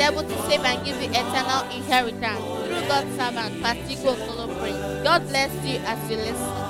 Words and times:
able 0.00 0.22
to 0.22 0.42
save 0.48 0.64
and 0.64 0.84
give 0.84 1.00
you 1.02 1.10
eternal 1.10 1.62
inheritance 1.70 2.38
through 2.66 2.88
God's 2.88 3.10
servant, 3.16 3.62
Patigo 3.62 4.14
Kolopre. 4.26 5.04
God 5.04 5.26
bless 5.28 5.52
you 5.64 5.78
as 5.84 6.10
you 6.10 6.16
listen. 6.16 6.68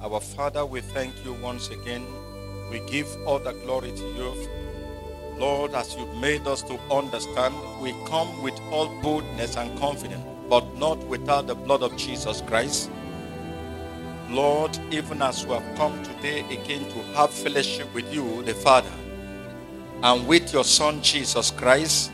Our 0.00 0.20
Father, 0.20 0.66
we 0.66 0.80
thank 0.80 1.12
you 1.24 1.32
once 1.34 1.68
again. 1.70 2.04
We 2.70 2.80
give 2.80 3.08
all 3.26 3.38
the 3.38 3.52
glory 3.52 3.92
to 3.92 4.06
you. 4.14 4.48
Lord, 5.38 5.74
as 5.74 5.96
you've 5.96 6.14
made 6.16 6.46
us 6.46 6.62
to 6.62 6.78
understand, 6.90 7.54
we 7.80 7.92
come 8.06 8.42
with 8.42 8.58
all 8.70 8.88
boldness 9.02 9.56
and 9.56 9.76
confidence, 9.78 10.22
but 10.48 10.64
not 10.76 10.98
without 11.06 11.46
the 11.46 11.54
blood 11.54 11.82
of 11.82 11.96
Jesus 11.96 12.40
Christ. 12.42 12.90
Lord, 14.30 14.78
even 14.90 15.22
as 15.22 15.46
we 15.46 15.54
have 15.54 15.76
come 15.76 16.02
today 16.02 16.40
again 16.50 16.88
to 16.90 16.98
have 17.14 17.30
fellowship 17.30 17.92
with 17.94 18.12
you, 18.12 18.42
the 18.42 18.54
Father, 18.54 18.90
and 20.04 20.28
with 20.28 20.52
your 20.52 20.64
Son 20.64 21.00
Jesus 21.00 21.50
Christ, 21.50 22.12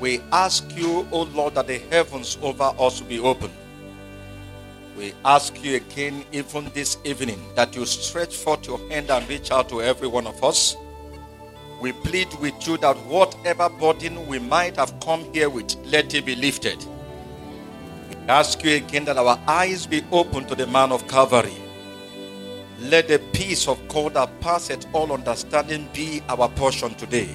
we 0.00 0.20
ask 0.30 0.64
you, 0.76 1.06
O 1.10 1.22
Lord, 1.34 1.56
that 1.56 1.66
the 1.66 1.78
heavens 1.78 2.38
over 2.40 2.72
us 2.78 3.00
be 3.00 3.18
opened. 3.18 3.52
We 4.96 5.12
ask 5.24 5.64
you 5.64 5.76
again, 5.76 6.24
even 6.30 6.70
this 6.74 6.98
evening, 7.04 7.42
that 7.56 7.74
you 7.74 7.86
stretch 7.86 8.36
forth 8.36 8.68
your 8.68 8.78
hand 8.88 9.10
and 9.10 9.28
reach 9.28 9.50
out 9.50 9.68
to 9.70 9.82
every 9.82 10.06
one 10.06 10.28
of 10.28 10.44
us. 10.44 10.76
We 11.80 11.90
plead 11.90 12.28
with 12.40 12.68
you 12.68 12.76
that 12.78 12.96
whatever 13.06 13.68
burden 13.68 14.24
we 14.28 14.38
might 14.38 14.76
have 14.76 15.00
come 15.00 15.24
here 15.34 15.50
with, 15.50 15.74
let 15.84 16.14
it 16.14 16.24
be 16.24 16.36
lifted. 16.36 16.78
We 18.10 18.16
ask 18.28 18.62
you 18.62 18.76
again 18.76 19.06
that 19.06 19.16
our 19.16 19.40
eyes 19.48 19.86
be 19.88 20.04
open 20.12 20.44
to 20.44 20.54
the 20.54 20.68
man 20.68 20.92
of 20.92 21.08
Calvary. 21.08 21.56
Let 22.82 23.06
the 23.06 23.20
peace 23.32 23.68
of 23.68 23.86
God 23.86 24.14
that 24.14 24.40
passeth 24.40 24.86
all 24.92 25.12
understanding 25.12 25.88
be 25.92 26.20
our 26.28 26.48
portion 26.48 26.92
today. 26.94 27.28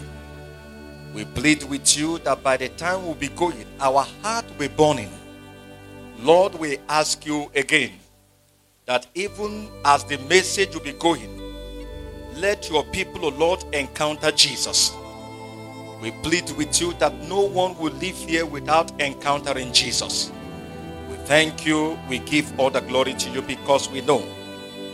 We 1.13 1.23
plead 1.23 1.63
with 1.63 1.97
you 1.97 2.17
that 2.19 2.43
by 2.43 2.57
the 2.57 2.67
time 2.69 3.05
we'll 3.05 3.15
be 3.15 3.29
going, 3.29 3.65
our 3.79 4.05
heart 4.21 4.45
will 4.49 4.67
be 4.67 4.67
burning. 4.67 5.09
Lord, 6.19 6.53
we 6.55 6.79
ask 6.89 7.25
you 7.25 7.49
again 7.55 7.93
that 8.87 9.07
even 9.15 9.69
as 9.85 10.03
the 10.03 10.17
message 10.27 10.73
will 10.73 10.83
be 10.83 10.91
going, 10.91 11.41
let 12.35 12.69
your 12.69 12.83
people, 12.83 13.25
O 13.25 13.29
Lord, 13.29 13.63
encounter 13.73 14.31
Jesus. 14.31 14.91
We 16.01 16.11
plead 16.23 16.51
with 16.57 16.81
you 16.81 16.91
that 16.95 17.15
no 17.21 17.39
one 17.39 17.77
will 17.77 17.93
live 17.93 18.17
here 18.17 18.45
without 18.45 18.99
encountering 18.99 19.71
Jesus. 19.71 20.29
We 21.09 21.15
thank 21.15 21.65
you. 21.65 21.97
We 22.09 22.19
give 22.19 22.59
all 22.59 22.69
the 22.69 22.81
glory 22.81 23.13
to 23.13 23.29
you 23.29 23.41
because 23.41 23.89
we 23.89 24.01
know 24.01 24.21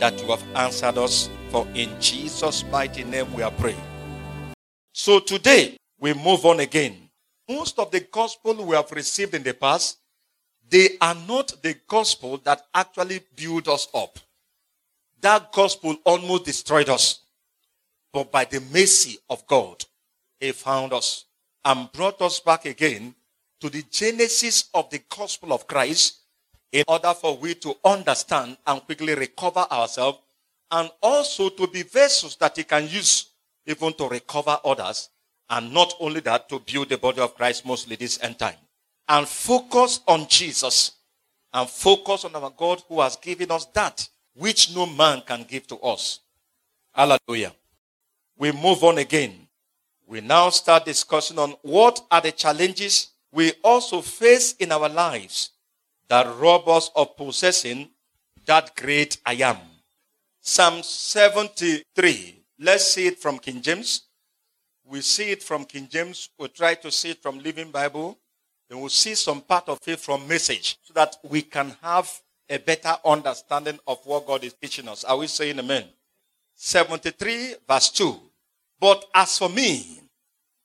that 0.04 0.20
you 0.20 0.28
have 0.28 0.44
answered 0.54 0.98
us. 0.98 1.30
For 1.48 1.66
in 1.74 1.88
Jesus' 1.98 2.62
mighty 2.70 3.04
name 3.04 3.32
we 3.32 3.42
are 3.42 3.50
praying. 3.52 3.80
So 4.92 5.18
today 5.18 5.78
we 5.98 6.12
move 6.12 6.44
on 6.44 6.60
again. 6.60 7.08
Most 7.48 7.78
of 7.78 7.90
the 7.90 8.00
gospel 8.00 8.66
we 8.66 8.76
have 8.76 8.92
received 8.92 9.32
in 9.32 9.42
the 9.42 9.54
past, 9.54 9.96
they 10.68 10.98
are 11.00 11.16
not 11.26 11.54
the 11.62 11.76
gospel 11.88 12.36
that 12.44 12.66
actually 12.74 13.20
build 13.34 13.66
us 13.66 13.88
up. 13.94 14.18
That 15.22 15.50
gospel 15.52 15.96
almost 16.04 16.44
destroyed 16.44 16.90
us. 16.90 17.20
But 18.12 18.30
by 18.30 18.44
the 18.44 18.60
mercy 18.60 19.16
of 19.30 19.46
God, 19.46 19.86
He 20.38 20.52
found 20.52 20.92
us 20.92 21.24
and 21.64 21.90
brought 21.92 22.20
us 22.20 22.40
back 22.40 22.66
again 22.66 23.14
to 23.60 23.70
the 23.70 23.82
genesis 23.90 24.68
of 24.74 24.90
the 24.90 25.00
gospel 25.08 25.54
of 25.54 25.66
Christ 25.66 26.23
in 26.74 26.82
order 26.88 27.14
for 27.14 27.36
we 27.36 27.54
to 27.54 27.72
understand 27.84 28.56
and 28.66 28.82
quickly 28.82 29.14
recover 29.14 29.64
ourselves 29.70 30.18
and 30.72 30.90
also 31.00 31.48
to 31.48 31.68
be 31.68 31.84
vessels 31.84 32.34
that 32.36 32.56
He 32.56 32.64
can 32.64 32.88
use 32.88 33.26
even 33.64 33.92
to 33.92 34.08
recover 34.08 34.58
others 34.64 35.08
and 35.50 35.72
not 35.72 35.94
only 36.00 36.18
that 36.20 36.48
to 36.48 36.58
build 36.58 36.88
the 36.88 36.98
body 36.98 37.20
of 37.20 37.36
Christ 37.36 37.64
mostly 37.64 37.94
this 37.94 38.18
end 38.22 38.40
time 38.40 38.56
and 39.08 39.28
focus 39.28 40.00
on 40.08 40.26
Jesus 40.26 40.92
and 41.52 41.70
focus 41.70 42.24
on 42.24 42.34
our 42.34 42.50
God 42.50 42.82
who 42.88 43.00
has 43.00 43.14
given 43.16 43.52
us 43.52 43.66
that 43.66 44.08
which 44.34 44.74
no 44.74 44.84
man 44.84 45.22
can 45.24 45.44
give 45.48 45.68
to 45.68 45.76
us. 45.78 46.18
Hallelujah 46.92 47.52
we 48.36 48.50
move 48.50 48.82
on 48.82 48.98
again. 48.98 49.46
We 50.06 50.20
now 50.20 50.50
start 50.50 50.84
discussing 50.84 51.38
on 51.38 51.54
what 51.62 52.00
are 52.10 52.20
the 52.20 52.32
challenges 52.32 53.10
we 53.32 53.52
also 53.62 54.00
face 54.00 54.54
in 54.54 54.72
our 54.72 54.88
lives 54.88 55.50
that 56.14 56.38
rob 56.38 56.68
us 56.68 56.92
of 56.94 57.16
possessing 57.16 57.88
that 58.46 58.76
great 58.76 59.16
I 59.26 59.34
am. 59.34 59.56
Psalm 60.40 60.80
73. 60.84 62.44
Let's 62.60 62.86
see 62.86 63.08
it 63.08 63.18
from 63.18 63.40
King 63.40 63.60
James. 63.60 64.02
We 64.84 65.00
see 65.00 65.32
it 65.32 65.42
from 65.42 65.64
King 65.64 65.88
James. 65.90 66.30
We'll 66.38 66.50
try 66.50 66.74
to 66.74 66.92
see 66.92 67.10
it 67.10 67.20
from 67.20 67.40
Living 67.40 67.72
Bible. 67.72 68.16
And 68.70 68.78
we'll 68.78 68.90
see 68.90 69.16
some 69.16 69.40
part 69.40 69.68
of 69.68 69.80
it 69.88 69.98
from 69.98 70.28
Message 70.28 70.78
so 70.82 70.94
that 70.94 71.16
we 71.28 71.42
can 71.42 71.74
have 71.82 72.08
a 72.48 72.58
better 72.58 72.94
understanding 73.04 73.80
of 73.84 73.98
what 74.04 74.24
God 74.24 74.44
is 74.44 74.54
teaching 74.54 74.86
us. 74.86 75.02
Are 75.02 75.16
we 75.16 75.26
saying 75.26 75.58
amen? 75.58 75.86
73 76.54 77.56
verse 77.68 77.90
2. 77.90 78.20
But 78.78 79.04
as 79.12 79.36
for 79.38 79.48
me, 79.48 80.00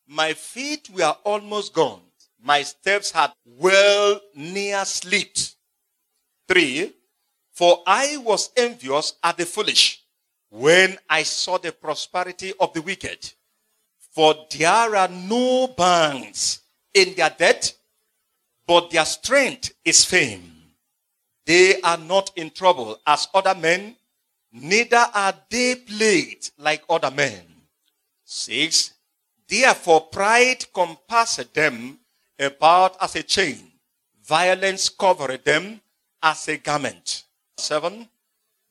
my 0.07 0.33
feet 0.33 0.91
were 0.93 1.15
almost 1.23 1.73
gone. 1.73 2.01
My 2.41 2.63
steps 2.63 3.11
had 3.11 3.33
well 3.45 4.21
near 4.35 4.85
slipped. 4.85 5.55
3. 6.47 6.93
For 7.51 7.83
I 7.85 8.17
was 8.17 8.49
envious 8.55 9.13
at 9.23 9.37
the 9.37 9.45
foolish 9.45 10.03
when 10.49 10.97
I 11.09 11.23
saw 11.23 11.57
the 11.57 11.71
prosperity 11.71 12.53
of 12.59 12.73
the 12.73 12.81
wicked. 12.81 13.33
For 14.11 14.47
there 14.57 14.95
are 14.95 15.07
no 15.07 15.67
bands 15.67 16.61
in 16.93 17.13
their 17.15 17.29
debt, 17.29 17.73
but 18.65 18.89
their 18.89 19.05
strength 19.05 19.73
is 19.85 20.05
fame. 20.05 20.59
They 21.45 21.81
are 21.81 21.97
not 21.97 22.31
in 22.35 22.51
trouble 22.51 22.99
as 23.05 23.27
other 23.33 23.55
men, 23.55 23.95
neither 24.51 25.05
are 25.13 25.33
they 25.49 25.75
plagued 25.75 26.51
like 26.57 26.83
other 26.89 27.11
men. 27.11 27.43
Six, 28.23 28.93
therefore 29.47 30.01
pride 30.01 30.65
compassed 30.73 31.53
them 31.53 31.99
about 32.39 32.95
as 33.01 33.15
a 33.15 33.23
chain, 33.23 33.57
violence 34.23 34.89
covered 34.89 35.43
them 35.43 35.81
as 36.23 36.47
a 36.47 36.57
garment. 36.57 37.25
Seven, 37.57 38.07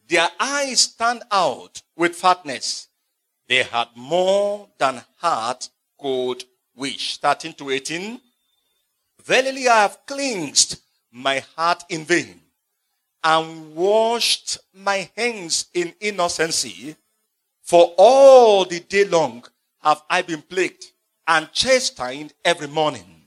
their 0.09 0.29
eyes 0.41 0.81
stand 0.81 1.23
out 1.31 1.83
with 1.95 2.17
fatness. 2.17 2.89
They 3.47 3.63
had 3.63 3.89
more 3.95 4.69
than 4.79 5.03
heart 5.17 5.69
could 6.01 6.45
wish. 6.75 7.13
Starting 7.15 7.53
to 7.55 7.71
18. 7.71 8.21
Verily 9.25 9.69
I 9.69 9.83
have 9.83 9.99
cleansed 10.07 10.81
my 11.13 11.41
heart 11.57 11.85
in 11.89 12.05
vain 12.05 12.41
and 13.23 13.75
washed 13.75 14.59
my 14.73 15.11
hands 15.17 15.67
in 15.75 15.93
innocency. 16.01 16.97
For 17.63 17.95
all 17.99 18.65
the 18.65 18.81
day 18.81 19.05
long 19.05 19.45
have 19.83 20.03
I 20.09 20.23
been 20.23 20.43
plagued 20.43 20.85
and 21.27 21.53
chastened 21.53 22.33
every 22.45 22.69
morning. 22.69 23.18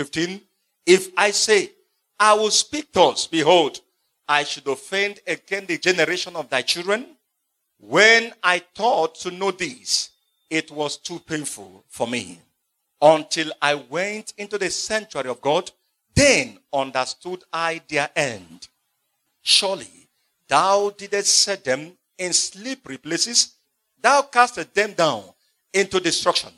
15. 0.00 0.40
If 0.86 1.10
I 1.14 1.30
say, 1.30 1.72
I 2.18 2.32
will 2.32 2.50
speak 2.50 2.90
thus, 2.90 3.26
behold, 3.26 3.80
I 4.26 4.44
should 4.44 4.66
offend 4.66 5.20
again 5.26 5.66
the 5.66 5.76
generation 5.76 6.36
of 6.36 6.48
thy 6.48 6.62
children. 6.62 7.04
When 7.78 8.32
I 8.42 8.60
thought 8.60 9.16
to 9.16 9.30
know 9.30 9.50
this, 9.50 10.08
it 10.48 10.70
was 10.70 10.96
too 10.96 11.18
painful 11.18 11.84
for 11.86 12.06
me. 12.06 12.40
Until 13.02 13.52
I 13.60 13.74
went 13.74 14.32
into 14.38 14.56
the 14.56 14.70
sanctuary 14.70 15.28
of 15.28 15.42
God, 15.42 15.70
then 16.14 16.58
understood 16.72 17.44
I 17.52 17.82
their 17.86 18.08
end. 18.16 18.68
Surely 19.42 20.08
thou 20.48 20.94
didst 20.96 21.42
set 21.42 21.62
them 21.62 21.92
in 22.16 22.32
slippery 22.32 22.96
places, 22.96 23.52
thou 24.00 24.22
castest 24.22 24.72
them 24.72 24.94
down 24.94 25.24
into 25.74 26.00
destruction. 26.00 26.52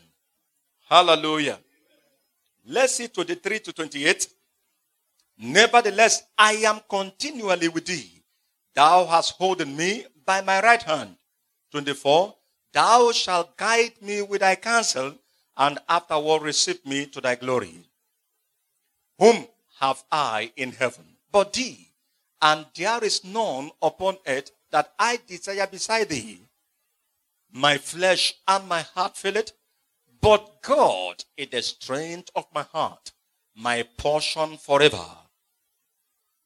Hallelujah. 0.88 1.58
Let's 2.64 2.94
see 2.94 3.08
23 3.08 3.58
to 3.60 3.72
28. 3.72 4.28
Nevertheless, 5.38 6.22
I 6.38 6.52
am 6.64 6.80
continually 6.88 7.68
with 7.68 7.86
thee. 7.86 8.22
Thou 8.74 9.06
hast 9.06 9.32
holden 9.32 9.76
me 9.76 10.06
by 10.24 10.40
my 10.40 10.60
right 10.62 10.82
hand. 10.82 11.16
24. 11.72 12.34
Thou 12.72 13.12
shalt 13.12 13.56
guide 13.56 14.00
me 14.00 14.22
with 14.22 14.40
thy 14.40 14.56
counsel, 14.56 15.14
and 15.56 15.78
afterward 15.88 16.42
receive 16.42 16.84
me 16.86 17.06
to 17.06 17.20
thy 17.20 17.34
glory. 17.34 17.74
Whom 19.18 19.46
have 19.80 20.02
I 20.10 20.52
in 20.56 20.72
heaven 20.72 21.12
but 21.32 21.54
thee, 21.54 21.88
and 22.40 22.66
there 22.76 23.02
is 23.02 23.24
none 23.24 23.70
upon 23.80 24.18
earth 24.26 24.50
that 24.70 24.92
I 24.98 25.18
desire 25.26 25.66
beside 25.66 26.10
thee. 26.10 26.40
My 27.50 27.78
flesh 27.78 28.34
and 28.46 28.68
my 28.68 28.82
heart 28.82 29.16
feel 29.16 29.36
it, 29.36 29.52
but 30.22 30.62
God 30.62 31.24
is 31.36 31.48
the 31.48 31.60
strength 31.60 32.30
of 32.36 32.46
my 32.54 32.62
heart, 32.62 33.12
my 33.56 33.82
portion 33.98 34.56
forever. 34.56 35.04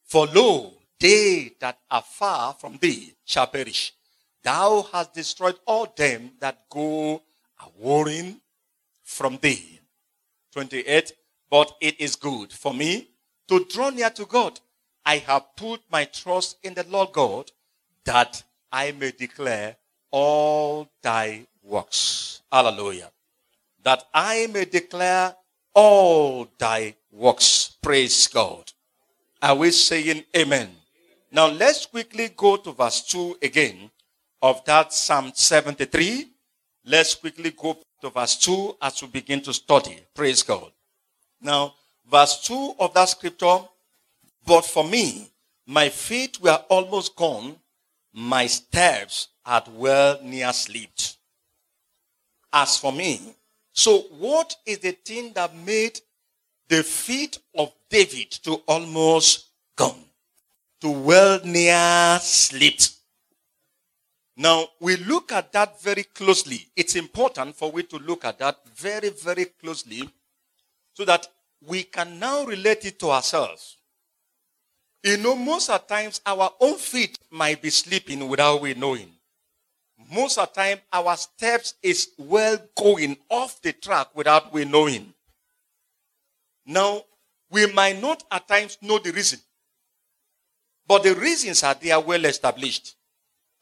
For 0.03 0.25
lo, 0.25 0.73
they 0.99 1.51
that 1.59 1.77
are 1.91 2.01
far 2.01 2.55
from 2.55 2.77
thee 2.81 3.13
shall 3.23 3.47
perish. 3.47 3.93
Thou 4.43 4.81
hast 4.91 5.13
destroyed 5.13 5.59
all 5.65 5.93
them 5.95 6.31
that 6.39 6.67
go 6.69 7.21
a 7.61 7.69
warring 7.77 8.41
from 9.03 9.37
thee. 9.41 9.79
28. 10.53 11.13
But 11.49 11.71
it 11.79 12.01
is 12.01 12.15
good 12.15 12.51
for 12.51 12.73
me 12.73 13.09
to 13.47 13.63
draw 13.65 13.89
near 13.91 14.09
to 14.09 14.25
God. 14.25 14.59
I 15.05 15.17
have 15.19 15.55
put 15.55 15.81
my 15.91 16.05
trust 16.05 16.57
in 16.63 16.73
the 16.73 16.85
Lord 16.89 17.13
God 17.13 17.51
that 18.05 18.43
I 18.71 18.91
may 18.91 19.11
declare 19.11 19.77
all 20.11 20.89
thy 21.01 21.45
works. 21.63 22.41
Hallelujah. 22.51 23.11
That 23.87 24.03
I 24.13 24.47
may 24.47 24.65
declare 24.65 25.33
all 25.73 26.49
thy 26.57 26.95
works. 27.09 27.77
Praise 27.81 28.27
God. 28.27 28.69
Are 29.41 29.55
we 29.55 29.71
saying 29.71 30.25
amen? 30.35 30.71
Now 31.31 31.47
let's 31.47 31.85
quickly 31.85 32.27
go 32.35 32.57
to 32.57 32.73
verse 32.73 33.01
2 33.03 33.37
again 33.41 33.89
of 34.41 34.65
that 34.65 34.91
Psalm 34.91 35.31
73. 35.33 36.27
Let's 36.83 37.15
quickly 37.15 37.51
go 37.51 37.77
to 38.01 38.09
verse 38.09 38.35
2 38.35 38.75
as 38.81 39.01
we 39.01 39.07
begin 39.07 39.39
to 39.43 39.53
study. 39.53 39.97
Praise 40.13 40.43
God. 40.43 40.69
Now, 41.39 41.73
verse 42.11 42.41
2 42.41 42.75
of 42.81 42.93
that 42.93 43.07
scripture, 43.07 43.59
but 44.45 44.65
for 44.65 44.83
me, 44.83 45.31
my 45.65 45.87
feet 45.87 46.41
were 46.41 46.61
almost 46.67 47.15
gone, 47.15 47.55
my 48.11 48.47
steps 48.47 49.29
had 49.45 49.63
well 49.73 50.19
near 50.21 50.51
slipped. 50.51 51.15
As 52.51 52.77
for 52.77 52.91
me, 52.91 53.36
so 53.77 53.99
what 54.17 54.55
is 54.65 54.79
the 54.79 54.93
thing 54.93 55.33
that 55.33 55.55
made 55.55 55.99
the 56.67 56.81
feet 56.81 57.37
of 57.55 57.71
David 57.91 58.31
to 58.43 58.55
almost 58.67 59.51
gone? 59.75 60.03
To 60.81 60.89
well 60.89 61.39
near 61.45 62.17
slipped. 62.19 62.93
Now, 64.35 64.67
we 64.79 64.97
look 64.97 65.31
at 65.31 65.51
that 65.53 65.79
very 65.79 66.01
closely. 66.03 66.65
It's 66.75 66.95
important 66.95 67.55
for 67.55 67.71
we 67.71 67.83
to 67.83 67.97
look 67.99 68.25
at 68.25 68.39
that 68.39 68.57
very, 68.75 69.09
very 69.09 69.45
closely 69.45 70.09
so 70.95 71.05
that 71.05 71.27
we 71.67 71.83
can 71.83 72.17
now 72.17 72.45
relate 72.45 72.83
it 72.83 72.97
to 73.01 73.11
ourselves. 73.11 73.77
You 75.03 75.17
know, 75.17 75.35
most 75.35 75.69
of 75.69 75.85
times 75.85 76.19
our 76.25 76.49
own 76.59 76.77
feet 76.77 77.19
might 77.29 77.61
be 77.61 77.69
sleeping 77.69 78.27
without 78.27 78.59
we 78.59 78.73
knowing. 78.73 79.16
Most 80.09 80.37
of 80.37 80.53
the 80.53 80.61
time 80.61 80.79
our 80.93 81.17
steps 81.17 81.73
is 81.83 82.09
well 82.17 82.57
going 82.77 83.17
off 83.29 83.61
the 83.61 83.73
track 83.73 84.07
without 84.15 84.53
we 84.53 84.65
knowing. 84.65 85.13
Now, 86.65 87.03
we 87.49 87.65
might 87.73 88.01
not 88.01 88.23
at 88.31 88.47
times 88.47 88.77
know 88.81 88.99
the 88.99 89.11
reason. 89.11 89.39
But 90.87 91.03
the 91.03 91.15
reasons 91.15 91.63
are 91.63 91.73
they 91.73 91.91
are 91.91 92.01
well 92.01 92.23
established. 92.25 92.95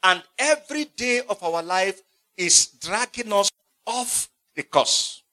And 0.04 0.22
every 0.38 0.86
day 0.86 1.22
of 1.28 1.42
our 1.42 1.64
life 1.64 2.02
is 2.38 2.68
dragging 2.68 3.34
us 3.34 3.50
off 3.88 4.30
the 4.56 4.64
course. 4.64 5.24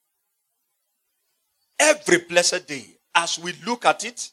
Every 1.79 2.19
blessed 2.19 2.67
day, 2.67 2.87
as 3.14 3.38
we 3.38 3.53
look 3.67 3.85
at 3.85 4.05
it, 4.05 4.31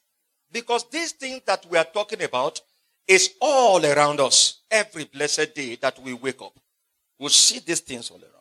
because 0.51 0.85
these 0.89 1.11
things 1.11 1.41
that 1.45 1.65
we 1.69 1.77
are 1.77 1.85
talking 1.85 2.23
about 2.23 2.61
is 3.07 3.31
all 3.41 3.85
around 3.85 4.19
us. 4.19 4.61
Every 4.71 5.05
blessed 5.05 5.53
day 5.55 5.75
that 5.77 5.99
we 5.99 6.13
wake 6.13 6.41
up, 6.41 6.57
we 7.19 7.29
see 7.29 7.59
these 7.59 7.81
things 7.81 8.09
all 8.09 8.17
around. 8.17 8.33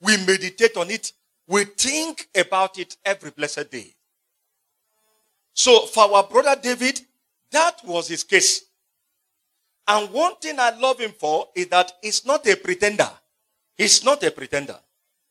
We 0.00 0.16
meditate 0.26 0.76
on 0.76 0.90
it. 0.90 1.12
We 1.46 1.64
think 1.64 2.28
about 2.36 2.78
it 2.78 2.96
every 3.04 3.30
blessed 3.30 3.70
day. 3.70 3.94
So 5.54 5.86
for 5.86 6.14
our 6.14 6.24
brother 6.24 6.60
David, 6.62 7.00
that 7.50 7.80
was 7.84 8.08
his 8.08 8.22
case. 8.22 8.66
And 9.88 10.10
one 10.12 10.36
thing 10.36 10.60
I 10.60 10.78
love 10.78 11.00
him 11.00 11.12
for 11.12 11.48
is 11.54 11.66
that 11.68 11.90
he's 12.02 12.26
not 12.26 12.46
a 12.46 12.54
pretender. 12.56 13.10
He's 13.76 14.04
not 14.04 14.22
a 14.22 14.30
pretender. 14.30 14.78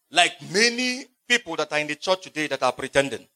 Like 0.09 0.33
many 0.51 1.05
people 1.27 1.55
that 1.57 1.71
are 1.71 1.79
in 1.79 1.87
the 1.87 1.95
church 1.95 2.23
today 2.23 2.47
that 2.47 2.63
are 2.63 2.71
pretending. 2.71 3.27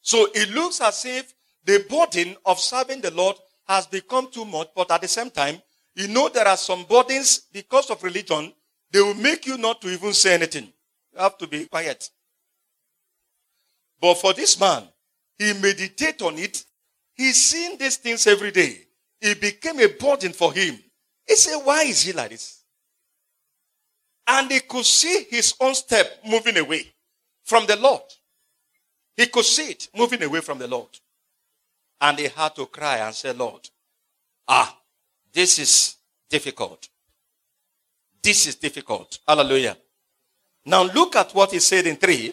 So 0.00 0.28
it 0.32 0.50
looks 0.50 0.80
as 0.80 1.04
if 1.04 1.34
the 1.64 1.84
burden 1.90 2.36
of 2.46 2.60
serving 2.60 3.00
the 3.00 3.10
Lord 3.10 3.36
has 3.66 3.86
become 3.86 4.30
too 4.30 4.44
much, 4.44 4.68
but 4.74 4.90
at 4.90 5.02
the 5.02 5.08
same 5.08 5.30
time, 5.30 5.60
you 5.98 6.06
know 6.06 6.28
there 6.28 6.46
are 6.46 6.56
some 6.56 6.84
burdens 6.84 7.48
because 7.52 7.90
of 7.90 8.02
religion, 8.04 8.52
they 8.92 9.00
will 9.00 9.14
make 9.14 9.46
you 9.46 9.58
not 9.58 9.80
to 9.80 9.88
even 9.88 10.12
say 10.12 10.34
anything. 10.34 10.72
You 11.12 11.18
have 11.18 11.36
to 11.38 11.48
be 11.48 11.66
quiet. 11.66 12.08
But 14.00 14.14
for 14.14 14.32
this 14.32 14.58
man, 14.60 14.84
he 15.36 15.52
meditate 15.54 16.22
on 16.22 16.38
it. 16.38 16.64
He's 17.14 17.44
seeing 17.44 17.76
these 17.76 17.96
things 17.96 18.28
every 18.28 18.52
day. 18.52 18.78
It 19.20 19.40
became 19.40 19.80
a 19.80 19.88
burden 19.88 20.32
for 20.32 20.52
him. 20.52 20.78
He 21.26 21.34
said, 21.34 21.56
Why 21.64 21.82
is 21.82 22.02
he 22.02 22.12
like 22.12 22.30
this? 22.30 22.62
And 24.28 24.52
he 24.52 24.60
could 24.60 24.84
see 24.84 25.26
his 25.28 25.52
own 25.60 25.74
step 25.74 26.20
moving 26.24 26.58
away 26.58 26.92
from 27.44 27.66
the 27.66 27.74
Lord. 27.74 28.02
He 29.16 29.26
could 29.26 29.44
see 29.44 29.72
it 29.72 29.88
moving 29.96 30.22
away 30.22 30.42
from 30.42 30.58
the 30.58 30.68
Lord. 30.68 30.90
And 32.00 32.20
he 32.20 32.28
had 32.28 32.54
to 32.54 32.66
cry 32.66 32.98
and 32.98 33.12
say, 33.12 33.32
Lord, 33.32 33.68
ah, 34.46 34.78
this 35.32 35.58
is 35.58 35.96
difficult. 36.28 36.88
This 38.22 38.46
is 38.46 38.56
difficult. 38.56 39.18
Hallelujah. 39.26 39.76
Now 40.64 40.82
look 40.82 41.16
at 41.16 41.34
what 41.34 41.52
he 41.52 41.60
said 41.60 41.86
in 41.86 41.96
3. 41.96 42.32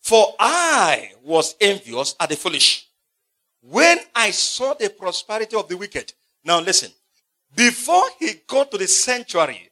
For 0.00 0.34
I 0.38 1.12
was 1.22 1.54
envious 1.60 2.14
at 2.18 2.30
the 2.30 2.36
foolish 2.36 2.88
when 3.60 3.98
I 4.14 4.30
saw 4.30 4.74
the 4.74 4.88
prosperity 4.90 5.56
of 5.56 5.68
the 5.68 5.76
wicked. 5.76 6.12
Now 6.44 6.60
listen. 6.60 6.90
Before 7.54 8.04
he 8.18 8.34
got 8.46 8.70
to 8.70 8.78
the 8.78 8.86
sanctuary, 8.86 9.70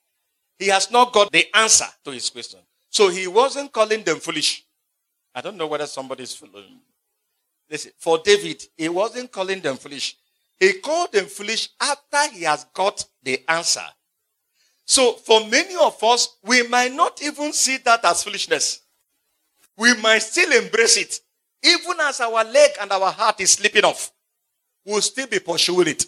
he 0.59 0.69
has 0.69 0.91
not 0.91 1.13
got 1.13 1.31
the 1.31 1.47
answer 1.55 1.87
to 2.05 2.11
his 2.11 2.29
question. 2.31 2.61
So 2.91 3.09
he 3.09 3.27
wasn't 3.27 3.73
calling 3.73 4.03
them 4.03 4.19
foolish. 4.19 4.65
I 5.35 5.41
don't 5.41 5.57
know 5.57 5.67
whether 5.67 5.87
somebody's 5.87 6.35
following. 6.35 6.81
Listen, 7.71 7.93
for 7.99 8.19
David, 8.19 8.63
he 8.77 8.89
wasn't 8.89 9.31
calling 9.31 9.61
them 9.61 9.77
foolish. 9.77 10.17
He 10.59 10.75
called 10.75 11.13
them 11.13 11.27
foolish 11.27 11.69
after 11.81 12.29
he 12.35 12.43
has 12.45 12.65
got 12.73 13.05
the 13.23 13.43
answer. 13.49 13.85
So 14.87 15.15
for 15.15 15.47
many 15.47 15.75
of 15.77 16.03
us, 16.03 16.37
we 16.45 16.67
might 16.69 16.95
not 16.95 17.21
even 17.23 17.53
see 17.53 17.77
that 17.79 18.05
as 18.05 18.23
foolishness. 18.23 18.81
We 19.77 19.95
might 20.01 20.21
still 20.21 20.51
embrace 20.53 20.97
it. 20.97 21.21
Even 21.63 22.01
as 22.01 22.21
our 22.21 22.45
leg 22.45 22.71
and 22.81 22.91
our 22.93 23.11
heart 23.11 23.41
is 23.41 23.53
slipping 23.53 23.85
off, 23.85 24.13
we'll 24.85 25.03
still 25.03 25.27
be 25.27 25.41
pursuing 25.41 25.89
it. 25.89 26.07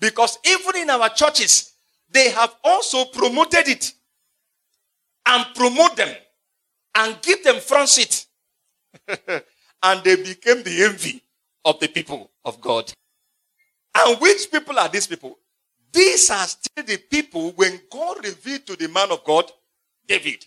Because 0.00 0.38
even 0.44 0.76
in 0.82 0.90
our 0.90 1.10
churches, 1.10 1.74
they 2.10 2.30
have 2.30 2.54
also 2.64 3.04
promoted 3.04 3.68
it 3.68 3.92
and 5.26 5.46
promote 5.54 5.96
them 5.96 6.14
and 6.94 7.20
give 7.22 7.44
them 7.44 7.60
front 7.60 7.88
seat. 7.88 8.26
and 9.82 10.04
they 10.04 10.16
became 10.16 10.62
the 10.62 10.84
envy 10.84 11.22
of 11.64 11.78
the 11.80 11.88
people 11.88 12.30
of 12.44 12.60
God. 12.60 12.92
And 13.94 14.20
which 14.20 14.50
people 14.50 14.78
are 14.78 14.88
these 14.88 15.06
people? 15.06 15.38
These 15.92 16.30
are 16.30 16.46
still 16.46 16.84
the 16.84 16.96
people 16.96 17.52
when 17.52 17.80
God 17.90 18.24
revealed 18.24 18.66
to 18.66 18.76
the 18.76 18.88
man 18.88 19.12
of 19.12 19.22
God, 19.24 19.50
David, 20.06 20.44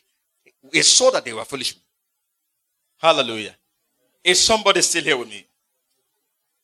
he 0.72 0.82
saw 0.82 1.10
that 1.12 1.24
they 1.24 1.34
were 1.34 1.46
foolish. 1.46 1.78
Hallelujah. 2.98 3.56
Is 4.24 4.42
somebody 4.42 4.82
still 4.82 5.04
here 5.04 5.18
with 5.18 5.30
me? 5.30 5.46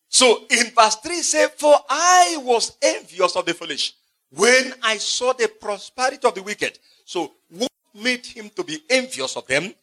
So 0.10 0.46
in 0.50 0.72
verse 0.76 0.98
3 0.98 1.22
say, 1.22 1.48
For 1.58 1.74
I 1.90 2.38
was 2.42 2.78
envious 2.82 3.36
of 3.36 3.46
the 3.46 3.54
foolish 3.54 3.94
when 4.30 4.74
I 4.82 4.98
saw 4.98 5.34
the 5.34 5.48
prosperity 5.48 6.28
of 6.28 6.36
the 6.36 6.44
wicked. 6.44 6.78
So 7.06 7.32
what 7.50 7.72
made 7.94 8.26
him 8.26 8.50
to 8.56 8.64
be 8.64 8.80
envious 8.90 9.38
of 9.38 9.48
them? 9.48 9.74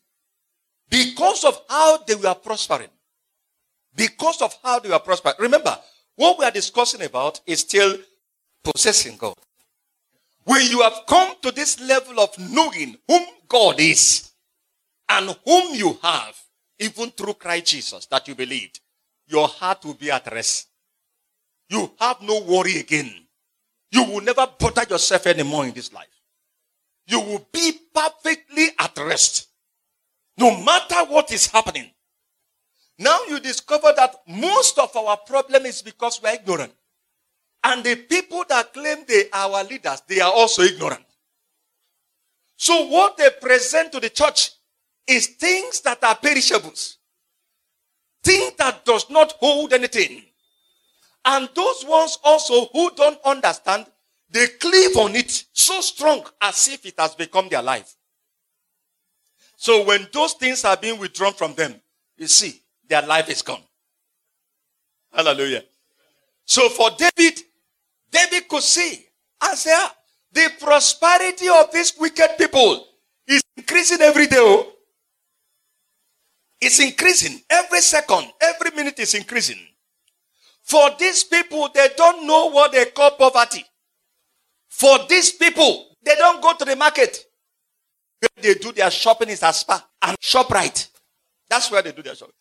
Because 0.88 1.45
of 1.45 1.62
how 1.69 1.99
they 2.07 2.16
were 2.16 2.35
prospering. 2.35 2.90
Because 3.97 4.42
of 4.42 4.57
how 4.62 4.78
they 4.78 4.88
were 4.90 4.99
prospering. 4.99 5.37
Remember, 5.38 5.78
what 6.21 6.39
we 6.39 6.45
are 6.45 6.50
discussing 6.50 7.00
about 7.00 7.41
is 7.47 7.61
still 7.61 7.97
possessing 8.62 9.17
God. 9.17 9.33
When 10.45 10.61
you 10.67 10.83
have 10.83 11.07
come 11.09 11.35
to 11.41 11.50
this 11.50 11.81
level 11.81 12.21
of 12.21 12.39
knowing 12.39 12.99
whom 13.09 13.25
God 13.49 13.81
is 13.81 14.31
and 15.09 15.35
whom 15.47 15.75
you 15.75 15.99
have, 16.03 16.37
even 16.79 17.11
through 17.12 17.35
Christ 17.35 17.69
Jesus 17.69 18.05
that 18.05 18.29
you 18.29 18.35
believed, 18.35 18.81
your 19.29 19.49
heart 19.49 19.83
will 19.83 19.95
be 19.95 20.11
at 20.11 20.31
rest. 20.31 20.69
You 21.71 21.91
have 21.99 22.21
no 22.21 22.43
worry 22.43 22.77
again. 22.77 23.11
You 23.91 24.05
will 24.05 24.21
never 24.21 24.47
bother 24.59 24.85
yourself 24.91 25.27
anymore 25.27 25.65
in 25.65 25.73
this 25.73 25.91
life. 25.91 26.21
You 27.07 27.21
will 27.21 27.47
be 27.50 27.73
perfectly 27.95 28.67
at 28.79 28.95
rest. 28.99 29.49
No 30.37 30.62
matter 30.62 31.03
what 31.07 31.33
is 31.33 31.47
happening. 31.47 31.91
Now 33.00 33.19
you 33.30 33.40
discover 33.40 33.95
that 33.97 34.14
most 34.28 34.78
of 34.78 34.95
our 34.95 35.16
problem 35.16 35.64
is 35.64 35.80
because 35.80 36.21
we're 36.23 36.35
ignorant. 36.35 36.75
And 37.64 37.83
the 37.83 37.97
people 37.97 38.45
that 38.50 38.75
claim 38.75 39.04
they 39.09 39.25
are 39.33 39.50
our 39.50 39.64
leaders, 39.64 40.02
they 40.07 40.21
are 40.21 40.30
also 40.30 40.62
ignorant. 40.62 41.04
So 42.57 42.88
what 42.88 43.16
they 43.16 43.30
present 43.40 43.92
to 43.92 44.00
the 44.00 44.11
church 44.11 44.50
is 45.07 45.28
things 45.28 45.80
that 45.80 46.04
are 46.04 46.14
perishables. 46.14 46.99
Things 48.23 48.52
that 48.59 48.85
does 48.85 49.09
not 49.09 49.33
hold 49.33 49.73
anything. 49.73 50.23
And 51.25 51.49
those 51.54 51.87
ones 51.87 52.19
also 52.23 52.66
who 52.66 52.90
don't 52.95 53.19
understand, 53.25 53.87
they 54.28 54.47
cleave 54.47 54.95
on 54.99 55.16
it 55.16 55.45
so 55.54 55.80
strong 55.80 56.23
as 56.42 56.69
if 56.69 56.85
it 56.85 56.95
has 56.99 57.14
become 57.14 57.49
their 57.49 57.62
life. 57.62 57.95
So 59.57 59.85
when 59.85 60.07
those 60.12 60.35
things 60.35 60.66
are 60.66 60.76
being 60.76 60.99
withdrawn 60.99 61.33
from 61.33 61.54
them, 61.54 61.75
you 62.19 62.26
see, 62.26 62.60
their 62.91 63.03
life 63.03 63.31
is 63.31 63.41
gone. 63.41 63.63
Hallelujah. 65.13 65.63
So 66.45 66.69
for 66.69 66.91
David, 66.91 67.41
David 68.11 68.49
could 68.49 68.63
see 68.63 69.07
and 69.43 69.57
say, 69.57 69.75
the 70.33 70.51
prosperity 70.61 71.49
of 71.49 71.73
these 71.73 71.95
wicked 71.99 72.31
people 72.37 72.87
is 73.27 73.43
increasing 73.57 74.01
every 74.01 74.27
day. 74.27 74.37
Oh. 74.39 74.73
It's 76.61 76.81
increasing 76.81 77.41
every 77.49 77.81
second, 77.81 78.27
every 78.41 78.73
minute 78.77 78.99
is 78.99 79.15
increasing. 79.15 79.59
For 80.63 80.91
these 80.99 81.25
people, 81.25 81.71
they 81.73 81.89
don't 81.97 82.27
know 82.27 82.51
what 82.51 82.73
they 82.73 82.85
call 82.87 83.13
poverty. 83.13 83.65
For 84.69 84.99
these 85.09 85.33
people, 85.33 85.97
they 86.05 86.15
don't 86.17 86.43
go 86.43 86.55
to 86.55 86.65
the 86.65 86.77
market. 86.77 87.25
Where 88.21 88.29
they 88.43 88.55
do 88.55 88.73
their 88.73 88.91
shopping 88.91 89.31
is 89.31 89.43
a 89.43 89.53
Spar 89.53 89.83
and 90.03 90.19
ShopRite. 90.19 90.89
That's 91.49 91.71
where 91.71 91.83
they 91.83 91.93
do 91.93 92.03
their 92.03 92.15
shopping. 92.15 92.35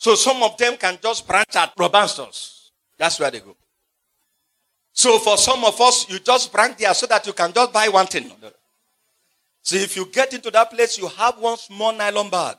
So 0.00 0.14
some 0.14 0.42
of 0.42 0.56
them 0.56 0.78
can 0.78 0.98
just 1.02 1.28
branch 1.28 1.54
at 1.54 1.74
Robinsons. 1.78 2.72
That's 2.96 3.20
where 3.20 3.30
they 3.30 3.40
go. 3.40 3.54
So 4.94 5.18
for 5.18 5.36
some 5.36 5.62
of 5.62 5.78
us, 5.78 6.08
you 6.08 6.18
just 6.18 6.50
branch 6.50 6.78
there 6.78 6.94
so 6.94 7.06
that 7.06 7.26
you 7.26 7.34
can 7.34 7.52
just 7.52 7.70
buy 7.70 7.86
one 7.88 8.06
thing. 8.06 8.32
So 9.60 9.76
if 9.76 9.96
you 9.96 10.06
get 10.06 10.32
into 10.32 10.50
that 10.52 10.70
place, 10.70 10.96
you 10.96 11.06
have 11.06 11.38
one 11.38 11.58
small 11.58 11.92
nylon 11.92 12.30
bag. 12.30 12.56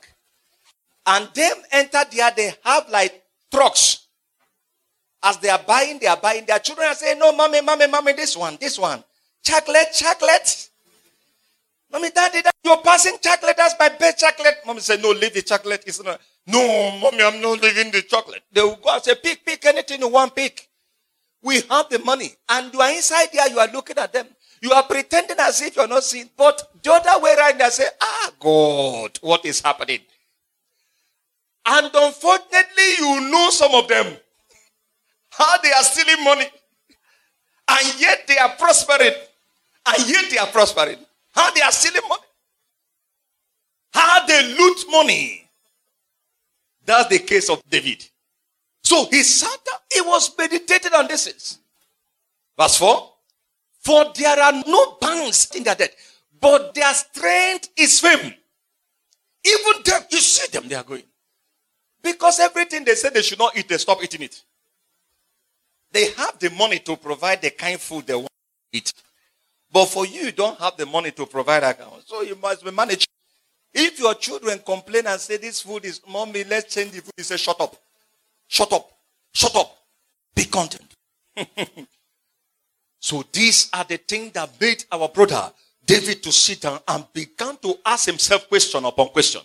And 1.04 1.28
them 1.34 1.56
enter 1.72 2.02
there, 2.12 2.30
they 2.36 2.54
have 2.62 2.88
like 2.88 3.20
trucks. 3.52 4.06
As 5.20 5.36
they 5.38 5.48
are 5.48 5.58
buying, 5.66 5.98
they 5.98 6.06
are 6.06 6.16
buying. 6.16 6.46
Their 6.46 6.60
children 6.60 6.86
are 6.86 6.94
saying, 6.94 7.18
No, 7.18 7.32
mommy, 7.32 7.60
mommy, 7.60 7.88
mommy, 7.88 8.12
this 8.12 8.36
one, 8.36 8.56
this 8.60 8.78
one. 8.78 9.02
Chocolate, 9.42 9.88
chocolate. 9.92 10.70
Mommy, 11.90 12.10
daddy, 12.10 12.40
daddy, 12.40 12.56
you're 12.62 12.80
passing 12.82 13.16
chocolate. 13.20 13.56
That's 13.56 13.74
my 13.80 13.88
best 13.88 14.20
chocolate. 14.20 14.58
Mommy 14.64 14.78
said, 14.78 15.02
No, 15.02 15.10
leave 15.10 15.34
the 15.34 15.42
chocolate. 15.42 15.82
It's 15.88 16.00
not. 16.00 16.20
No, 16.46 16.98
mommy, 17.00 17.22
I'm 17.22 17.40
not 17.40 17.62
leaving 17.62 17.92
the 17.92 18.02
chocolate. 18.02 18.42
They 18.52 18.62
will 18.62 18.76
go 18.76 18.94
and 18.94 19.02
say, 19.02 19.14
Pick, 19.14 19.44
pick 19.44 19.64
anything 19.64 20.00
you 20.00 20.08
want, 20.08 20.34
pick. 20.34 20.68
We 21.42 21.60
have 21.70 21.88
the 21.88 21.98
money. 22.00 22.34
And 22.48 22.72
you 22.72 22.80
are 22.80 22.90
inside 22.90 23.28
there, 23.32 23.48
you 23.48 23.58
are 23.58 23.68
looking 23.72 23.98
at 23.98 24.12
them. 24.12 24.26
You 24.60 24.72
are 24.72 24.82
pretending 24.84 25.36
as 25.40 25.60
if 25.60 25.74
you're 25.76 25.88
not 25.88 26.04
seeing. 26.04 26.30
But 26.36 26.70
the 26.82 26.92
other 26.92 27.20
way 27.22 27.34
around, 27.34 27.58
they 27.58 27.68
say, 27.68 27.86
Ah, 28.00 28.30
God, 28.38 29.18
what 29.20 29.44
is 29.44 29.60
happening? 29.60 30.00
And 31.66 31.90
unfortunately, 31.92 32.94
you 32.98 33.20
know 33.30 33.50
some 33.50 33.74
of 33.74 33.88
them. 33.88 34.16
How 35.30 35.58
they 35.58 35.72
are 35.72 35.82
stealing 35.82 36.24
money. 36.24 36.46
And 37.68 38.00
yet 38.00 38.26
they 38.28 38.38
are 38.38 38.50
prospering. 38.50 39.14
And 39.86 40.08
yet 40.08 40.30
they 40.30 40.38
are 40.38 40.46
prospering. 40.48 40.98
How 41.34 41.50
they 41.52 41.62
are 41.62 41.72
stealing 41.72 42.08
money. 42.08 42.22
How 43.92 44.26
they 44.26 44.54
loot 44.56 44.84
money. 44.90 45.41
That's 46.84 47.08
the 47.08 47.18
case 47.20 47.48
of 47.48 47.62
David. 47.68 48.04
So 48.82 49.06
he 49.10 49.22
sat 49.22 49.58
down, 49.64 49.78
he 49.92 50.00
was 50.00 50.36
meditating 50.36 50.92
on 50.92 51.06
this. 51.06 51.58
Verse 52.58 52.76
4. 52.76 53.12
For 53.80 54.12
there 54.14 54.40
are 54.40 54.52
no 54.66 54.96
banks 55.00 55.54
in 55.54 55.64
their 55.64 55.74
debt, 55.74 55.94
but 56.40 56.74
their 56.74 56.92
strength 56.94 57.70
is 57.76 57.98
fame. 58.00 58.34
Even 59.44 59.82
them, 59.84 60.02
you 60.10 60.18
see 60.18 60.48
them, 60.52 60.68
they 60.68 60.76
are 60.76 60.84
going. 60.84 61.02
Because 62.02 62.40
everything 62.40 62.84
they 62.84 62.94
say 62.94 63.10
they 63.10 63.22
should 63.22 63.38
not 63.38 63.56
eat, 63.56 63.68
they 63.68 63.78
stop 63.78 64.02
eating 64.02 64.22
it. 64.22 64.42
They 65.90 66.10
have 66.12 66.38
the 66.38 66.50
money 66.50 66.78
to 66.80 66.96
provide 66.96 67.42
the 67.42 67.50
kind 67.50 67.80
food 67.80 68.06
they 68.06 68.14
want 68.14 68.28
to 68.72 68.78
eat. 68.78 68.92
But 69.72 69.86
for 69.86 70.06
you, 70.06 70.22
you 70.22 70.32
don't 70.32 70.58
have 70.58 70.76
the 70.76 70.86
money 70.86 71.10
to 71.12 71.26
provide 71.26 71.62
that. 71.62 71.80
So 72.06 72.22
you 72.22 72.36
must 72.36 72.64
be 72.64 72.70
managed. 72.70 73.08
If 73.74 73.98
your 73.98 74.14
children 74.14 74.60
complain 74.64 75.06
and 75.06 75.20
say 75.20 75.38
this 75.38 75.62
food 75.62 75.84
is 75.84 76.00
mommy, 76.06 76.44
let's 76.44 76.74
change 76.74 76.92
the 76.92 77.00
food, 77.00 77.12
you 77.16 77.24
say 77.24 77.36
shut 77.36 77.60
up. 77.60 77.74
Shut 78.46 78.72
up. 78.72 78.90
Shut 79.32 79.54
up. 79.56 79.76
Be 80.34 80.44
content. 80.44 80.94
so 82.98 83.24
these 83.32 83.70
are 83.72 83.84
the 83.84 83.96
things 83.96 84.32
that 84.32 84.50
made 84.60 84.84
our 84.92 85.08
brother 85.08 85.50
David 85.84 86.22
to 86.22 86.32
sit 86.32 86.60
down 86.60 86.80
and 86.86 87.04
began 87.12 87.56
to 87.58 87.74
ask 87.84 88.06
himself 88.06 88.48
question 88.48 88.84
upon 88.84 89.08
question. 89.08 89.40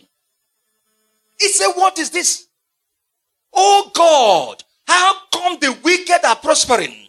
He 1.40 1.50
said, 1.50 1.72
What 1.74 1.98
is 2.00 2.10
this? 2.10 2.48
Oh 3.54 3.92
God, 3.94 4.64
how 4.86 5.16
come 5.34 5.58
the 5.60 5.76
wicked 5.84 6.26
are 6.26 6.36
prospering? 6.36 7.08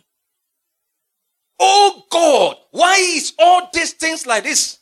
Oh 1.59 2.05
God, 2.11 2.57
why 2.71 2.97
is 2.99 3.35
all 3.39 3.69
these 3.73 3.93
things 3.93 4.27
like 4.27 4.45
this? 4.45 4.79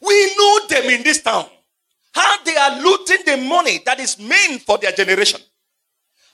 We 0.00 0.34
know 0.36 0.66
them 0.68 0.84
in 0.84 1.02
this 1.02 1.22
town. 1.22 1.46
How 2.12 2.42
they 2.44 2.56
are 2.56 2.80
looting 2.82 3.18
the 3.24 3.36
money 3.36 3.80
that 3.86 4.00
is 4.00 4.18
meant 4.18 4.62
for 4.62 4.78
their 4.78 4.92
generation. 4.92 5.40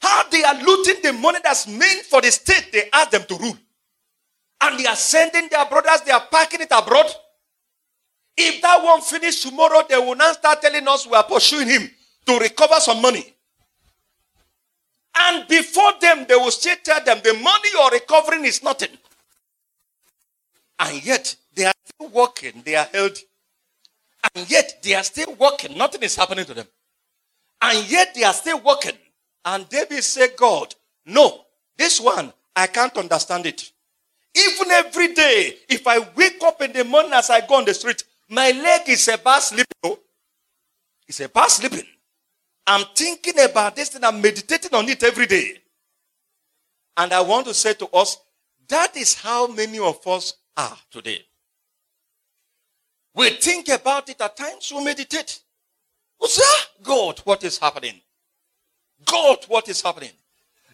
How 0.00 0.28
they 0.30 0.42
are 0.44 0.62
looting 0.62 1.02
the 1.02 1.12
money 1.12 1.38
that's 1.42 1.66
meant 1.66 2.02
for 2.02 2.20
the 2.20 2.30
state 2.30 2.70
they 2.73 2.88
ask 2.92 3.11
them 3.11 3.25
to 3.28 3.37
rule. 3.37 3.56
And 4.61 4.78
they 4.78 4.87
are 4.87 4.96
sending 4.96 5.49
their 5.49 5.66
brothers, 5.66 6.00
they 6.02 6.12
are 6.12 6.26
packing 6.30 6.62
it 6.62 6.68
abroad. 6.70 7.06
If 8.37 8.62
that 8.62 8.82
one 8.82 9.00
finish 9.00 9.42
tomorrow, 9.42 9.82
they 9.88 9.99
will 9.99 10.14
now 10.14 10.32
start 10.32 10.61
telling 10.61 10.87
us 10.87 11.06
we 11.06 11.14
are 11.14 11.25
pursuing 11.25 11.68
him 11.68 11.90
to 12.26 12.38
recover 12.38 12.75
some 12.80 13.00
money. 13.00 13.35
And 15.18 15.49
before 15.49 15.92
them, 16.00 16.26
they 16.28 16.35
will 16.35 16.50
still 16.50 16.76
tell 16.85 17.02
them 17.02 17.20
the 17.25 17.32
money 17.35 17.68
you're 17.73 17.90
recovering 17.90 18.44
is 18.44 18.62
nothing. 18.62 18.90
And 20.78 21.04
yet, 21.04 21.35
they 21.54 21.64
are 21.64 21.73
still 21.85 22.11
working, 22.11 22.62
they 22.64 22.75
are 22.76 22.88
held. 22.92 23.16
And 24.35 24.50
yet, 24.50 24.83
they 24.83 24.95
are 24.95 25.02
still 25.02 25.35
working, 25.35 25.76
nothing 25.76 26.02
is 26.02 26.16
happening 26.16 26.45
to 26.47 26.54
them. 26.54 26.66
And 27.62 27.90
yet, 27.90 28.14
they 28.14 28.25
are 28.25 28.33
still 28.33 28.61
working. 28.61 28.97
And 29.45 29.68
David 29.68 30.02
said, 30.02 30.30
God, 30.37 30.75
no, 31.06 31.42
this 31.76 32.00
one, 32.00 32.33
I 32.54 32.66
can't 32.66 32.97
understand 32.97 33.47
it. 33.47 33.71
Even 34.37 34.71
every 34.71 35.14
day, 35.14 35.56
if 35.68 35.87
I 35.87 36.00
wake 36.14 36.42
up 36.42 36.61
in 36.61 36.73
the 36.73 36.85
morning 36.85 37.12
as 37.12 37.30
I 37.30 37.47
go 37.47 37.54
on 37.54 37.64
the 37.64 37.73
street, 37.73 38.04
my 38.28 38.50
leg 38.50 38.88
is 38.88 39.09
about 39.09 39.42
sleeping. 39.42 39.66
Oh. 39.83 39.99
It's 41.06 41.21
about 41.21 41.50
sleeping. 41.50 41.87
I'm 42.66 42.85
thinking 42.95 43.38
about 43.38 43.76
this 43.76 43.95
and 43.95 44.04
I'm 44.04 44.21
meditating 44.21 44.75
on 44.75 44.88
it 44.88 45.02
every 45.04 45.26
day. 45.26 45.62
And 46.97 47.12
I 47.12 47.21
want 47.21 47.47
to 47.47 47.54
say 47.54 47.75
to 47.75 47.87
us, 47.88 48.18
that 48.68 48.97
is 48.97 49.14
how 49.14 49.47
many 49.47 49.78
of 49.78 50.04
us 50.06 50.35
are 50.56 50.76
today. 50.90 51.21
We 53.16 53.30
think 53.30 53.68
about 53.68 54.08
it 54.11 54.20
at 54.20 54.37
times, 54.37 54.70
we 54.75 54.85
meditate. 54.85 55.40
What's 56.18 56.38
ah, 56.38 56.42
that? 56.42 56.85
God, 56.85 57.18
what 57.25 57.42
is 57.44 57.58
happening? 57.58 58.00
God, 59.04 59.38
what 59.49 59.68
is 59.68 59.80
happening? 59.80 60.11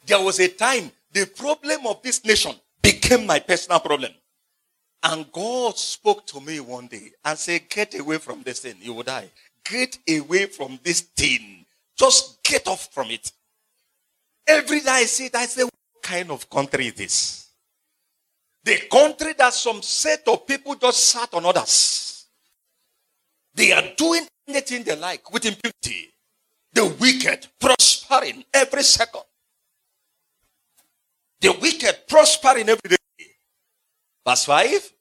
There 0.07 0.21
was 0.21 0.41
a 0.41 0.49
time 0.49 0.91
the 1.13 1.27
problem 1.27 1.87
of 1.87 2.03
this 2.03 2.25
nation 2.25 2.55
became 2.83 3.27
my 3.27 3.39
personal 3.39 3.79
problem. 3.79 4.13
And 5.05 5.31
God 5.31 5.79
spoke 5.79 6.27
to 6.29 6.41
me 6.41 6.59
one 6.61 6.89
day 6.89 7.13
and 7.25 7.39
said, 7.39 7.69
Get 7.69 7.99
away 7.99 8.19
from 8.19 8.43
this 8.43 8.61
thing, 8.61 8.77
you 8.81 8.93
will 8.93 9.03
die. 9.05 9.31
Get 9.65 9.99
away 10.09 10.47
from 10.47 10.81
this 10.83 11.01
thing. 11.01 11.65
Just 11.97 12.43
get 12.43 12.67
off 12.67 12.93
from 12.93 13.11
it. 13.11 13.31
Every 14.47 14.81
day 14.81 14.91
I 14.91 15.05
see 15.05 15.27
it, 15.27 15.37
I 15.37 15.47
say, 15.47 15.63
what 15.63 15.73
kind 16.03 16.31
of 16.31 16.49
country 16.51 16.89
is 16.89 16.95
this? 16.95 17.49
The 18.65 18.79
country 18.91 19.35
that 19.39 19.55
some 19.55 19.83
set 19.83 20.27
of 20.27 20.47
people 20.47 20.75
just 20.75 21.05
sat 21.05 21.33
on 21.35 21.45
others. 21.47 22.12
They 23.55 23.73
are 23.73 23.85
doing 23.97 24.27
anything 24.49 24.83
they 24.85 24.97
like 24.97 25.33
with 25.33 25.45
impunity. 25.45 26.11
The 26.73 26.87
wicked 26.87 27.49
prospering 27.61 28.45
every 28.53 28.83
second. 28.83 29.23
The 31.41 31.53
wicked 31.61 32.09
prospering 32.09 32.69
every 32.69 32.89
day. 32.89 32.97
Verse 34.27 34.45
5. 34.45 34.93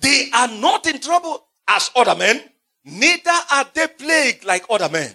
They 0.00 0.30
are 0.34 0.48
not 0.48 0.86
in 0.86 1.00
trouble 1.00 1.44
as 1.66 1.90
other 1.96 2.14
men, 2.14 2.42
neither 2.84 3.30
are 3.50 3.66
they 3.74 3.88
plagued 3.88 4.44
like 4.44 4.64
other 4.70 4.88
men. 4.88 5.12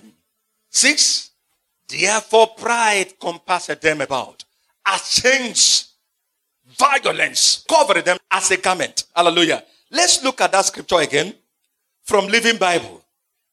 Six, 0.69 1.31
therefore 1.87 2.47
pride 2.57 3.19
compassed 3.19 3.79
them 3.81 4.01
about. 4.01 4.43
as 4.85 5.09
change, 5.11 5.85
violence 6.77 7.63
covered 7.69 8.03
them 8.03 8.17
as 8.31 8.49
a 8.51 8.57
garment. 8.57 9.05
Hallelujah. 9.15 9.63
Let's 9.91 10.23
look 10.23 10.41
at 10.41 10.51
that 10.51 10.65
scripture 10.65 10.99
again 10.99 11.33
from 12.03 12.27
Living 12.27 12.57
Bible. 12.57 13.03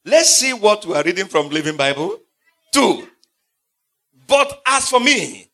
Let's 0.04 0.36
see 0.36 0.52
what 0.52 0.84
we 0.86 0.94
are 0.94 1.02
reading 1.02 1.26
from 1.26 1.50
Living 1.50 1.76
Bible. 1.76 2.18
Two, 2.72 3.08
But 4.28 4.60
as 4.66 4.88
for 4.90 5.00
me, 5.00 5.50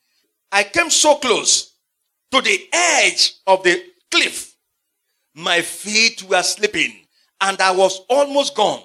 I 0.51 0.63
came 0.63 0.89
so 0.89 1.15
close 1.15 1.73
to 2.31 2.41
the 2.41 2.67
edge 2.71 3.33
of 3.47 3.63
the 3.63 3.81
cliff. 4.11 4.55
My 5.33 5.61
feet 5.61 6.23
were 6.23 6.43
slipping 6.43 6.93
and 7.41 7.59
I 7.61 7.71
was 7.71 8.01
almost 8.09 8.55
gone. 8.55 8.83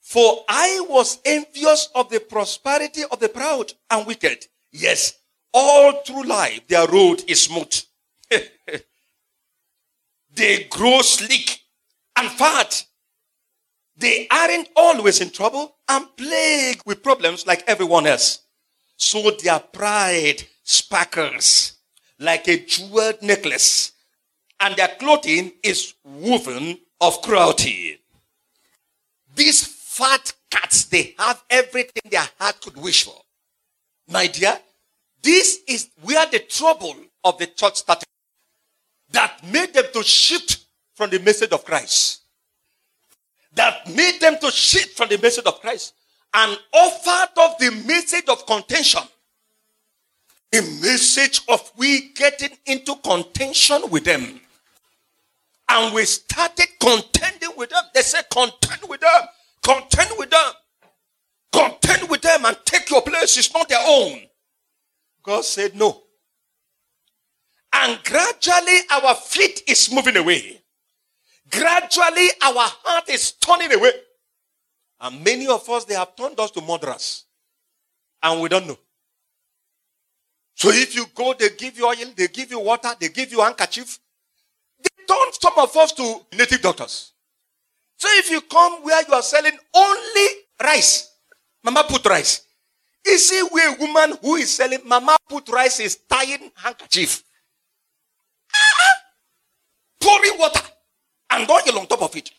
For 0.00 0.44
I 0.48 0.84
was 0.88 1.18
envious 1.24 1.88
of 1.94 2.08
the 2.10 2.20
prosperity 2.20 3.02
of 3.10 3.20
the 3.20 3.28
proud 3.28 3.72
and 3.90 4.06
wicked. 4.06 4.46
Yes, 4.72 5.14
all 5.52 5.92
through 6.04 6.24
life 6.24 6.66
their 6.66 6.86
road 6.86 7.22
is 7.26 7.42
smooth. 7.42 7.82
they 10.34 10.64
grow 10.64 11.00
sleek 11.02 11.60
and 12.18 12.30
fat. 12.30 12.84
They 13.96 14.26
aren't 14.30 14.68
always 14.76 15.20
in 15.20 15.30
trouble 15.30 15.76
and 15.88 16.06
plagued 16.16 16.82
with 16.84 17.02
problems 17.02 17.46
like 17.46 17.64
everyone 17.66 18.06
else. 18.06 18.40
So 18.96 19.30
their 19.30 19.60
pride 19.60 20.42
sparkles 20.62 21.74
like 22.18 22.48
a 22.48 22.64
jeweled 22.64 23.22
necklace, 23.22 23.92
and 24.60 24.74
their 24.74 24.88
clothing 24.88 25.52
is 25.62 25.94
woven 26.04 26.78
of 27.00 27.22
cruelty. 27.22 27.98
These 29.34 29.66
fat 29.66 30.32
cats, 30.50 30.84
they 30.86 31.14
have 31.16 31.42
everything 31.48 32.10
their 32.10 32.28
heart 32.40 32.60
could 32.60 32.76
wish 32.76 33.04
for. 33.04 33.14
My 34.08 34.26
dear, 34.26 34.58
this 35.22 35.60
is 35.68 35.90
where 36.02 36.26
the 36.26 36.40
trouble 36.40 36.96
of 37.22 37.38
the 37.38 37.46
church 37.46 37.76
started. 37.76 38.06
That 39.10 39.44
made 39.44 39.74
them 39.74 39.84
to 39.92 40.02
shift 40.02 40.67
from 40.98 41.10
the 41.10 41.20
message 41.20 41.52
of 41.52 41.64
Christ. 41.64 42.22
That 43.54 43.88
made 43.88 44.18
them 44.20 44.36
to 44.40 44.50
shift 44.50 44.96
from 44.96 45.08
the 45.08 45.16
message 45.18 45.46
of 45.46 45.60
Christ 45.60 45.94
and 46.34 46.58
offered 46.74 47.38
up 47.38 47.56
the 47.60 47.70
message 47.86 48.28
of 48.28 48.44
contention. 48.46 49.02
A 50.52 50.60
message 50.60 51.42
of 51.48 51.70
we 51.76 52.08
getting 52.14 52.50
into 52.66 52.96
contention 52.96 53.82
with 53.90 54.02
them. 54.02 54.40
And 55.68 55.94
we 55.94 56.04
started 56.04 56.66
contending 56.80 57.50
with 57.56 57.70
them. 57.70 57.82
They 57.94 58.02
said, 58.02 58.24
contend 58.32 58.80
with 58.88 59.00
them, 59.00 59.20
contend 59.62 60.10
with 60.18 60.30
them, 60.30 60.52
contend 61.52 62.10
with 62.10 62.22
them 62.22 62.44
and 62.44 62.56
take 62.64 62.90
your 62.90 63.02
place. 63.02 63.36
It's 63.38 63.54
not 63.54 63.68
their 63.68 63.84
own. 63.86 64.22
God 65.22 65.44
said, 65.44 65.76
no. 65.76 66.02
And 67.72 68.02
gradually 68.02 68.80
our 68.90 69.14
feet 69.14 69.62
is 69.68 69.92
moving 69.92 70.16
away. 70.16 70.58
Gradually 71.50 72.28
our 72.42 72.66
heart 72.84 73.08
is 73.08 73.32
turning 73.32 73.72
away. 73.72 73.92
And 75.00 75.22
many 75.22 75.46
of 75.46 75.68
us, 75.70 75.84
they 75.84 75.94
have 75.94 76.16
turned 76.16 76.38
us 76.40 76.50
to 76.52 76.60
murderers. 76.60 77.24
And 78.22 78.40
we 78.40 78.48
don't 78.48 78.66
know. 78.66 78.78
So 80.54 80.70
if 80.70 80.94
you 80.96 81.06
go, 81.14 81.34
they 81.38 81.50
give 81.50 81.78
you 81.78 81.86
oil, 81.86 81.94
they 82.16 82.26
give 82.26 82.50
you 82.50 82.58
water, 82.58 82.90
they 82.98 83.08
give 83.08 83.30
you 83.30 83.40
handkerchief. 83.40 83.98
They 84.82 85.04
turn 85.06 85.32
some 85.40 85.52
of 85.56 85.76
us 85.76 85.92
to 85.92 86.20
native 86.36 86.62
doctors. 86.62 87.12
So 87.96 88.08
if 88.12 88.30
you 88.30 88.40
come 88.40 88.82
where 88.82 89.00
you 89.06 89.14
are 89.14 89.22
selling 89.22 89.56
only 89.74 90.26
rice, 90.62 91.12
Mama 91.62 91.84
put 91.88 92.04
rice. 92.06 92.42
You 93.06 93.18
see 93.18 93.40
where 93.50 93.74
a 93.74 93.78
woman 93.78 94.18
who 94.20 94.34
is 94.34 94.54
selling 94.54 94.80
Mama 94.84 95.16
put 95.28 95.48
rice 95.48 95.80
is 95.80 95.96
tying 96.08 96.50
handkerchief. 96.56 97.22
Ah, 98.54 98.94
pouring 100.00 100.38
water 100.38 100.60
and 101.30 101.48
oil 101.48 101.78
on 101.78 101.86
top 101.86 102.02
of 102.02 102.16
it. 102.16 102.30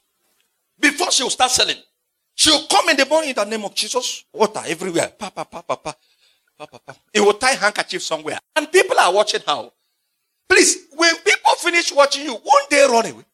Before 0.80 1.12
she 1.12 1.24
will 1.24 1.30
start 1.30 1.52
selling. 1.52 1.78
She 2.36 2.50
will 2.50 2.66
come 2.72 2.90
in 2.90 2.98
the 2.98 3.06
morning 3.06 3.32
in 3.32 3.36
the 3.36 3.46
name 3.46 3.66
of 3.66 3.76
Jesus. 3.76 4.24
Water 4.32 4.62
everywhere. 4.66 5.12
Pa, 5.18 5.30
pa, 5.30 5.44
pa, 5.44 5.62
pa, 5.62 5.76
pa. 5.76 5.94
Pa, 6.58 6.66
pa, 6.66 6.78
pa. 6.78 6.96
He 7.14 7.20
will 7.20 7.34
tie 7.34 7.56
handkerchief 7.56 8.02
somewhere. 8.02 8.40
And 8.56 8.72
people 8.72 8.98
are 8.98 9.14
watching 9.14 9.42
how. 9.46 9.74
Please, 10.48 10.88
when 10.96 11.16
people 11.18 11.52
finish 11.58 11.92
watching 11.92 12.24
you, 12.24 12.34
won't 12.34 12.70
they 12.70 12.82
run 12.82 13.06
away? 13.06 13.26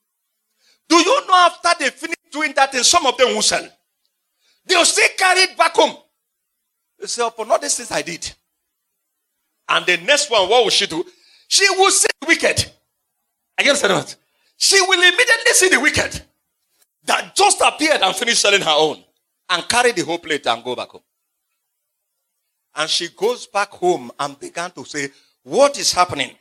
Do 0.89 0.95
you 0.97 1.27
know 1.27 1.33
after 1.33 1.69
they 1.79 1.89
finish 1.91 2.15
doing 2.31 2.53
that, 2.55 2.73
and 2.73 2.85
some 2.85 3.05
of 3.05 3.17
them 3.17 3.29
will 3.29 3.41
sell? 3.41 3.67
They'll 4.65 4.85
still 4.85 5.09
carry 5.17 5.41
it 5.41 5.57
back 5.57 5.75
home. 5.75 5.95
They 6.99 7.07
say, 7.07 7.25
upon 7.25 7.51
all 7.51 7.59
these 7.59 7.77
things 7.77 7.91
I 7.91 8.01
did. 8.01 8.33
And 9.69 9.85
the 9.85 9.97
next 9.97 10.29
one, 10.29 10.49
what 10.49 10.63
will 10.63 10.71
she 10.71 10.87
do? 10.87 11.05
She 11.47 11.67
will 11.69 11.91
say 11.91 12.07
wicked. 12.27 12.71
I 13.57 13.63
you 13.63 13.69
understand 13.69 13.93
what? 13.93 14.15
She 14.57 14.79
will 14.81 14.99
immediately 14.99 15.51
see 15.53 15.69
the 15.69 15.79
wicked 15.79 16.21
that 17.05 17.35
just 17.35 17.61
appeared 17.61 18.01
and 18.01 18.15
finished 18.15 18.41
selling 18.41 18.61
her 18.61 18.75
own 18.75 19.03
and 19.49 19.67
carry 19.67 19.91
the 19.91 20.03
whole 20.03 20.19
plate 20.19 20.47
and 20.47 20.63
go 20.63 20.75
back 20.75 20.89
home. 20.89 21.03
And 22.75 22.89
she 22.89 23.09
goes 23.09 23.47
back 23.47 23.69
home 23.69 24.11
and 24.19 24.39
began 24.39 24.71
to 24.71 24.85
say, 24.85 25.09
What 25.43 25.77
is 25.77 25.93
happening? 25.93 26.31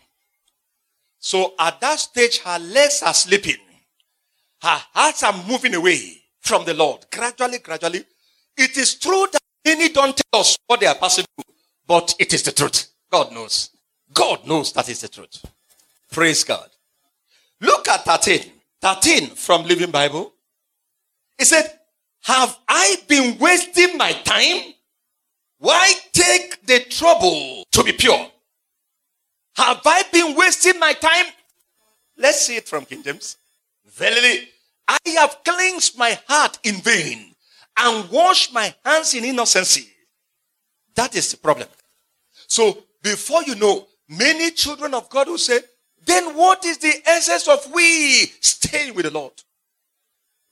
So 1.18 1.55
at 1.59 1.81
that 1.81 2.00
stage, 2.00 2.38
her 2.38 2.59
legs 2.59 3.03
are 3.03 3.14
sleeping. 3.14 3.57
Her 4.62 4.81
hearts 4.92 5.22
are 5.22 5.35
moving 5.46 5.74
away 5.74 6.22
from 6.40 6.64
the 6.64 6.74
Lord. 6.74 7.07
Gradually, 7.11 7.59
gradually. 7.59 8.05
It 8.57 8.77
is 8.77 8.94
true 8.94 9.27
that 9.33 9.40
many 9.64 9.88
don't 9.90 10.16
tell 10.16 10.40
us 10.40 10.57
what 10.66 10.81
they 10.81 10.87
are 10.87 10.94
passing 10.94 11.24
through, 11.35 11.55
but 11.87 12.14
it 12.18 12.33
is 12.33 12.42
the 12.42 12.53
truth. 12.53 12.88
God 13.11 13.33
knows. 13.33 13.70
God 14.12 14.46
knows 14.46 14.72
that 14.72 14.88
is 14.88 15.00
the 15.00 15.09
truth. 15.09 15.44
Praise 16.11 16.44
God. 16.44 16.68
Look 17.60 17.88
at 17.88 18.04
13. 18.04 18.50
13 18.80 19.28
from 19.30 19.64
Living 19.64 19.90
Bible. 19.90 20.32
He 21.38 21.44
said, 21.44 21.64
Have 22.24 22.56
I 22.68 22.96
been 23.08 23.38
wasting 23.38 23.96
my 23.96 24.12
time? 24.12 24.74
Why 25.58 25.94
take 26.12 26.66
the 26.66 26.80
trouble 26.80 27.64
to 27.72 27.82
be 27.82 27.92
pure? 27.92 28.30
Have 29.56 29.80
I 29.86 30.02
been 30.12 30.36
wasting 30.36 30.78
my 30.78 30.92
time? 30.92 31.26
Let's 32.18 32.44
see 32.44 32.56
it 32.56 32.68
from 32.68 32.84
King 32.84 33.02
James. 33.02 33.36
Verily, 33.86 34.48
I 34.86 34.98
have 35.16 35.38
cleansed 35.44 35.96
my 35.98 36.18
heart 36.28 36.58
in 36.64 36.76
vain 36.76 37.34
and 37.78 38.10
washed 38.10 38.52
my 38.52 38.74
hands 38.84 39.14
in 39.14 39.24
innocency. 39.24 39.88
That 40.94 41.16
is 41.16 41.30
the 41.30 41.38
problem. 41.38 41.68
So, 42.46 42.84
before 43.02 43.42
you 43.44 43.54
know, 43.54 43.86
many 44.08 44.50
children 44.50 44.94
of 44.94 45.08
God 45.08 45.28
will 45.28 45.38
say, 45.38 45.60
then 46.04 46.36
what 46.36 46.64
is 46.64 46.78
the 46.78 46.92
essence 47.06 47.48
of 47.48 47.72
we 47.72 48.26
staying 48.40 48.94
with 48.94 49.04
the 49.04 49.10
Lord? 49.10 49.32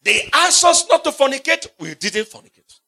They 0.02 0.28
asked 0.32 0.64
us 0.64 0.88
not 0.88 1.04
to 1.04 1.10
fornicate, 1.10 1.68
we 1.78 1.94
didn't 1.94 2.26
fornicate. 2.26 2.80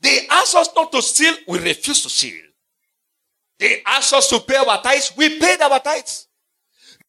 They 0.00 0.26
asked 0.30 0.54
us 0.54 0.68
not 0.76 0.92
to 0.92 1.00
steal, 1.00 1.34
we 1.48 1.58
refused 1.58 2.02
to 2.02 2.10
steal. 2.10 2.42
They 3.58 3.82
asked 3.86 4.12
us 4.12 4.28
to 4.30 4.40
pay 4.40 4.56
our 4.56 4.82
tithes, 4.82 5.12
we 5.16 5.38
paid 5.38 5.60
our 5.60 5.80
tithes. 5.80 6.26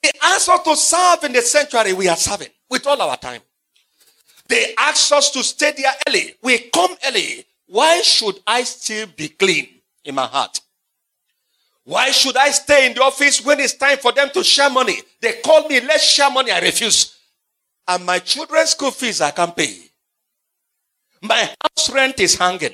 They 0.01 0.11
asked 0.23 0.47
us 0.49 0.63
to 0.63 0.75
serve 0.75 1.23
in 1.23 1.33
the 1.33 1.41
sanctuary, 1.41 1.93
we 1.93 2.07
are 2.07 2.15
serving 2.15 2.49
with 2.69 2.85
all 2.87 3.01
our 3.01 3.17
time. 3.17 3.41
They 4.47 4.75
asked 4.77 5.11
us 5.11 5.31
to 5.31 5.43
stay 5.43 5.73
there 5.75 5.91
early, 6.07 6.35
we 6.41 6.69
come 6.69 6.95
early. 7.05 7.45
Why 7.67 8.01
should 8.01 8.39
I 8.45 8.63
still 8.63 9.07
be 9.07 9.29
clean 9.29 9.67
in 10.03 10.15
my 10.15 10.27
heart? 10.27 10.61
Why 11.85 12.11
should 12.11 12.35
I 12.35 12.49
stay 12.49 12.87
in 12.87 12.93
the 12.93 13.03
office 13.03 13.43
when 13.45 13.59
it's 13.59 13.73
time 13.73 13.97
for 13.97 14.11
them 14.11 14.29
to 14.33 14.43
share 14.43 14.69
money? 14.69 14.97
They 15.21 15.39
call 15.43 15.67
me, 15.67 15.79
let's 15.79 16.03
share 16.03 16.29
money, 16.29 16.51
I 16.51 16.59
refuse 16.59 17.15
and 17.87 18.05
my 18.05 18.19
children's 18.19 18.71
school 18.71 18.91
fees 18.91 19.21
I 19.21 19.31
can't 19.31 19.55
pay. 19.55 19.75
My 21.21 21.49
house 21.63 21.89
rent 21.91 22.19
is 22.19 22.35
hanging. 22.35 22.73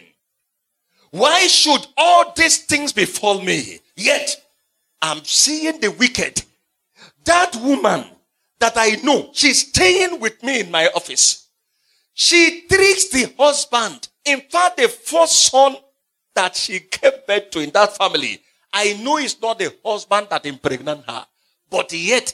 Why 1.12 1.48
should 1.48 1.86
all 1.98 2.34
these 2.36 2.66
things 2.66 2.94
befall 2.94 3.42
me? 3.42 3.80
Yet 3.96 4.38
I'm 5.02 5.24
seeing 5.24 5.80
the 5.80 5.92
wicked. 5.92 6.44
That 7.26 7.56
woman 7.58 8.06
that 8.60 8.74
I 8.78 8.98
know, 9.04 9.30
she's 9.34 9.68
staying 9.68 10.20
with 10.20 10.42
me 10.44 10.62
in 10.62 10.72
my 10.72 10.88
office. 10.96 11.50
She 12.14 12.66
treats 12.70 13.10
the 13.10 13.34
husband. 13.38 14.08
In 14.26 14.42
fact, 14.42 14.78
the 14.78 14.88
first 14.88 15.48
son 15.50 15.76
that 16.36 16.56
she 16.56 16.80
gave 16.80 17.26
birth 17.28 17.52
to 17.52 17.60
in 17.60 17.72
that 17.72 17.98
family, 17.98 18.42
I 18.74 18.94
know 18.94 19.18
it's 19.18 19.40
not 19.42 19.60
the 19.60 19.76
husband 19.84 20.28
that 20.30 20.46
impregnated 20.46 21.04
her. 21.08 21.26
But 21.70 21.92
yet, 21.94 22.34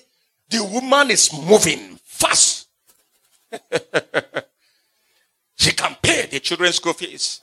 the 0.49 0.63
woman 0.63 1.11
is 1.11 1.31
moving 1.33 1.99
fast 2.03 2.67
she 5.55 5.71
can 5.71 5.95
pay 6.01 6.27
the 6.27 6.39
children's 6.39 6.75
school 6.75 6.93
fees. 6.93 7.41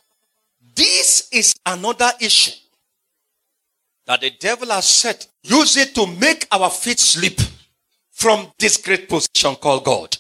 This 0.74 1.28
is 1.32 1.54
another 1.64 2.10
issue 2.20 2.52
that 4.06 4.20
the 4.20 4.30
devil 4.30 4.68
has 4.68 4.86
set. 4.86 5.26
Use 5.42 5.76
it 5.76 5.94
to 5.94 6.06
make 6.06 6.46
our 6.52 6.70
feet 6.70 6.98
slip 6.98 7.40
from 8.10 8.52
this 8.58 8.76
great 8.76 9.08
position 9.08 9.56
called 9.56 9.84
God. 9.84 10.16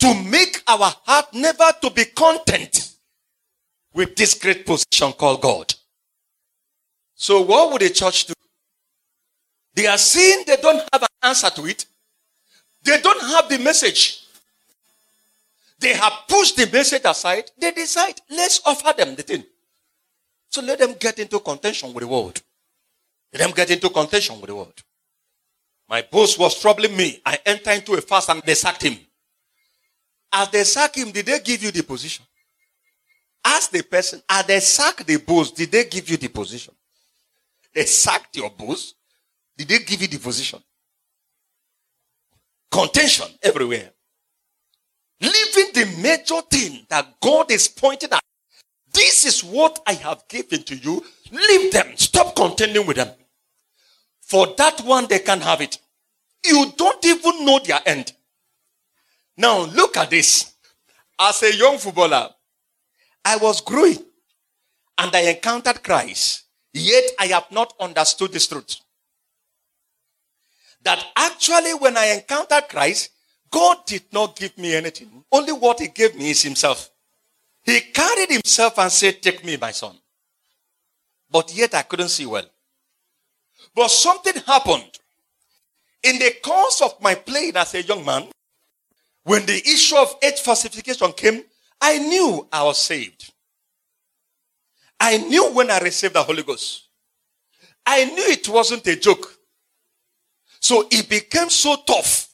To 0.00 0.14
make 0.24 0.62
our 0.66 0.94
heart 1.04 1.32
never 1.34 1.72
to 1.82 1.90
be 1.90 2.04
content 2.06 2.92
with 3.94 4.16
this 4.16 4.34
great 4.34 4.66
position 4.66 5.12
called 5.12 5.40
God. 5.40 5.74
So 7.14 7.42
what 7.42 7.72
would 7.72 7.82
the 7.82 7.90
church 7.90 8.26
do? 8.26 8.34
They 9.74 9.86
are 9.86 9.98
saying 9.98 10.44
they 10.46 10.56
don't 10.56 10.82
have 10.92 11.02
an 11.02 11.08
answer 11.22 11.50
to 11.50 11.66
it. 11.66 11.86
They 12.82 13.00
don't 13.00 13.20
have 13.22 13.48
the 13.48 13.58
message. 13.58 14.20
They 15.78 15.94
have 15.94 16.12
pushed 16.28 16.56
the 16.56 16.68
message 16.72 17.02
aside. 17.04 17.50
They 17.58 17.72
decide, 17.72 18.20
let's 18.30 18.60
offer 18.64 18.94
them 18.96 19.14
the 19.14 19.22
thing. 19.22 19.44
So 20.48 20.62
let 20.62 20.78
them 20.78 20.94
get 20.98 21.18
into 21.18 21.40
contention 21.40 21.92
with 21.92 22.02
the 22.02 22.08
world. 22.08 22.40
Let 23.32 23.40
them 23.40 23.50
get 23.50 23.70
into 23.70 23.90
contention 23.90 24.36
with 24.40 24.46
the 24.46 24.54
world. 24.54 24.82
My 25.88 26.02
boss 26.02 26.38
was 26.38 26.60
troubling 26.60 26.96
me. 26.96 27.20
I 27.26 27.38
entered 27.44 27.74
into 27.74 27.94
a 27.94 28.00
fast 28.00 28.30
and 28.30 28.42
they 28.42 28.54
sacked 28.54 28.82
him. 28.82 28.98
As 30.32 30.48
they 30.50 30.64
sacked 30.64 30.96
him, 30.96 31.10
did 31.10 31.26
they 31.26 31.40
give 31.40 31.62
you 31.62 31.70
the 31.70 31.82
position? 31.82 32.24
Ask 33.44 33.70
the 33.70 33.82
person, 33.82 34.22
as 34.28 34.46
they 34.46 34.60
sacked 34.60 35.06
the 35.06 35.16
boss, 35.16 35.50
did 35.50 35.70
they 35.70 35.84
give 35.84 36.08
you 36.08 36.16
the 36.16 36.28
position? 36.28 36.74
They 37.74 37.84
sacked 37.86 38.36
your 38.36 38.50
boss. 38.50 38.94
Did 39.56 39.68
they 39.68 39.78
give 39.80 40.02
you 40.02 40.08
the 40.08 40.18
position? 40.18 40.60
Contention 42.70 43.28
everywhere. 43.42 43.90
Leaving 45.20 45.72
the 45.72 46.02
major 46.02 46.40
thing 46.50 46.86
that 46.88 47.20
God 47.20 47.50
is 47.50 47.68
pointing 47.68 48.12
at. 48.12 48.20
This 48.92 49.24
is 49.24 49.42
what 49.42 49.80
I 49.86 49.94
have 49.94 50.26
given 50.28 50.62
to 50.64 50.76
you. 50.76 51.04
Leave 51.32 51.72
them. 51.72 51.96
Stop 51.96 52.36
contending 52.36 52.86
with 52.86 52.96
them. 52.96 53.10
For 54.20 54.54
that 54.56 54.80
one, 54.80 55.06
they 55.08 55.18
can 55.18 55.40
have 55.40 55.60
it. 55.60 55.78
You 56.44 56.72
don't 56.76 57.04
even 57.04 57.44
know 57.44 57.58
their 57.58 57.80
end. 57.86 58.12
Now, 59.36 59.64
look 59.64 59.96
at 59.96 60.10
this. 60.10 60.54
As 61.18 61.42
a 61.42 61.54
young 61.54 61.78
footballer, 61.78 62.30
I 63.24 63.36
was 63.36 63.60
growing 63.60 63.98
and 64.98 65.14
I 65.14 65.20
encountered 65.30 65.82
Christ, 65.82 66.43
yet 66.74 67.04
I 67.18 67.26
have 67.26 67.50
not 67.50 67.72
understood 67.80 68.32
this 68.32 68.46
truth. 68.46 68.76
That 70.82 71.02
actually, 71.16 71.72
when 71.74 71.96
I 71.96 72.06
encountered 72.06 72.68
Christ, 72.68 73.10
God 73.50 73.86
did 73.86 74.02
not 74.12 74.36
give 74.36 74.58
me 74.58 74.74
anything. 74.74 75.24
Only 75.32 75.52
what 75.52 75.80
He 75.80 75.88
gave 75.88 76.14
me 76.16 76.30
is 76.30 76.42
Himself. 76.42 76.90
He 77.62 77.80
carried 77.80 78.30
Himself 78.30 78.78
and 78.78 78.92
said, 78.92 79.22
Take 79.22 79.44
me, 79.44 79.56
my 79.56 79.70
son. 79.70 79.96
But 81.30 81.54
yet 81.54 81.74
I 81.74 81.82
couldn't 81.82 82.10
see 82.10 82.26
well. 82.26 82.46
But 83.74 83.88
something 83.88 84.34
happened. 84.46 84.98
In 86.02 86.18
the 86.18 86.34
course 86.42 86.82
of 86.82 87.00
my 87.00 87.14
playing 87.14 87.56
as 87.56 87.74
a 87.74 87.82
young 87.82 88.04
man, 88.04 88.28
when 89.24 89.46
the 89.46 89.56
issue 89.56 89.96
of 89.96 90.16
age 90.22 90.40
falsification 90.40 91.12
came, 91.12 91.42
I 91.80 91.98
knew 91.98 92.46
I 92.52 92.62
was 92.62 92.78
saved. 92.78 93.32
I 95.00 95.18
knew 95.18 95.52
when 95.52 95.70
I 95.70 95.78
received 95.78 96.14
the 96.14 96.22
Holy 96.22 96.42
Ghost. 96.42 96.88
I 97.86 98.04
knew 98.04 98.24
it 98.28 98.48
wasn't 98.48 98.86
a 98.86 98.96
joke. 98.96 99.34
So 100.60 100.88
it 100.90 101.08
became 101.08 101.50
so 101.50 101.76
tough. 101.86 102.28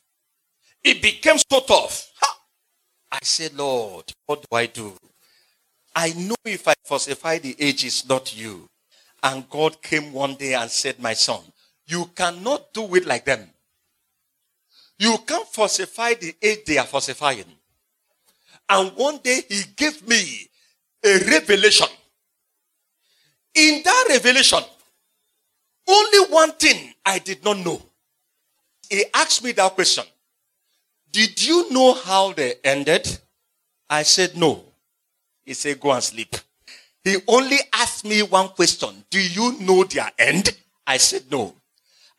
It 0.84 1.02
became 1.02 1.36
so 1.38 1.60
tough. 1.60 2.10
Ha! 2.20 2.38
I 3.12 3.18
said, 3.22 3.54
Lord, 3.54 4.04
what 4.26 4.42
do 4.42 4.56
I 4.56 4.66
do? 4.66 4.94
I 5.94 6.12
know 6.12 6.36
if 6.44 6.68
I 6.68 6.74
falsify 6.84 7.38
the 7.38 7.56
age, 7.58 7.84
it's 7.84 8.08
not 8.08 8.36
you. 8.36 8.68
And 9.22 9.48
God 9.50 9.82
came 9.82 10.12
one 10.12 10.36
day 10.36 10.54
and 10.54 10.70
said, 10.70 11.00
My 11.00 11.14
son, 11.14 11.40
you 11.86 12.08
cannot 12.14 12.72
do 12.72 12.94
it 12.94 13.06
like 13.06 13.24
them. 13.24 13.50
You 14.98 15.18
can't 15.26 15.48
falsify 15.48 16.14
the 16.14 16.34
age 16.40 16.60
they 16.66 16.78
are 16.78 16.86
falsifying. 16.86 17.44
And 18.68 18.92
one 18.96 19.18
day 19.18 19.40
he 19.48 19.62
gave 19.74 20.06
me 20.06 20.48
a 21.04 21.18
revelation. 21.26 21.88
In 23.54 23.82
that 23.84 24.06
revelation, 24.08 24.60
only 25.88 26.18
one 26.30 26.52
thing 26.52 26.94
I 27.04 27.18
did 27.18 27.44
not 27.44 27.58
know. 27.58 27.82
He 28.88 29.04
asked 29.14 29.42
me 29.42 29.52
that 29.52 29.74
question. 29.74 30.04
Did 31.12 31.42
you 31.44 31.70
know 31.70 31.94
how 31.94 32.32
they 32.32 32.54
ended? 32.62 33.18
I 33.88 34.04
said 34.04 34.36
no. 34.36 34.64
He 35.44 35.54
said, 35.54 35.80
go 35.80 35.90
and 35.92 36.02
sleep. 36.02 36.36
He 37.02 37.16
only 37.26 37.58
asked 37.72 38.04
me 38.04 38.22
one 38.22 38.48
question. 38.48 39.04
Do 39.10 39.20
you 39.20 39.58
know 39.60 39.84
their 39.84 40.10
end? 40.18 40.56
I 40.86 40.98
said 40.98 41.24
no. 41.30 41.54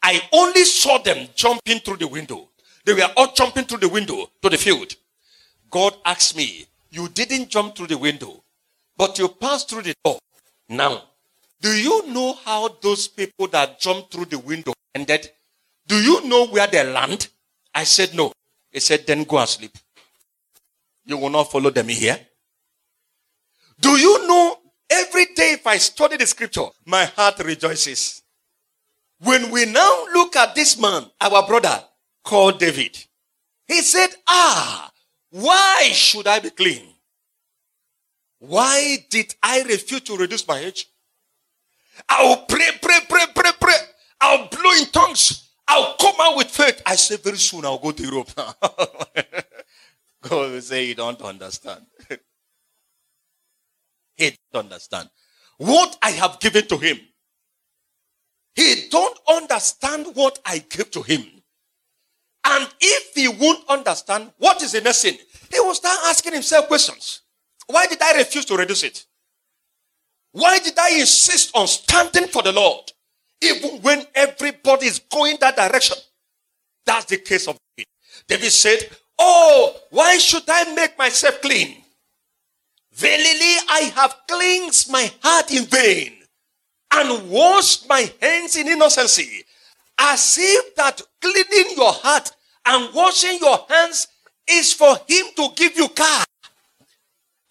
I 0.04 0.22
only 0.34 0.66
saw 0.66 0.98
them 0.98 1.28
jumping 1.36 1.80
through 1.80 1.98
the 1.98 2.08
window. 2.08 2.50
They 2.84 2.94
were 2.94 3.08
all 3.16 3.32
jumping 3.32 3.66
through 3.66 3.78
the 3.80 3.90
window 3.90 4.30
to 4.42 4.50
the 4.50 4.58
field. 4.58 4.96
God 5.70 5.94
asked 6.04 6.36
me, 6.36 6.66
you 6.90 7.08
didn't 7.08 7.50
jump 7.50 7.76
through 7.76 7.88
the 7.88 7.98
window, 7.98 8.44
but 8.98 9.18
you 9.20 9.30
passed 9.30 9.70
through 9.70 9.84
the 9.84 9.94
door. 10.04 10.20
Now, 10.68 11.04
do 11.62 11.70
you 11.70 12.08
know 12.08 12.34
how 12.44 12.68
those 12.82 13.08
people 13.08 13.48
that 13.48 13.80
jumped 13.80 14.12
through 14.12 14.26
the 14.26 14.40
window 14.40 14.74
ended? 14.94 15.30
Do 15.88 15.96
you 15.96 16.28
know 16.28 16.48
where 16.48 16.68
they 16.68 16.84
land? 16.84 17.30
I 17.74 17.84
said 17.86 18.14
no. 18.14 18.34
He 18.72 18.80
said, 18.80 19.06
then 19.06 19.24
go 19.24 19.38
and 19.40 19.48
sleep. 19.48 19.78
You 21.06 21.18
will 21.18 21.30
not 21.30 21.52
follow 21.52 21.70
them 21.70 21.88
here. 21.88 22.20
Do 23.80 23.98
you 23.98 24.28
know 24.28 24.58
every 24.92 25.26
day 25.34 25.54
if 25.54 25.66
I 25.66 25.78
study 25.78 26.18
the 26.18 26.28
scripture, 26.28 26.68
my 26.86 27.06
heart 27.06 27.40
rejoices. 27.40 28.22
When 29.20 29.52
we 29.52 29.66
now 29.66 30.06
look 30.14 30.36
at 30.36 30.54
this 30.56 30.80
man, 30.80 31.06
our 31.22 31.48
brother 31.48 31.84
called 32.24 32.60
David, 32.60 32.98
he 33.68 33.82
said, 33.82 34.10
Ah, 34.28 34.92
why 35.30 35.90
should 35.94 36.28
I 36.28 36.40
be 36.40 36.50
clean? 36.50 36.84
Why 38.40 39.06
did 39.10 39.36
I 39.42 39.62
refuse 39.62 40.02
to 40.02 40.18
reduce 40.18 40.48
my 40.48 40.60
age? 40.60 40.88
I'll 42.10 42.46
pray, 42.46 42.70
pray, 42.82 43.00
pray, 43.08 43.26
pray, 43.34 43.52
pray. 43.60 43.76
I'll 44.22 44.48
blow 44.48 44.72
in 44.80 44.86
tongues. 44.88 45.50
I'll 45.68 45.96
come 45.96 46.16
out 46.20 46.38
with 46.38 46.48
faith. 46.48 46.82
I 46.86 46.96
say 46.96 47.18
very 47.18 47.38
soon 47.38 47.66
I'll 47.66 47.78
go 47.80 47.92
to 47.92 48.04
Europe. 48.04 48.30
God 50.22 50.52
will 50.52 50.62
say 50.62 50.86
you 50.86 50.96
don't 50.96 51.22
understand. 51.22 51.86
he 54.18 54.36
don't 54.52 54.66
understand. 54.66 55.10
What 55.58 55.98
I 56.02 56.12
have 56.12 56.40
given 56.40 56.68
to 56.68 56.78
him. 56.78 57.00
He 58.56 58.88
don't 58.90 59.18
understand 59.30 60.08
what 60.14 60.40
I 60.46 60.60
give 60.60 60.92
to 60.92 61.02
him. 61.02 61.26
And 62.44 62.68
if 62.80 63.14
he 63.16 63.28
won't 63.28 63.68
understand 63.70 64.32
what 64.38 64.62
is 64.62 64.74
the 64.74 64.82
next 64.82 65.04
thing, 65.04 65.18
he 65.52 65.60
will 65.60 65.76
start 65.76 66.00
asking 66.06 66.34
himself 66.34 66.68
questions. 66.68 67.22
Why 67.68 67.86
did 67.88 68.02
I 68.02 68.18
refuse 68.18 68.46
to 68.46 68.58
reduce 68.58 68.84
it? 68.84 69.06
Why 70.34 70.60
did 70.60 70.78
I 70.78 71.00
insist 71.00 71.56
on 71.56 71.68
standing 71.68 72.28
for 72.28 72.42
the 72.42 72.52
Lord? 72.52 72.92
Even 73.42 73.82
when 73.82 74.06
everybody 74.16 74.86
is 74.88 75.00
going 75.00 75.38
that 75.42 75.56
direction. 75.56 75.98
That's 76.86 77.06
the 77.06 77.18
case 77.18 77.48
of 77.48 77.58
David. 77.76 77.88
David 78.28 78.52
said, 78.52 78.90
Oh, 79.20 79.76
why 79.90 80.18
should 80.18 80.44
I 80.48 80.74
make 80.74 80.98
myself 80.98 81.42
clean? 81.42 81.84
Verily, 82.94 83.56
I 83.70 83.92
have 83.96 84.16
cleansed 84.28 84.92
my 84.92 85.12
heart 85.22 85.52
in 85.52 85.66
vain 85.66 86.14
and 86.94 87.30
washed 87.30 87.88
my 87.88 88.12
hands 88.22 88.56
in 88.56 88.68
innocency. 88.68 89.44
As 89.98 90.38
if 90.40 90.76
that 90.76 91.02
cleaning 91.22 91.76
your 91.78 91.94
heart 91.94 92.32
and 92.66 92.94
washing 92.94 93.38
your 93.40 93.66
hands 93.70 94.08
is 94.48 94.74
for 94.74 94.98
him 95.08 95.28
to 95.36 95.50
give 95.56 95.78
you 95.78 95.88
car. 95.90 96.24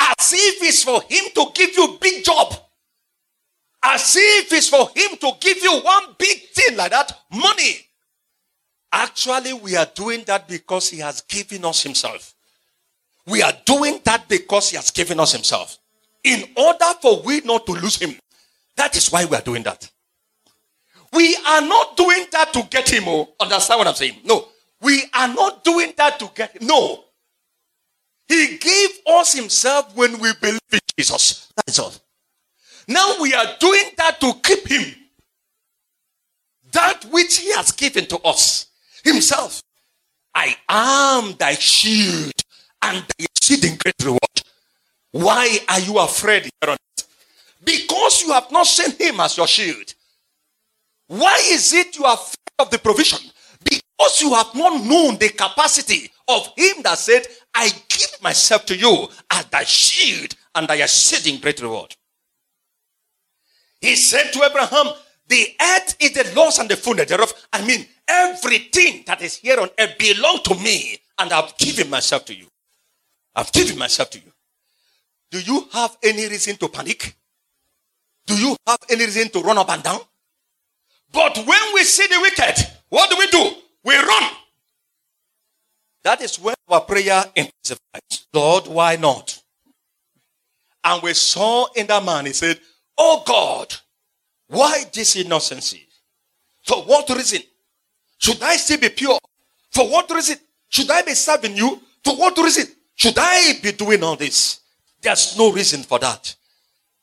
As 0.00 0.32
if 0.32 0.62
it's 0.62 0.82
for 0.82 1.02
him 1.02 1.24
to 1.34 1.46
give 1.54 1.76
you 1.76 1.98
big 2.00 2.24
job. 2.24 2.54
As 3.82 4.14
if 4.16 4.52
it's 4.52 4.68
for 4.68 4.88
him 4.94 5.16
to 5.18 5.32
give 5.40 5.62
you 5.62 5.80
one 5.80 6.14
big 6.18 6.38
thing 6.50 6.76
like 6.76 6.90
that, 6.90 7.12
money. 7.32 7.86
Actually, 8.92 9.52
we 9.52 9.76
are 9.76 9.86
doing 9.94 10.22
that 10.26 10.48
because 10.48 10.90
he 10.90 10.98
has 10.98 11.22
given 11.22 11.64
us 11.64 11.82
himself. 11.82 12.34
We 13.26 13.42
are 13.42 13.52
doing 13.64 14.00
that 14.04 14.28
because 14.28 14.70
he 14.70 14.76
has 14.76 14.90
given 14.90 15.20
us 15.20 15.32
himself. 15.32 15.78
In 16.24 16.44
order 16.56 16.92
for 17.00 17.22
we 17.22 17.40
not 17.40 17.64
to 17.66 17.72
lose 17.72 17.96
him. 17.96 18.14
That 18.76 18.96
is 18.96 19.10
why 19.10 19.24
we 19.24 19.36
are 19.36 19.42
doing 19.42 19.62
that. 19.62 19.88
We 21.12 21.36
are 21.46 21.60
not 21.60 21.96
doing 21.96 22.26
that 22.32 22.52
to 22.52 22.62
get 22.70 22.88
him. 22.88 23.04
Oh, 23.06 23.28
understand 23.40 23.78
what 23.78 23.86
I'm 23.88 23.94
saying? 23.94 24.16
No. 24.24 24.48
We 24.80 25.04
are 25.14 25.28
not 25.28 25.64
doing 25.64 25.92
that 25.96 26.18
to 26.18 26.30
get 26.34 26.52
him. 26.52 26.66
No. 26.66 27.04
He 28.28 28.58
gave 28.58 28.90
us 29.06 29.34
himself 29.34 29.94
when 29.96 30.18
we 30.20 30.32
believe 30.40 30.60
in 30.72 30.80
Jesus. 30.96 31.52
That's 31.56 31.78
all. 31.78 31.92
Now 32.90 33.14
we 33.20 33.32
are 33.34 33.46
doing 33.60 33.84
that 33.98 34.20
to 34.20 34.34
keep 34.42 34.66
him. 34.66 34.94
That 36.72 37.04
which 37.04 37.38
he 37.38 37.52
has 37.52 37.70
given 37.70 38.06
to 38.06 38.18
us 38.18 38.66
himself. 39.04 39.62
I 40.34 40.56
am 40.68 41.36
thy 41.38 41.54
shield 41.54 42.32
and 42.82 42.98
thy 42.98 43.26
exceeding 43.26 43.76
great 43.76 43.94
reward. 44.02 44.42
Why 45.12 45.60
are 45.68 45.78
you 45.78 46.00
afraid? 46.00 46.50
Because 47.62 48.22
you 48.22 48.32
have 48.32 48.50
not 48.50 48.66
seen 48.66 48.90
him 48.98 49.20
as 49.20 49.36
your 49.36 49.46
shield. 49.46 49.94
Why 51.06 51.40
is 51.44 51.72
it 51.72 51.96
you 51.96 52.04
are 52.04 52.14
afraid 52.14 52.36
of 52.58 52.70
the 52.70 52.78
provision? 52.78 53.20
Because 53.62 54.20
you 54.20 54.34
have 54.34 54.52
not 54.52 54.84
known 54.84 55.16
the 55.16 55.28
capacity 55.28 56.10
of 56.26 56.48
him 56.56 56.82
that 56.82 56.98
said, 56.98 57.24
I 57.54 57.68
give 57.88 58.20
myself 58.20 58.66
to 58.66 58.76
you 58.76 59.06
as 59.30 59.44
thy 59.44 59.62
shield 59.62 60.34
and 60.56 60.66
thy 60.66 60.76
exceeding 60.76 61.40
great 61.40 61.60
reward. 61.60 61.94
He 63.80 63.96
said 63.96 64.32
to 64.32 64.42
Abraham, 64.42 64.88
The 65.28 65.46
earth 65.60 65.96
is 66.00 66.12
the 66.12 66.32
Lord's 66.34 66.58
and 66.58 66.68
the 66.68 66.76
fullness 66.76 67.08
thereof. 67.08 67.32
I 67.52 67.64
mean, 67.64 67.86
everything 68.06 69.04
that 69.06 69.22
is 69.22 69.36
here 69.36 69.58
on 69.58 69.68
earth 69.78 69.96
belongs 69.98 70.42
to 70.42 70.54
me, 70.56 70.98
and 71.18 71.32
I've 71.32 71.56
given 71.58 71.88
myself 71.88 72.24
to 72.26 72.34
you. 72.34 72.46
I've 73.34 73.52
given 73.52 73.78
myself 73.78 74.10
to 74.10 74.18
you. 74.18 74.32
Do 75.30 75.40
you 75.40 75.68
have 75.72 75.96
any 76.02 76.28
reason 76.28 76.56
to 76.56 76.68
panic? 76.68 77.14
Do 78.26 78.34
you 78.36 78.56
have 78.66 78.78
any 78.90 79.04
reason 79.04 79.28
to 79.30 79.40
run 79.40 79.58
up 79.58 79.70
and 79.70 79.82
down? 79.82 80.00
But 81.12 81.36
when 81.38 81.74
we 81.74 81.84
see 81.84 82.06
the 82.06 82.20
wicked, 82.20 82.66
what 82.88 83.10
do 83.10 83.16
we 83.16 83.26
do? 83.28 83.50
We 83.84 83.96
run. 83.96 84.30
That 86.02 86.20
is 86.20 86.38
when 86.38 86.54
our 86.68 86.80
prayer 86.80 87.24
intensifies. 87.34 88.26
Lord, 88.32 88.66
why 88.66 88.96
not? 88.96 89.40
And 90.82 91.02
we 91.02 91.12
saw 91.14 91.66
in 91.74 91.86
that 91.88 92.04
man, 92.04 92.26
he 92.26 92.32
said, 92.32 92.58
Oh 93.02 93.22
God, 93.26 93.74
why 94.48 94.84
this 94.92 95.16
innocency? 95.16 95.88
For 96.64 96.82
what 96.82 97.08
reason? 97.08 97.40
Should 98.18 98.42
I 98.42 98.56
still 98.56 98.78
be 98.78 98.90
pure? 98.90 99.18
For 99.70 99.88
what 99.88 100.10
reason? 100.10 100.36
Should 100.68 100.90
I 100.90 101.00
be 101.00 101.14
serving 101.14 101.56
you? 101.56 101.80
For 102.04 102.14
what 102.14 102.36
reason? 102.36 102.66
Should 102.96 103.14
I 103.16 103.54
be 103.62 103.72
doing 103.72 104.02
all 104.02 104.16
this? 104.16 104.60
There's 105.00 105.38
no 105.38 105.50
reason 105.50 105.82
for 105.82 105.98
that. 106.00 106.36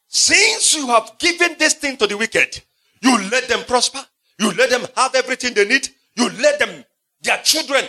Since 0.07 0.75
you 0.75 0.85
have 0.85 1.13
given 1.17 1.55
this 1.57 1.73
thing 1.73 1.97
to 1.97 2.05
the 2.05 2.15
wicked, 2.15 2.61
you 3.01 3.17
let 3.31 3.47
them 3.47 3.63
prosper. 3.65 4.05
You 4.37 4.51
let 4.51 4.69
them 4.69 4.85
have 4.95 5.15
everything 5.15 5.55
they 5.55 5.67
need. 5.67 5.89
You 6.15 6.29
let 6.29 6.59
them, 6.59 6.85
their 7.23 7.39
children, 7.39 7.85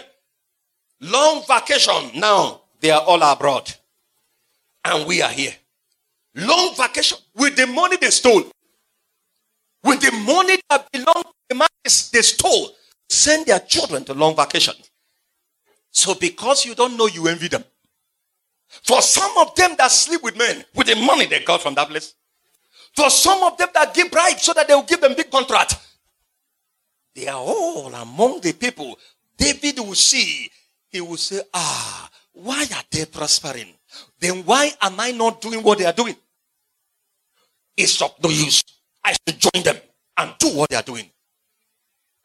long 1.03 1.43
vacation. 1.47 2.19
Now 2.19 2.63
they 2.81 2.91
are 2.91 3.03
all 3.03 3.23
abroad. 3.23 3.71
And 4.83 5.07
we 5.07 5.21
are 5.21 5.31
here. 5.31 5.53
Long 6.35 6.75
vacation 6.75 7.19
with 7.39 7.57
the 7.57 7.67
money 7.67 7.97
they 7.97 8.11
stole. 8.11 8.45
With 9.85 10.01
the 10.01 10.13
money 10.27 10.61
that 10.71 10.91
belonged 10.93 11.25
to 11.25 11.33
the 11.49 11.55
man 11.55 11.69
they 11.85 12.23
stole. 12.23 12.71
Send 13.09 13.47
their 13.47 13.61
children 13.61 14.05
to 14.05 14.15
long 14.15 14.37
vacation. 14.37 14.75
So 15.91 16.15
because 16.15 16.67
you 16.67 16.75
don't 16.75 16.97
know, 16.97 17.07
you 17.07 17.29
envy 17.29 17.49
them. 17.49 17.65
For 18.69 19.01
some 19.01 19.37
of 19.39 19.55
them 19.55 19.75
that 19.79 19.91
sleep 19.91 20.23
with 20.23 20.37
men 20.37 20.65
with 20.75 20.89
the 20.89 20.97
money 20.97 21.27
they 21.27 21.41
got 21.41 21.63
from 21.63 21.75
that 21.75 21.89
place. 21.89 22.15
For 22.95 23.09
some 23.11 23.43
of 23.43 23.57
them 23.57 23.69
that 23.75 23.95
give 23.95 24.11
bribes 24.11 24.43
so 24.43 24.53
that 24.53 24.69
they 24.69 24.75
will 24.75 24.83
give 24.83 25.01
them 25.01 25.15
big 25.15 25.31
contract. 25.31 25.77
They 27.15 27.29
are 27.29 27.41
all 27.41 27.95
among 27.95 28.41
the 28.41 28.53
people. 28.53 28.99
David 29.37 29.79
will 29.79 29.95
see, 29.95 30.51
he 30.89 31.01
will 31.01 31.17
say, 31.17 31.41
ah, 31.55 32.11
why 32.33 32.63
are 32.63 32.85
they 32.91 33.07
prospering? 33.07 33.73
Then 34.21 34.45
why 34.45 34.73
am 34.81 35.01
I 35.01 35.13
not 35.13 35.41
doing 35.41 35.63
what 35.63 35.79
they 35.79 35.87
are 35.87 35.93
doing? 35.93 36.17
It's 37.79 38.03
of 38.03 38.13
no 38.23 38.29
use. 38.29 38.63
I 39.05 39.13
should 39.13 39.39
join 39.39 39.63
them 39.63 39.77
and 40.17 40.35
do 40.39 40.49
what 40.49 40.69
they 40.69 40.77
are 40.77 40.83
doing. 40.83 41.09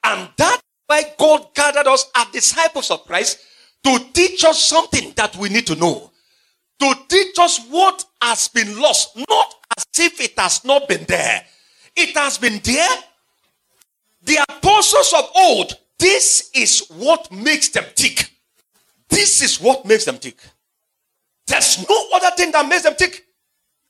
And 0.03 0.27
that's 0.35 0.63
why 0.87 1.03
God 1.17 1.53
gathered 1.53 1.87
us 1.87 2.09
as 2.15 2.27
disciples 2.27 2.89
of 2.89 3.05
Christ 3.05 3.39
to 3.83 3.99
teach 4.13 4.43
us 4.43 4.63
something 4.63 5.13
that 5.15 5.35
we 5.37 5.49
need 5.49 5.67
to 5.67 5.75
know. 5.75 6.11
To 6.79 6.95
teach 7.07 7.37
us 7.39 7.59
what 7.69 8.03
has 8.21 8.47
been 8.47 8.81
lost, 8.81 9.15
not 9.15 9.55
as 9.77 9.85
if 9.99 10.19
it 10.19 10.37
has 10.37 10.65
not 10.65 10.87
been 10.87 11.05
there. 11.05 11.45
It 11.95 12.17
has 12.17 12.39
been 12.39 12.59
there. 12.63 12.97
The 14.23 14.43
apostles 14.49 15.13
of 15.15 15.29
old, 15.35 15.77
this 15.99 16.49
is 16.55 16.87
what 16.89 17.31
makes 17.31 17.69
them 17.69 17.85
tick. 17.95 18.31
This 19.07 19.43
is 19.43 19.61
what 19.61 19.85
makes 19.85 20.05
them 20.05 20.17
tick. 20.17 20.37
There's 21.45 21.87
no 21.87 22.07
other 22.15 22.31
thing 22.35 22.51
that 22.51 22.67
makes 22.67 22.83
them 22.83 22.95
tick. 22.95 23.25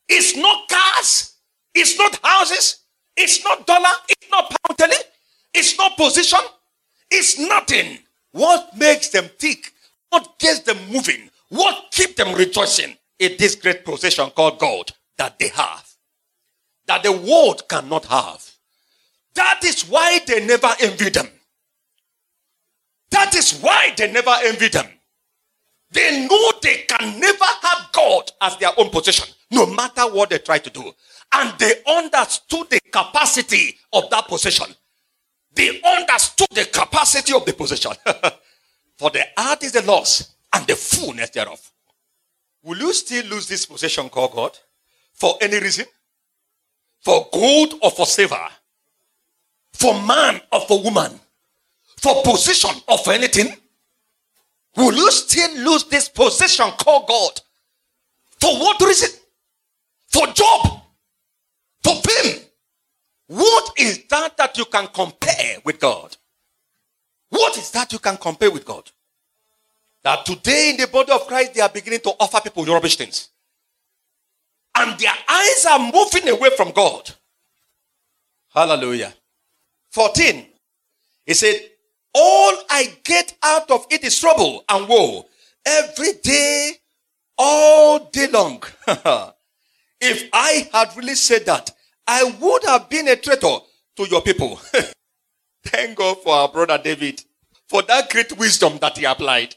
It's 0.10 0.36
not 0.36 0.68
cars, 0.68 1.33
it's 1.76 1.98
not 1.98 2.20
houses, 2.24 2.80
it's 3.16 3.44
not 3.44 3.66
dollar, 3.66 3.90
it's 4.10 4.30
not 4.32 4.50
pound 4.50 4.94
it's 5.54 5.78
not 5.78 5.96
position, 5.98 6.40
it's 7.12 7.40
nothing. 7.40 8.00
What 8.32 8.76
makes 8.76 9.10
them 9.10 9.30
tick 9.38 9.74
what 10.14 10.38
gets 10.38 10.60
them 10.60 10.78
moving? 10.92 11.32
What 11.50 11.86
keeps 11.90 12.14
them 12.14 12.36
rejoicing? 12.36 12.96
In 13.18 13.32
this 13.40 13.56
great 13.56 13.84
possession 13.84 14.30
called 14.30 14.60
God 14.60 14.92
that 15.18 15.40
they 15.40 15.48
have. 15.48 15.90
That 16.86 17.02
the 17.02 17.14
world 17.14 17.68
cannot 17.68 18.06
have. 18.06 18.48
That 19.34 19.62
is 19.64 19.82
why 19.90 20.20
they 20.28 20.46
never 20.46 20.70
envy 20.80 21.10
them. 21.10 21.28
That 23.10 23.34
is 23.34 23.60
why 23.60 23.96
they 23.98 24.12
never 24.12 24.36
envy 24.44 24.68
them. 24.68 24.86
They 25.90 26.28
know 26.28 26.52
they 26.62 26.86
can 26.88 27.20
never 27.20 27.46
have 27.64 27.92
God 27.92 28.30
as 28.40 28.56
their 28.58 28.72
own 28.78 28.92
possession, 28.92 29.34
no 29.50 29.66
matter 29.66 30.04
what 30.04 30.30
they 30.30 30.38
try 30.38 30.60
to 30.60 30.70
do. 30.70 30.94
And 31.36 31.58
they 31.58 31.74
understood 31.88 32.70
the 32.70 32.80
capacity 32.92 33.76
of 33.92 34.10
that 34.10 34.28
possession. 34.28 34.68
They 35.54 35.82
understood 35.82 36.48
the 36.52 36.66
capacity 36.66 37.34
of 37.34 37.46
the 37.46 37.54
possession. 37.54 37.92
For 38.98 39.10
the 39.10 39.26
earth 39.38 39.64
is 39.64 39.72
the 39.72 39.82
loss 39.84 40.36
and 40.54 40.66
the 40.68 40.76
fullness 40.76 41.32
thereof. 41.32 41.60
Will 42.64 42.78
you 42.78 42.94
still 42.94 43.26
lose 43.26 43.48
this 43.48 43.66
possession 43.66 44.10
called 44.10 44.32
God? 44.34 44.58
For 45.14 45.36
any 45.42 45.60
reason? 45.60 45.86
For 47.02 47.28
gold 47.34 47.76
or 47.82 47.92
for 47.92 48.06
silver? 48.06 48.48
For 49.74 49.94
man 50.02 50.40
or 50.52 50.62
for 50.62 50.82
woman? 50.82 51.20
For 51.98 52.24
position 52.24 52.72
or 52.88 52.98
for 53.00 53.14
anything? 53.14 53.56
Will 54.76 54.94
you 54.94 55.12
still 55.12 55.56
lose 55.58 55.84
this 55.86 56.08
possession 56.10 56.72
called 56.80 57.08
God? 57.08 57.42
For 58.40 58.58
what 58.60 58.82
reason? 58.82 59.10
For 60.08 60.28
job? 60.28 60.83
For 61.84 61.96
fame? 61.96 62.42
What 63.28 63.72
is 63.78 64.06
that 64.10 64.38
that 64.38 64.58
you 64.58 64.66
can 64.66 64.88
compare 64.88 65.58
with 65.64 65.80
God? 65.80 66.16
What 67.30 67.58
is 67.58 67.72
that 67.72 67.92
you 67.92 68.00
can 68.00 68.18
compare 68.18 68.52
with 68.52 68.66
God? 68.66 68.92
That 70.04 70.26
today 70.26 70.72
in 70.72 70.78
the 70.78 70.88
body 70.88 71.12
of 71.12 71.26
Christ, 71.28 71.54
they 71.54 71.62
are 71.62 71.70
beginning 71.70 72.02
to 72.02 72.12
offer 72.20 72.42
people 72.42 72.66
rubbish 72.66 72.98
things. 72.98 73.30
And 74.76 75.00
their 75.00 75.14
eyes 75.30 75.66
are 75.70 75.80
moving 75.80 76.30
away 76.30 76.50
from 76.56 76.72
God. 76.72 77.10
Hallelujah. 78.54 79.14
14. 79.92 80.46
He 81.26 81.34
said, 81.34 81.56
All 82.14 82.54
I 82.70 82.98
get 83.04 83.36
out 83.42 83.72
of 83.72 83.86
it 83.90 84.04
is 84.04 84.20
trouble 84.20 84.64
and 84.70 84.88
woe. 84.88 85.26
Every 85.66 86.14
day, 86.22 86.74
all 87.38 88.00
day 88.12 88.28
long. 88.28 88.62
if 90.04 90.30
I 90.34 90.70
had 90.72 90.96
really 90.98 91.16
said 91.16 91.46
that, 91.46 91.72
I 92.08 92.24
would 92.40 92.64
have 92.66 92.90
been 92.90 93.08
a 93.08 93.16
traitor 93.16 93.58
to 93.96 94.10
your 94.10 94.22
people. 94.22 94.60
Thank 95.66 95.98
God 95.98 96.18
for 96.24 96.34
our 96.34 96.50
brother 96.50 96.78
David 96.78 97.24
for 97.70 97.82
that 97.84 98.10
great 98.10 98.38
wisdom 98.38 98.78
that 98.80 98.98
he 98.98 99.06
applied. 99.06 99.56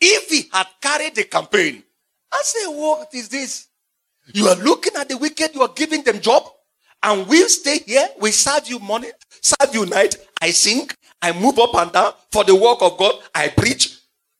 If 0.00 0.30
he 0.30 0.48
had 0.52 0.66
carried 0.80 1.14
the 1.14 1.24
campaign, 1.24 1.82
I 2.32 2.40
say, 2.42 2.66
what 2.66 3.08
is 3.12 3.28
this? 3.28 3.68
You 4.32 4.46
are 4.46 4.56
looking 4.56 4.94
at 4.96 5.08
the 5.08 5.18
wicked, 5.18 5.54
you 5.54 5.62
are 5.62 5.72
giving 5.74 6.02
them 6.02 6.20
job, 6.20 6.44
and 7.02 7.26
we'll 7.26 7.48
stay 7.48 7.78
here. 7.80 8.08
We 8.20 8.30
serve 8.30 8.68
you 8.68 8.78
morning, 8.78 9.10
serve 9.42 9.74
you 9.74 9.86
night. 9.86 10.16
I 10.40 10.50
sing, 10.50 10.88
I 11.20 11.32
move 11.38 11.58
up 11.58 11.74
and 11.74 11.92
down 11.92 12.12
for 12.30 12.44
the 12.44 12.54
work 12.54 12.78
of 12.80 12.96
God. 12.96 13.14
I 13.34 13.48
preach. 13.48 13.98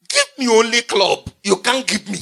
Give 0.09 0.27
me 0.39 0.49
only 0.49 0.83
club. 0.83 1.29
You 1.43 1.57
can't 1.57 1.87
give 1.87 2.09
me. 2.09 2.19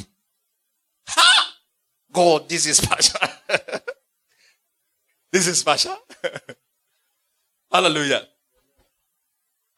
God, 2.20 2.50
this 2.50 2.66
is 2.66 2.76
special. 2.76 3.18
this 5.32 5.46
is 5.46 5.58
special. 5.58 5.96
Hallelujah. 7.72 8.26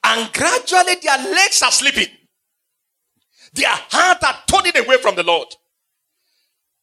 And 0.02 0.32
gradually 0.32 0.96
their 1.00 1.18
legs 1.18 1.62
are 1.62 1.70
slipping. 1.70 2.08
Their 3.52 3.68
heart 3.70 4.24
are 4.24 4.38
turning 4.48 4.76
away 4.84 4.96
from 4.96 5.14
the 5.14 5.22
Lord. 5.22 5.54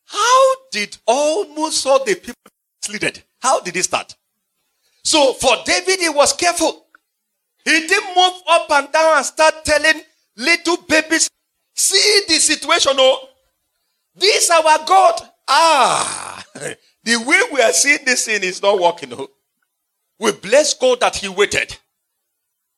How 0.06 0.56
did 0.72 0.98
almost 1.06 1.86
all 1.86 2.06
the 2.06 2.16
people 2.16 2.36
slid? 2.82 3.22
How 3.42 3.60
did 3.60 3.76
it 3.76 3.84
start? 3.84 4.16
So 5.04 5.34
for 5.34 5.58
David, 5.66 6.00
he 6.00 6.08
was 6.08 6.32
careful. 6.32 6.86
He 7.66 7.86
didn't 7.86 8.16
move 8.16 8.42
up 8.48 8.72
and 8.72 8.90
down 8.94 9.18
and 9.18 9.26
start 9.26 9.66
telling 9.66 10.04
little 10.38 10.78
babies, 10.88 11.30
see 11.76 12.22
the 12.30 12.36
situation, 12.36 12.94
oh, 12.96 13.28
this 14.16 14.50
our 14.50 14.86
God. 14.86 15.30
Ah, 15.50 16.46
the 17.04 17.18
way 17.26 17.42
we 17.52 17.62
are 17.62 17.74
seeing 17.74 18.06
this 18.06 18.26
thing 18.26 18.44
is 18.44 18.62
not 18.62 18.80
working. 18.80 19.12
We 20.20 20.32
bless 20.34 20.76
God 20.76 21.00
that 21.00 21.16
he 21.16 21.28
waited 21.28 21.76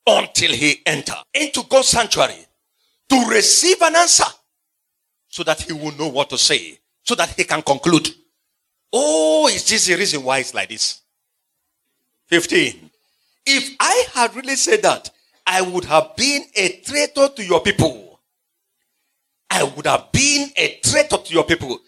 until 0.08 0.52
he 0.52 0.82
entered 0.86 1.22
into 1.34 1.64
God's 1.70 1.90
sanctuary 1.90 2.46
to 3.10 3.26
receive 3.30 3.82
an 3.82 3.96
answer 3.96 4.26
so 5.28 5.44
that 5.44 5.62
he 5.62 5.74
will 5.74 5.92
know 5.94 6.08
what 6.08 6.30
to 6.30 6.38
say, 6.38 6.80
so 7.04 7.14
that 7.16 7.30
he 7.30 7.44
can 7.44 7.62
conclude. 7.62 8.10
Oh, 8.94 9.48
is 9.48 9.68
this 9.68 9.88
the 9.88 9.96
reason 9.96 10.24
why 10.24 10.40
it's 10.40 10.54
like 10.54 10.70
this? 10.70 11.02
15. 12.28 12.90
If 13.46 13.76
I 13.80 14.06
had 14.14 14.36
really 14.36 14.56
said 14.56 14.82
that, 14.84 15.10
I 15.46 15.62
would 15.62 15.86
have 15.86 16.16
been 16.16 16.44
a 16.56 16.82
traitor 16.86 17.28
to 17.30 17.44
your 17.44 17.62
people. 17.62 18.20
I 19.50 19.64
would 19.64 19.86
have 19.86 20.12
been 20.12 20.50
a 20.56 20.80
traitor 20.84 21.18
to 21.18 21.34
your 21.34 21.44
people. 21.44 21.80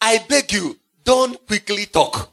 I 0.00 0.24
beg 0.28 0.52
you, 0.52 0.78
don't 1.04 1.46
quickly 1.46 1.86
talk. 1.86 2.32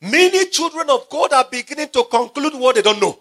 Many 0.00 0.46
children 0.46 0.88
of 0.90 1.08
God 1.08 1.32
are 1.32 1.46
beginning 1.50 1.88
to 1.88 2.04
conclude 2.04 2.54
what 2.54 2.76
they 2.76 2.82
don't 2.82 3.00
know. 3.00 3.18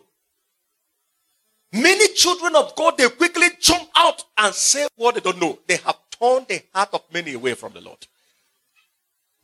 Many 1.74 2.14
children 2.14 2.56
of 2.56 2.76
God, 2.76 2.98
they 2.98 3.10
quickly 3.10 3.48
jump 3.60 3.90
out 3.96 4.24
and 4.38 4.54
say 4.54 4.88
what 4.96 5.16
they 5.16 5.22
don't 5.22 5.42
know. 5.42 5.60
They 5.68 5.78
have 5.78 5.98
turned 6.20 6.48
the 6.48 6.62
heart 6.74 6.90
of 6.94 7.02
many 7.12 7.34
away 7.34 7.56
from 7.56 7.74
the 7.74 7.82
Lord. 7.82 8.06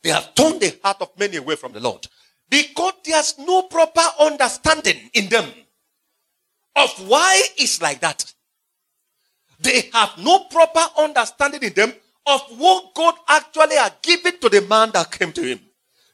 They 0.04 0.10
have 0.10 0.34
turned 0.36 0.62
the 0.62 0.78
heart 0.84 0.98
of 1.02 1.18
many 1.18 1.38
away 1.38 1.56
from 1.56 1.74
the 1.74 1.80
Lord 1.80 2.06
because 2.50 2.94
there's 3.04 3.38
no 3.40 3.64
proper 3.64 4.04
understanding 4.20 5.10
in 5.14 5.28
them 5.30 5.50
of 6.76 6.90
why 7.08 7.42
it's 7.58 7.82
like 7.82 8.00
that. 8.02 8.32
They 9.60 9.90
have 9.94 10.18
no 10.18 10.40
proper 10.40 10.84
understanding 10.98 11.64
in 11.64 11.74
them 11.74 11.94
of 12.26 12.42
what 12.58 12.94
God 12.94 13.16
actually 13.28 13.76
had 13.76 13.94
given 14.02 14.40
to 14.40 14.50
the 14.50 14.62
man 14.62 14.92
that 14.92 15.12
came 15.12 15.32
to 15.34 15.42
him. 15.42 15.60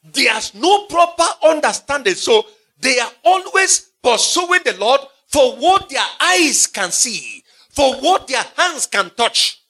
There's 0.04 0.54
no 0.56 0.86
proper 0.86 1.26
understanding. 1.44 2.16
So 2.16 2.46
they 2.80 3.00
are 3.00 3.12
always 3.24 3.92
pursuing 4.02 4.62
the 4.66 4.76
Lord 4.78 5.02
for 5.28 5.56
what 5.58 5.90
their 5.90 6.06
eyes 6.22 6.66
can 6.68 6.92
see, 6.92 7.44
for 7.70 7.96
what 7.98 8.28
their 8.28 8.44
hands 8.58 8.88
can 8.88 9.12
touch, 9.12 9.62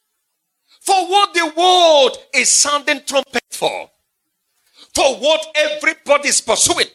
for 0.79 1.07
what 1.07 1.33
the 1.33 1.53
world 1.57 2.17
is 2.33 2.49
sounding 2.49 3.01
trumpet 3.05 3.43
for, 3.51 3.89
for 4.93 5.15
what 5.17 5.45
everybody 5.55 6.29
is 6.29 6.41
pursuing. 6.41 6.87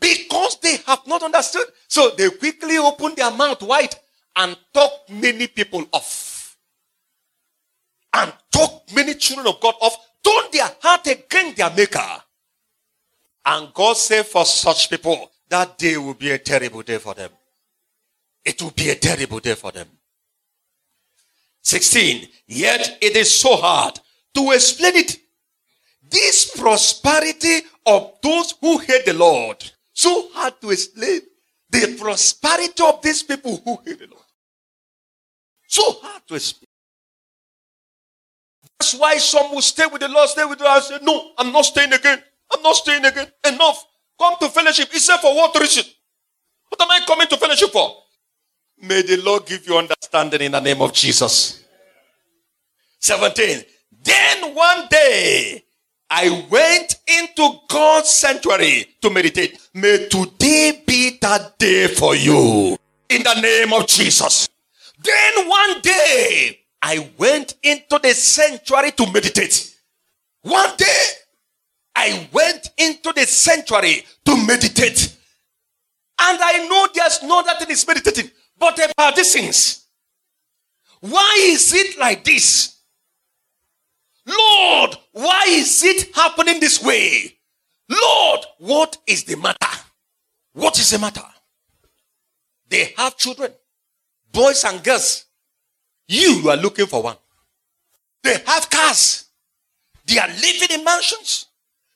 Because 0.00 0.58
they 0.60 0.78
have 0.86 1.06
not 1.06 1.22
understood. 1.22 1.66
So 1.86 2.10
they 2.16 2.30
quickly 2.30 2.78
open 2.78 3.14
their 3.14 3.30
mouth 3.30 3.62
wide 3.62 3.94
and 4.34 4.56
talk 4.72 4.92
many 5.10 5.46
people 5.46 5.86
off. 5.92 6.29
And 8.12 8.32
took 8.50 8.82
many 8.94 9.14
children 9.14 9.46
of 9.46 9.60
God 9.60 9.74
off. 9.80 9.96
turned 10.22 10.52
their 10.52 10.70
heart 10.80 11.06
against 11.06 11.56
their 11.56 11.70
maker. 11.70 12.22
And 13.44 13.72
God 13.72 13.96
said 13.96 14.26
for 14.26 14.44
such 14.44 14.90
people, 14.90 15.30
that 15.48 15.78
day 15.78 15.96
will 15.96 16.14
be 16.14 16.30
a 16.30 16.38
terrible 16.38 16.82
day 16.82 16.98
for 16.98 17.14
them. 17.14 17.30
It 18.44 18.60
will 18.62 18.70
be 18.70 18.90
a 18.90 18.94
terrible 18.94 19.40
day 19.40 19.54
for 19.54 19.72
them. 19.72 19.88
16. 21.62 22.28
Yet 22.46 22.98
it 23.00 23.16
is 23.16 23.32
so 23.32 23.56
hard 23.56 23.98
to 24.34 24.50
explain 24.52 24.96
it. 24.96 25.18
This 26.08 26.56
prosperity 26.56 27.60
of 27.86 28.14
those 28.22 28.54
who 28.60 28.78
hate 28.78 29.06
the 29.06 29.14
Lord, 29.14 29.56
so 29.92 30.28
hard 30.32 30.60
to 30.60 30.70
explain 30.70 31.20
the 31.68 31.96
prosperity 32.00 32.82
of 32.82 33.00
these 33.02 33.22
people 33.22 33.60
who 33.64 33.78
hate 33.84 33.98
the 33.98 34.06
Lord. 34.06 34.24
So 35.68 35.82
hard 36.02 36.22
to 36.28 36.34
explain. 36.34 36.69
That's 38.90 39.00
why 39.00 39.18
some 39.18 39.52
will 39.52 39.62
stay 39.62 39.86
with 39.86 40.00
the 40.00 40.08
Lord, 40.08 40.28
stay 40.28 40.44
with 40.44 40.58
the 40.58 40.64
Lord, 40.64 40.82
say, 40.82 40.98
No, 41.00 41.30
I'm 41.38 41.52
not 41.52 41.64
staying 41.64 41.92
again. 41.92 42.20
I'm 42.52 42.60
not 42.60 42.74
staying 42.74 43.04
again. 43.04 43.28
Enough. 43.46 43.86
Come 44.18 44.34
to 44.40 44.48
fellowship. 44.48 44.90
He 44.90 44.98
said, 44.98 45.18
For 45.18 45.32
what 45.32 45.54
reason? 45.60 45.84
What 46.68 46.82
am 46.82 46.90
I 46.90 47.06
coming 47.06 47.28
to 47.28 47.36
fellowship 47.36 47.70
for? 47.70 47.94
May 48.82 49.02
the 49.02 49.18
Lord 49.18 49.46
give 49.46 49.64
you 49.68 49.76
understanding 49.76 50.40
in 50.40 50.52
the 50.52 50.60
name 50.60 50.82
of 50.82 50.92
Jesus. 50.92 51.62
17. 52.98 53.62
Then 54.02 54.54
one 54.56 54.88
day 54.90 55.62
I 56.10 56.46
went 56.50 56.96
into 57.06 57.60
God's 57.68 58.08
sanctuary 58.08 58.86
to 59.02 59.10
meditate. 59.10 59.56
May 59.72 60.08
today 60.08 60.82
be 60.84 61.16
that 61.22 61.56
day 61.58 61.86
for 61.86 62.16
you 62.16 62.76
in 63.08 63.22
the 63.22 63.40
name 63.40 63.72
of 63.72 63.86
Jesus. 63.86 64.48
Then 65.00 65.48
one 65.48 65.80
day 65.80 66.59
I 66.82 67.10
went 67.18 67.54
into 67.62 67.98
the 68.02 68.14
sanctuary 68.14 68.92
to 68.92 69.12
meditate. 69.12 69.76
One 70.42 70.76
day 70.76 71.06
I 71.94 72.28
went 72.32 72.70
into 72.78 73.12
the 73.12 73.26
sanctuary 73.26 74.04
to 74.24 74.46
meditate. 74.46 75.16
And 76.20 76.38
I 76.42 76.66
know 76.68 76.88
there's 76.94 77.22
no 77.22 77.42
that 77.42 77.58
thing 77.58 77.70
is 77.70 77.86
meditating, 77.86 78.30
but 78.58 78.78
about 78.78 79.16
these 79.16 79.32
things. 79.32 79.86
Why 81.00 81.36
is 81.40 81.72
it 81.74 81.98
like 81.98 82.24
this? 82.24 82.76
Lord, 84.26 84.96
why 85.12 85.46
is 85.48 85.82
it 85.82 86.14
happening 86.14 86.60
this 86.60 86.82
way? 86.82 87.38
Lord, 87.88 88.40
what 88.58 88.98
is 89.06 89.24
the 89.24 89.36
matter? 89.36 89.82
What 90.52 90.78
is 90.78 90.90
the 90.90 90.98
matter? 90.98 91.24
They 92.68 92.94
have 92.96 93.16
children, 93.16 93.52
boys 94.30 94.64
and 94.64 94.82
girls. 94.84 95.24
You 96.10 96.50
are 96.50 96.56
looking 96.56 96.86
for 96.86 97.04
one. 97.04 97.16
They 98.24 98.36
have 98.44 98.68
cars. 98.68 99.26
They 100.04 100.18
are 100.18 100.26
living 100.26 100.76
in 100.76 100.82
mansions. 100.82 101.46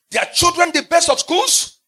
Their 0.09 0.23
children 0.33 0.71
the 0.73 0.83
best 0.83 1.09
of 1.09 1.19
schools. 1.19 1.79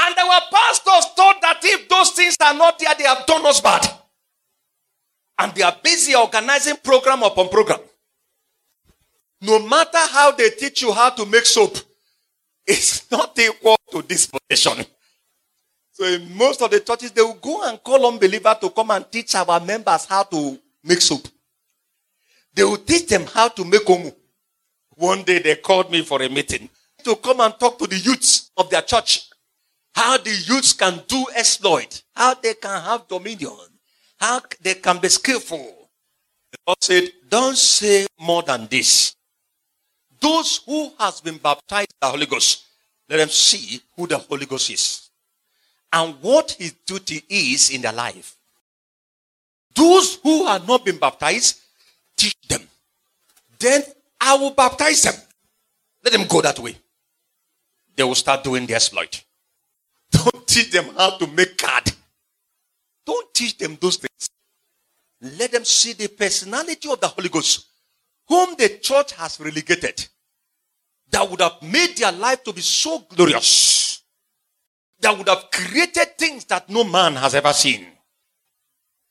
And 0.00 0.16
our 0.16 0.40
pastors 0.50 1.12
thought 1.14 1.36
that 1.42 1.60
if 1.62 1.86
those 1.86 2.12
things 2.12 2.34
are 2.42 2.54
not 2.54 2.78
there, 2.78 2.94
they 2.96 3.04
have 3.04 3.26
done 3.26 3.44
us 3.44 3.60
bad. 3.60 3.86
And 5.38 5.54
they 5.54 5.60
are 5.60 5.76
busy 5.82 6.14
organizing 6.14 6.76
program 6.82 7.24
upon 7.24 7.50
program. 7.50 7.80
No 9.42 9.58
matter 9.58 9.98
how 9.98 10.30
they 10.30 10.48
teach 10.48 10.80
you 10.80 10.92
how 10.94 11.10
to 11.10 11.26
make 11.26 11.44
soap, 11.44 11.76
it's 12.66 13.10
not 13.10 13.38
equal 13.38 13.76
to 13.90 14.00
this 14.00 14.26
position. 14.26 14.86
So 15.92 16.06
in 16.06 16.34
most 16.34 16.62
of 16.62 16.70
the 16.70 16.80
churches, 16.80 17.12
they 17.12 17.20
will 17.20 17.34
go 17.34 17.68
and 17.68 17.82
call 17.82 18.06
unbelievers 18.06 18.56
to 18.62 18.70
come 18.70 18.92
and 18.92 19.04
teach 19.12 19.34
our 19.34 19.60
members 19.60 20.06
how 20.06 20.22
to 20.22 20.58
make 20.84 21.00
soap. 21.00 21.26
They 22.54 22.64
will 22.64 22.78
teach 22.78 23.06
them 23.06 23.26
how 23.26 23.48
to 23.48 23.64
make 23.64 23.84
omu. 23.86 24.14
One 24.96 25.22
day 25.22 25.38
they 25.38 25.56
called 25.56 25.90
me 25.90 26.02
for 26.02 26.22
a 26.22 26.28
meeting 26.28 26.68
to 27.04 27.16
come 27.16 27.40
and 27.40 27.58
talk 27.58 27.78
to 27.78 27.86
the 27.86 27.96
youths 27.96 28.50
of 28.56 28.68
their 28.70 28.82
church. 28.82 29.28
How 29.94 30.18
the 30.18 30.30
youths 30.30 30.72
can 30.72 31.00
do 31.06 31.24
exploit. 31.34 32.02
How 32.14 32.34
they 32.34 32.54
can 32.54 32.80
have 32.82 33.08
dominion. 33.08 33.56
How 34.18 34.40
they 34.60 34.74
can 34.74 34.98
be 34.98 35.08
skillful. 35.08 35.88
The 36.66 36.74
said, 36.80 37.10
don't 37.28 37.56
say 37.56 38.06
more 38.18 38.42
than 38.42 38.66
this. 38.66 39.14
Those 40.20 40.60
who 40.66 40.92
has 40.98 41.20
been 41.20 41.38
baptized 41.38 41.94
the 42.00 42.08
Holy 42.08 42.26
Ghost, 42.26 42.64
let 43.08 43.18
them 43.18 43.28
see 43.28 43.80
who 43.96 44.06
the 44.06 44.18
Holy 44.18 44.46
Ghost 44.46 44.70
is 44.70 45.10
and 45.92 46.14
what 46.20 46.52
his 46.52 46.72
duty 46.86 47.22
is 47.28 47.70
in 47.70 47.82
their 47.82 47.92
life. 47.92 48.36
Those 49.80 50.16
who 50.22 50.44
have 50.44 50.68
not 50.68 50.84
been 50.84 50.98
baptized, 50.98 51.58
teach 52.14 52.36
them. 52.46 52.60
Then 53.58 53.82
I 54.20 54.36
will 54.36 54.50
baptize 54.50 55.02
them. 55.04 55.14
Let 56.04 56.12
them 56.12 56.26
go 56.28 56.42
that 56.42 56.58
way. 56.58 56.76
They 57.96 58.04
will 58.04 58.14
start 58.14 58.44
doing 58.44 58.66
the 58.66 58.74
exploit. 58.74 59.24
Don't 60.10 60.46
teach 60.46 60.70
them 60.70 60.84
how 60.98 61.16
to 61.16 61.26
make 61.28 61.56
card. 61.56 61.90
Don't 63.06 63.32
teach 63.32 63.56
them 63.56 63.78
those 63.80 63.96
things. 63.96 64.28
Let 65.38 65.50
them 65.50 65.64
see 65.64 65.94
the 65.94 66.08
personality 66.08 66.90
of 66.90 67.00
the 67.00 67.08
Holy 67.08 67.30
Ghost, 67.30 67.64
whom 68.28 68.56
the 68.58 68.80
church 68.82 69.12
has 69.12 69.40
relegated, 69.40 70.06
that 71.10 71.30
would 71.30 71.40
have 71.40 71.62
made 71.62 71.96
their 71.96 72.12
life 72.12 72.44
to 72.44 72.52
be 72.52 72.60
so 72.60 72.98
glorious, 73.08 74.02
that 75.00 75.16
would 75.16 75.28
have 75.28 75.50
created 75.50 76.18
things 76.18 76.44
that 76.44 76.68
no 76.68 76.84
man 76.84 77.14
has 77.14 77.34
ever 77.34 77.54
seen. 77.54 77.86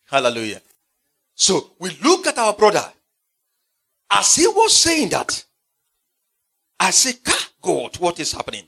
Hallelujah. 0.10 0.62
So 1.36 1.72
we 1.80 1.91
look 2.03 2.28
at 2.28 2.38
our 2.38 2.53
brother 2.53 2.84
as 4.12 4.36
he 4.36 4.47
was 4.47 4.76
saying 4.76 5.10
that, 5.10 5.43
I 6.80 6.91
said, 6.91 7.16
God, 7.62 7.97
what 7.97 8.20
is 8.20 8.32
happening? 8.32 8.64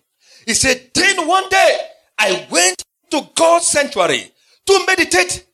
He 0.45 0.53
said, 0.53 0.91
then 0.93 1.27
one 1.27 1.49
day 1.49 1.77
I 2.19 2.47
went 2.51 2.83
to 3.09 3.27
God's 3.35 3.67
sanctuary 3.67 4.31
to 4.65 4.85
meditate 4.85 5.45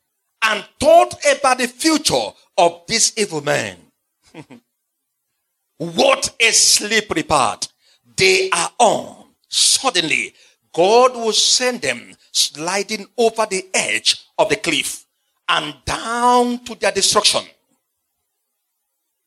and 0.44 0.66
thought 0.80 1.16
about 1.38 1.60
the 1.60 1.68
future 1.68 2.30
of 2.58 2.82
this 2.88 3.14
evil 3.18 3.42
man. 3.42 3.78
what 5.78 6.36
a 6.40 6.52
slippery 6.52 7.24
path 7.24 7.68
they 8.16 8.50
are 8.52 8.72
on. 8.80 9.26
Suddenly, 9.48 10.34
God 10.74 11.16
will 11.16 11.34
send 11.34 11.82
them 11.82 12.14
sliding 12.32 13.08
over 13.18 13.46
the 13.50 13.66
edge 13.74 14.26
of 14.38 14.50
the 14.50 14.58
cliff 14.58 15.07
and 15.50 15.76
down 15.86 16.64
to 16.66 16.76
their 16.76 16.92
destruction. 16.92 17.44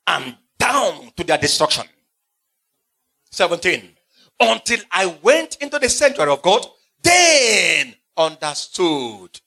And 0.06 0.36
down 0.58 1.12
to 1.16 1.24
their 1.24 1.38
destruction. 1.38 1.86
17. 3.30 3.96
Until 4.40 4.80
I 4.90 5.06
went 5.22 5.56
into 5.60 5.78
the 5.78 5.88
sanctuary 5.88 6.32
of 6.32 6.42
God, 6.42 6.66
then 7.02 7.94
understood. 8.16 9.40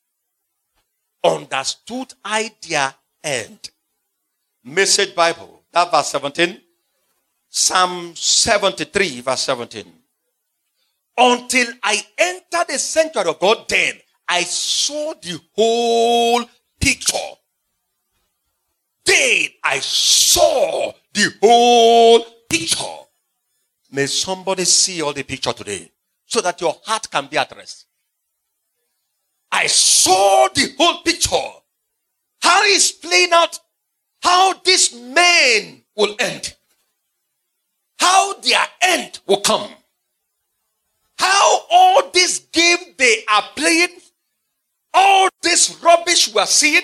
Understood 1.23 2.13
I 2.23 2.51
their 2.67 2.93
end. 3.23 3.69
Message 4.63 5.15
Bible, 5.15 5.63
that 5.71 5.91
verse 5.91 6.07
17. 6.07 6.61
Psalm 7.49 8.15
73, 8.15 9.21
verse 9.21 9.41
17. 9.41 9.85
Until 11.15 11.67
I 11.83 12.01
entered 12.17 12.67
the 12.67 12.79
sanctuary 12.79 13.29
of 13.29 13.39
God, 13.39 13.65
then 13.67 13.93
I 14.27 14.43
saw 14.43 15.13
the 15.21 15.39
whole 15.55 16.43
picture. 16.83 17.31
Then 19.05 19.47
I 19.63 19.79
saw 19.79 20.91
the 21.13 21.33
whole 21.41 22.25
picture. 22.49 22.85
May 23.91 24.07
somebody 24.07 24.65
see 24.65 25.01
all 25.01 25.13
the 25.13 25.23
picture 25.23 25.53
today 25.53 25.91
so 26.25 26.41
that 26.41 26.59
your 26.61 26.75
heart 26.85 27.09
can 27.09 27.27
be 27.27 27.37
at 27.37 27.55
rest. 27.55 27.85
I 29.51 29.67
saw 29.67 30.47
the 30.53 30.73
whole 30.77 31.01
picture. 31.03 31.49
How 32.41 32.63
is 32.63 32.91
playing 32.91 33.33
out 33.33 33.59
how 34.21 34.53
this 34.63 34.93
man 34.93 35.81
will 35.95 36.15
end. 36.19 36.55
how 38.03 38.33
their 38.41 38.65
end 38.81 39.19
will 39.27 39.39
come. 39.39 39.69
How 41.17 41.59
all 41.71 42.11
this 42.13 42.39
game 42.51 42.95
they 42.97 43.23
are 43.31 43.43
playing, 43.55 43.95
all 44.93 45.29
this 45.43 45.79
rubbish 45.83 46.33
we 46.33 46.41
are 46.41 46.47
seeing, 46.47 46.81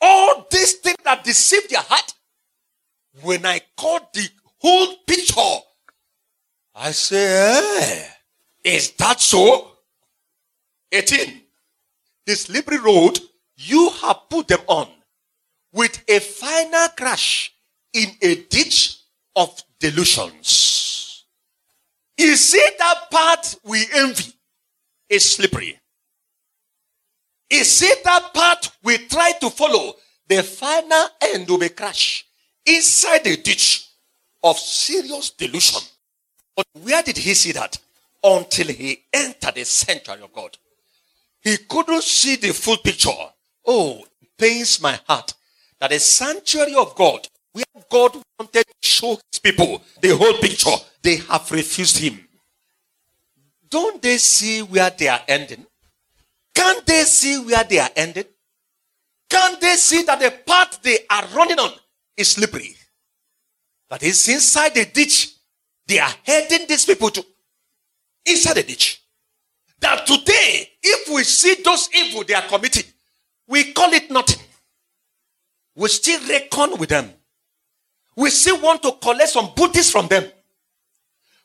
all 0.00 0.46
these 0.50 0.74
things 0.74 0.96
that 1.04 1.22
deceive 1.22 1.68
their 1.68 1.80
heart, 1.80 2.12
when 3.22 3.46
I 3.46 3.60
caught 3.76 4.12
the 4.12 4.28
whole 4.60 4.96
picture, 5.06 5.60
I 6.74 6.90
say, 6.90 7.60
eh, 7.62 8.08
is 8.64 8.90
that 8.92 9.20
so? 9.20 9.70
18. 10.92 11.40
The 12.26 12.34
slippery 12.34 12.78
road 12.78 13.20
you 13.56 13.90
have 14.02 14.28
put 14.28 14.48
them 14.48 14.60
on 14.66 14.88
with 15.72 16.02
a 16.08 16.20
final 16.20 16.88
crash 16.88 17.52
in 17.92 18.08
a 18.22 18.34
ditch 18.34 18.98
of 19.34 19.62
delusions. 19.78 21.24
You 22.18 22.36
see 22.36 22.68
that 22.78 23.10
part 23.10 23.56
we 23.64 23.86
envy 23.94 24.32
is 25.08 25.24
slippery. 25.24 25.78
You 27.50 27.64
see 27.64 27.92
that 28.04 28.34
part 28.34 28.70
we 28.82 28.98
try 28.98 29.32
to 29.40 29.50
follow, 29.50 29.94
the 30.28 30.42
final 30.42 31.06
end 31.20 31.48
will 31.48 31.58
be 31.58 31.68
crash 31.68 32.26
inside 32.64 33.24
the 33.24 33.36
ditch 33.36 33.88
of 34.42 34.58
serious 34.58 35.30
delusion. 35.30 35.80
But 36.56 36.66
where 36.82 37.02
did 37.02 37.18
he 37.18 37.34
see 37.34 37.52
that? 37.52 37.78
Until 38.22 38.68
he 38.68 39.04
entered 39.12 39.54
the 39.54 39.64
sanctuary 39.64 40.22
of 40.22 40.32
God. 40.32 40.56
He 41.40 41.56
couldn't 41.58 42.02
see 42.02 42.36
the 42.36 42.52
full 42.52 42.78
picture. 42.78 43.10
Oh, 43.64 44.04
it 44.20 44.28
pains 44.36 44.80
my 44.80 44.98
heart 45.06 45.34
that 45.78 45.90
the 45.90 46.00
sanctuary 46.00 46.74
of 46.74 46.94
God, 46.96 47.28
where 47.52 47.64
God 47.88 48.16
wanted 48.38 48.66
to 48.66 48.74
show 48.80 49.18
his 49.30 49.38
people 49.40 49.82
the 50.00 50.16
whole 50.16 50.34
picture, 50.38 50.74
they 51.02 51.16
have 51.16 51.50
refused 51.52 51.98
him. 51.98 52.26
Don't 53.68 54.00
they 54.02 54.18
see 54.18 54.62
where 54.62 54.90
they 54.90 55.08
are 55.08 55.20
ending? 55.28 55.66
Can't 56.56 56.86
they 56.86 57.02
see 57.02 57.38
where 57.38 57.62
they 57.64 57.78
are 57.78 57.90
ending? 57.94 58.24
Can't 59.28 59.60
they 59.60 59.76
see 59.76 60.02
that 60.04 60.18
the 60.18 60.32
path 60.46 60.80
they 60.82 60.98
are 61.10 61.24
running 61.34 61.58
on 61.58 61.70
is 62.16 62.28
slippery? 62.30 62.74
That 63.90 64.02
is 64.02 64.26
inside 64.28 64.74
the 64.74 64.86
ditch. 64.86 65.34
They 65.86 65.98
are 65.98 66.10
heading 66.24 66.66
these 66.66 66.86
people 66.86 67.10
to 67.10 67.24
inside 68.24 68.54
the 68.54 68.62
ditch. 68.62 69.02
That 69.80 70.06
today, 70.06 70.70
if 70.82 71.14
we 71.14 71.24
see 71.24 71.56
those 71.62 71.90
evil 71.94 72.24
they 72.24 72.32
are 72.32 72.48
committing, 72.48 72.84
we 73.46 73.74
call 73.74 73.92
it 73.92 74.10
nothing. 74.10 74.42
We 75.74 75.88
still 75.88 76.26
reckon 76.26 76.78
with 76.78 76.88
them. 76.88 77.12
We 78.16 78.30
still 78.30 78.62
want 78.62 78.82
to 78.82 78.92
collect 78.92 79.28
some 79.28 79.50
booties 79.54 79.90
from 79.90 80.08
them. 80.08 80.24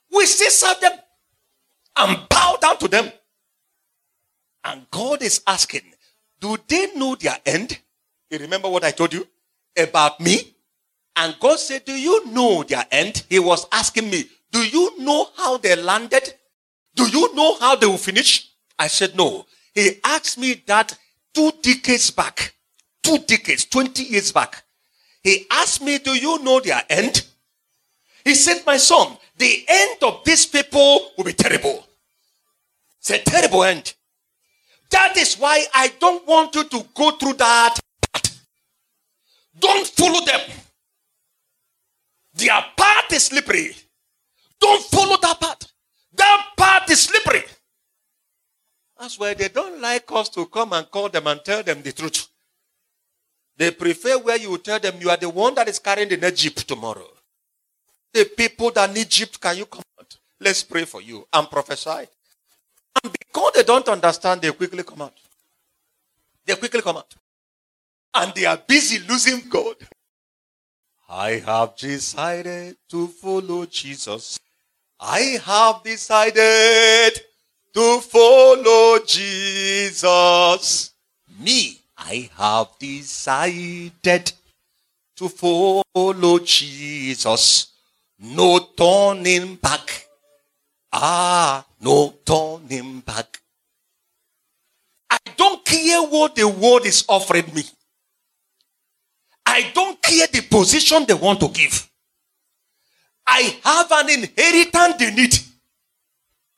We 0.10 0.26
still 0.26 0.50
serve 0.50 0.80
them 0.80 0.94
and 1.98 2.30
bow 2.30 2.58
down 2.62 2.78
to 2.78 2.88
them. 2.88 3.12
And 4.64 4.86
God 4.92 5.22
is 5.22 5.42
asking, 5.48 5.84
do 6.42 6.58
they 6.68 6.88
know 6.96 7.16
their 7.16 7.38
end? 7.46 7.80
You 8.30 8.40
remember 8.40 8.68
what 8.68 8.84
I 8.84 8.92
told 8.92 9.14
you 9.14 9.28
about 9.78 10.20
me? 10.20 10.56
And 11.16 11.36
God 11.40 11.60
said, 11.60 11.86
Do 11.86 11.94
you 11.94 12.26
know 12.28 12.64
their 12.64 12.86
end? 12.92 13.24
He 13.30 13.38
was 13.40 13.68
asking 13.72 14.10
me, 14.10 14.26
Do 14.52 14.60
you 14.60 15.00
know 15.00 15.28
how 15.38 15.58
they 15.58 15.76
landed? 15.76 16.34
Do 16.96 17.08
you 17.08 17.34
know 17.36 17.58
how 17.60 17.76
they 17.76 17.86
will 17.86 17.98
finish? 17.98 18.50
I 18.80 18.88
said, 18.88 19.16
No. 19.16 19.46
He 19.74 20.00
asked 20.04 20.38
me 20.38 20.64
that 20.66 20.98
two 21.34 21.52
decades 21.62 22.12
back, 22.12 22.56
two 23.04 23.20
decades, 23.20 23.66
20 23.66 24.04
years 24.04 24.32
back. 24.32 24.64
He 25.24 25.46
asked 25.52 25.82
me, 25.84 26.00
Do 26.00 26.14
you 26.14 26.42
know 26.44 26.60
their 26.60 26.82
end? 26.90 27.26
He 28.24 28.34
said, 28.34 28.64
My 28.66 28.78
son, 28.78 29.18
the 29.38 29.66
end 29.68 29.98
of 30.02 30.24
these 30.26 30.46
people 30.46 31.12
will 31.18 31.26
be 31.26 31.34
terrible. 31.34 31.86
It's 33.00 33.12
a 33.12 33.20
terrible 33.20 33.64
end. 33.64 33.94
That 34.92 35.18
is 35.18 35.36
why 35.36 35.66
I 35.74 35.92
don't 36.00 36.28
want 36.28 36.56
you 36.56 36.64
to 36.66 36.86
go 36.94 37.12
through 37.12 37.34
that. 37.34 37.80
Don't 39.60 39.88
follow 39.88 40.24
them. 40.26 40.42
Their 42.34 42.64
path 42.78 43.12
is 43.12 43.26
slippery. 43.26 43.76
Don't 44.60 44.84
follow 44.86 45.18
that 45.22 45.40
path. 45.40 45.72
That 46.16 46.48
path 46.58 46.90
is 46.92 47.02
slippery. 47.02 47.44
That's 49.00 49.18
why 49.18 49.34
they 49.34 49.48
don't 49.48 49.82
like 49.82 50.12
us 50.12 50.30
to 50.30 50.46
come 50.46 50.74
and 50.74 50.90
call 50.90 51.10
them 51.10 51.28
and 51.28 51.44
tell 51.44 51.64
them 51.64 51.82
the 51.82 51.92
truth. 51.92 52.28
They 53.58 53.72
prefer 53.72 54.18
where 54.20 54.38
you 54.38 54.58
tell 54.58 54.80
them 54.80 54.96
you 55.00 55.10
are 55.10 55.18
the 55.18 55.30
one 55.30 55.56
that 55.56 55.68
is 55.68 55.80
carrying 55.80 56.10
the 56.10 56.28
Egypt 56.28 56.68
tomorrow. 56.68 57.08
The 58.14 58.26
people 58.26 58.72
that 58.72 58.94
need 58.94 59.08
Egypt, 59.08 59.40
can 59.40 59.58
you 59.58 59.66
come 59.66 59.84
out? 60.00 60.18
Let's 60.40 60.64
pray 60.64 60.86
for 60.86 61.02
you 61.02 61.26
and 61.32 61.50
prophesy. 61.50 62.08
And 63.04 63.14
because 63.14 63.52
they 63.56 63.64
don't 63.64 63.88
understand, 63.88 64.42
they 64.42 64.52
quickly 64.52 64.84
come 64.84 65.02
out. 65.04 65.14
They 66.46 66.56
quickly 66.56 66.82
come 66.82 66.98
out. 66.98 67.14
And 68.14 68.34
they 68.36 68.46
are 68.46 68.58
busy 68.58 69.00
losing 69.08 69.48
God. 69.50 69.76
I 71.10 71.42
have 71.46 71.76
decided 71.76 72.78
to 72.90 73.08
follow 73.08 73.66
Jesus. 73.66 74.40
I 75.00 75.40
have 75.44 75.84
decided 75.84 77.22
to 77.74 78.00
follow 78.02 79.00
Jesus. 79.06 80.92
Me, 81.40 81.80
I 81.98 82.30
have 82.38 82.68
decided 82.80 84.32
to 85.16 85.30
follow 85.30 86.40
Jesus. 86.40 87.68
No 88.20 88.60
turning 88.78 89.56
back. 89.56 90.08
Ah, 90.92 91.66
no 91.80 92.14
turning 92.26 93.00
back. 93.02 93.40
I 95.10 95.18
don't 95.38 95.64
care 95.66 96.02
what 96.04 96.36
the 96.36 96.48
world 96.48 96.86
is 96.86 97.04
offering 97.08 97.54
me. 97.54 97.64
I 99.46 99.72
don't 99.74 100.02
care 100.02 100.28
the 100.28 100.42
position 100.42 101.06
they 101.06 101.14
want 101.14 101.40
to 101.42 101.50
give. 101.50 101.90
I 103.28 103.58
have 103.64 103.92
an 103.92 104.10
inheritance 104.10 104.96
they 104.98 105.12
need. 105.14 105.38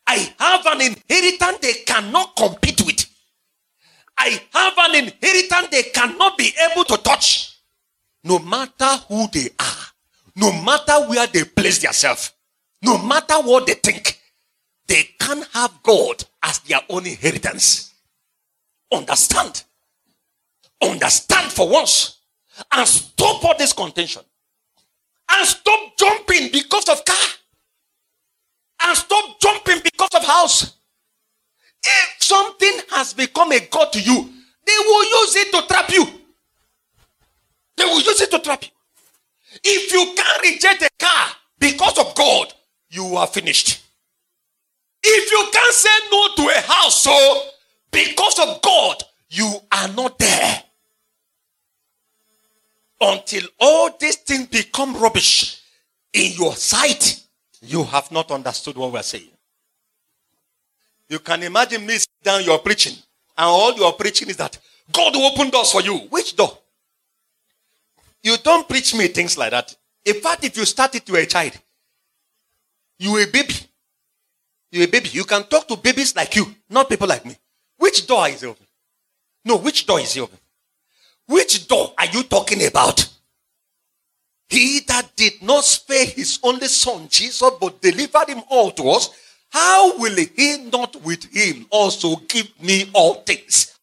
I 0.07 0.33
have 0.39 0.65
an 0.67 0.81
inheritance 0.81 1.57
they 1.61 1.73
cannot 1.85 2.35
compete 2.35 2.81
with. 2.85 3.05
I 4.17 4.41
have 4.51 4.73
an 4.77 4.95
inheritance 4.95 5.67
they 5.71 5.83
cannot 5.83 6.37
be 6.37 6.51
able 6.71 6.83
to 6.85 6.97
touch. 6.97 7.57
No 8.23 8.39
matter 8.39 8.97
who 9.07 9.27
they 9.31 9.49
are, 9.59 9.85
no 10.35 10.51
matter 10.63 10.93
where 11.07 11.27
they 11.27 11.43
place 11.43 11.79
themselves, 11.79 12.31
no 12.81 12.97
matter 12.97 13.35
what 13.35 13.65
they 13.65 13.73
think, 13.73 14.19
they 14.87 15.03
can't 15.19 15.47
have 15.53 15.81
God 15.83 16.23
as 16.41 16.59
their 16.59 16.81
own 16.89 17.05
inheritance. 17.05 17.93
Understand. 18.91 19.63
Understand 20.81 21.51
for 21.51 21.69
once. 21.69 22.19
And 22.71 22.87
stop 22.87 23.43
all 23.43 23.57
this 23.57 23.73
contention. 23.73 24.21
And 25.31 25.47
stop 25.47 25.97
jumping 25.97 26.49
because 26.51 26.89
of 26.89 27.03
car. 27.05 27.27
And 28.83 28.97
stop 28.97 29.39
jumping 29.39 29.79
because 29.83 30.09
of 30.15 30.23
house. 30.25 30.73
If 31.83 32.23
something 32.23 32.79
has 32.91 33.13
become 33.13 33.51
a 33.51 33.59
God 33.59 33.91
to 33.93 34.01
you, 34.01 34.29
they 34.65 34.77
will 34.85 35.21
use 35.21 35.35
it 35.35 35.51
to 35.51 35.67
trap 35.67 35.89
you. 35.91 36.05
They 37.77 37.85
will 37.85 38.01
use 38.01 38.21
it 38.21 38.31
to 38.31 38.39
trap 38.39 38.63
you. 38.63 38.69
If 39.63 39.91
you 39.91 40.13
can't 40.15 40.41
reject 40.43 40.81
a 40.83 40.89
car 40.99 41.27
because 41.59 41.97
of 41.97 42.15
God, 42.15 42.53
you 42.89 43.15
are 43.15 43.27
finished. 43.27 43.82
If 45.03 45.31
you 45.31 45.49
can't 45.51 45.73
say 45.73 45.89
no 46.11 46.35
to 46.35 46.57
a 46.57 46.61
house, 46.61 47.03
so 47.03 47.43
because 47.91 48.39
of 48.39 48.61
God, 48.61 49.03
you 49.29 49.53
are 49.71 49.87
not 49.89 50.17
there. 50.17 50.63
Until 53.01 53.43
all 53.59 53.89
these 53.99 54.15
things 54.15 54.47
become 54.47 54.95
rubbish 54.95 55.61
in 56.13 56.31
your 56.33 56.55
sight, 56.55 57.21
you 57.61 57.83
have 57.83 58.11
not 58.11 58.31
understood 58.31 58.77
what 58.77 58.93
we're 58.93 59.01
saying. 59.03 59.29
You 61.09 61.19
can 61.19 61.43
imagine 61.43 61.85
me 61.85 61.93
sitting 61.93 62.23
down, 62.23 62.43
you're 62.43 62.59
preaching, 62.59 62.93
and 63.37 63.45
all 63.45 63.73
you're 63.73 63.91
preaching 63.93 64.29
is 64.29 64.37
that 64.37 64.57
God 64.91 65.13
will 65.13 65.25
open 65.25 65.49
doors 65.49 65.71
for 65.71 65.81
you. 65.81 65.97
Which 66.09 66.35
door? 66.35 66.57
You 68.21 68.37
don't 68.41 68.67
preach 68.69 68.95
me 68.95 69.07
things 69.07 69.37
like 69.37 69.51
that. 69.51 69.75
In 70.05 70.15
fact, 70.21 70.45
if 70.45 70.55
you 70.55 70.65
start 70.65 70.95
it 70.95 71.05
to 71.05 71.15
a 71.15 71.25
child, 71.25 71.57
you 72.97 73.17
a 73.21 73.27
baby. 73.27 73.53
You 74.73 74.85
a 74.85 74.87
baby. 74.87 75.09
You 75.09 75.23
can 75.23 75.43
talk 75.43 75.67
to 75.67 75.77
babies 75.77 76.15
like 76.15 76.35
you, 76.35 76.47
not 76.67 76.89
people 76.89 77.07
like 77.07 77.23
me. 77.25 77.37
Which 77.77 78.07
door 78.07 78.27
is 78.27 78.43
open? 78.43 78.65
No, 79.45 79.57
which 79.57 79.85
door 79.85 79.99
is 79.99 80.17
open? 80.17 80.39
Which 81.27 81.67
door 81.67 81.93
are 81.95 82.07
you 82.07 82.23
talking 82.23 82.65
about? 82.65 83.07
He 84.49 84.79
that 84.87 85.15
did 85.15 85.43
not 85.43 85.63
spare 85.63 86.07
his 86.07 86.39
only 86.41 86.67
son, 86.67 87.07
Jesus, 87.07 87.51
but 87.61 87.81
delivered 87.83 88.29
him 88.29 88.41
all 88.49 88.71
to 88.71 88.89
us, 88.89 89.11
how 89.51 89.95
will 89.99 90.15
he 90.15 90.69
not 90.71 90.95
with 91.03 91.23
him 91.25 91.67
also 91.69 92.15
give 92.27 92.49
me 92.59 92.89
all 92.93 93.21
things? 93.21 93.77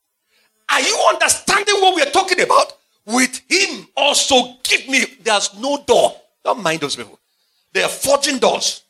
Are 0.69 0.81
you 0.81 1.07
understanding 1.13 1.77
what 1.77 1.95
we 1.95 2.03
are 2.03 2.11
talking 2.11 2.41
about? 2.41 2.73
With 3.07 3.41
him 3.49 3.87
also 3.97 4.57
give 4.65 4.89
me. 4.89 5.05
There's 5.23 5.55
no 5.55 5.85
door. 5.87 6.17
Don't 6.45 6.63
mind 6.65 6.81
those 6.81 6.97
people. 6.97 7.19
They 7.73 7.85
are 7.85 7.89
forging 7.89 8.39
doors. 8.39 8.83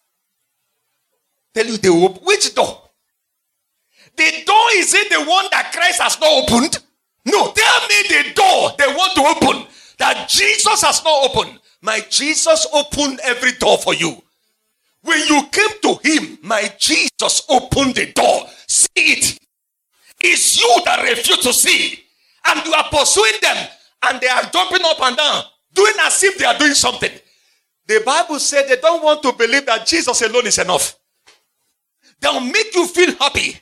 Tell 1.54 1.66
you 1.66 1.76
they 1.76 1.88
open. 1.88 2.22
Which 2.24 2.54
door? 2.54 2.82
The 4.16 4.42
door 4.46 4.66
is 4.74 4.94
it 4.94 5.10
the 5.10 5.24
one 5.28 5.46
that 5.50 5.72
Christ 5.72 6.00
has 6.00 6.20
not 6.20 6.30
opened? 6.30 6.78
No, 7.24 7.52
tell 7.52 7.80
me 7.88 8.02
the 8.08 8.32
door 8.34 8.72
they 8.78 8.86
want 8.94 9.14
to 9.14 9.22
open 9.22 9.66
that 9.98 10.28
Jesus 10.28 10.82
has 10.82 11.04
not 11.04 11.30
opened. 11.30 11.58
My 11.82 12.00
Jesus 12.10 12.66
opened 12.72 13.20
every 13.24 13.52
door 13.52 13.78
for 13.78 13.94
you. 13.94 14.22
When 15.02 15.18
you 15.28 15.42
came 15.50 15.80
to 15.82 15.98
him, 16.02 16.38
my 16.42 16.70
Jesus 16.78 17.42
opened 17.48 17.94
the 17.94 18.12
door. 18.12 18.46
See 18.66 18.88
it. 18.96 19.38
It's 20.20 20.60
you 20.60 20.82
that 20.84 21.02
refuse 21.02 21.38
to 21.38 21.52
see. 21.52 22.00
And 22.46 22.64
you 22.66 22.72
are 22.74 22.88
pursuing 22.90 23.34
them. 23.40 23.68
And 24.02 24.20
they 24.20 24.28
are 24.28 24.42
jumping 24.44 24.84
up 24.84 25.00
and 25.02 25.16
down, 25.16 25.44
doing 25.74 25.94
as 26.00 26.22
if 26.22 26.38
they 26.38 26.44
are 26.44 26.58
doing 26.58 26.74
something. 26.74 27.10
The 27.86 28.02
Bible 28.04 28.38
said 28.38 28.68
they 28.68 28.76
don't 28.76 29.02
want 29.02 29.22
to 29.22 29.32
believe 29.32 29.66
that 29.66 29.86
Jesus 29.86 30.20
alone 30.22 30.46
is 30.46 30.58
enough. 30.58 30.96
They'll 32.20 32.40
make 32.40 32.74
you 32.74 32.86
feel 32.86 33.14
happy 33.16 33.56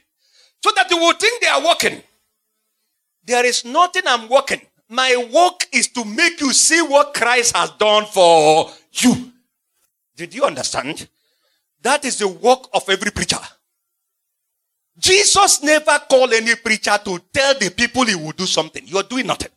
so 0.62 0.70
that 0.74 0.90
you 0.90 0.98
will 0.98 1.14
think 1.14 1.40
they 1.40 1.48
are 1.48 1.64
working. 1.64 2.02
There 3.24 3.44
is 3.44 3.64
nothing 3.64 4.02
I'm 4.06 4.28
working. 4.28 4.60
My 4.88 5.14
work 5.32 5.66
is 5.72 5.88
to 5.88 6.04
make 6.04 6.40
you 6.40 6.52
see 6.52 6.80
what 6.80 7.14
Christ 7.14 7.56
has 7.56 7.70
done 7.72 8.06
for 8.06 8.70
you. 8.92 9.32
Did 10.16 10.34
you 10.34 10.44
understand? 10.44 11.08
That 11.82 12.04
is 12.04 12.18
the 12.18 12.28
work 12.28 12.68
of 12.72 12.88
every 12.88 13.10
preacher. 13.10 13.38
Jesus 14.98 15.62
never 15.62 15.98
called 16.10 16.32
any 16.32 16.56
preacher 16.56 16.98
to 17.04 17.20
tell 17.32 17.54
the 17.54 17.70
people 17.70 18.04
he 18.04 18.16
will 18.16 18.32
do 18.32 18.46
something. 18.46 18.82
You're 18.84 19.04
doing 19.04 19.26
nothing. 19.26 19.50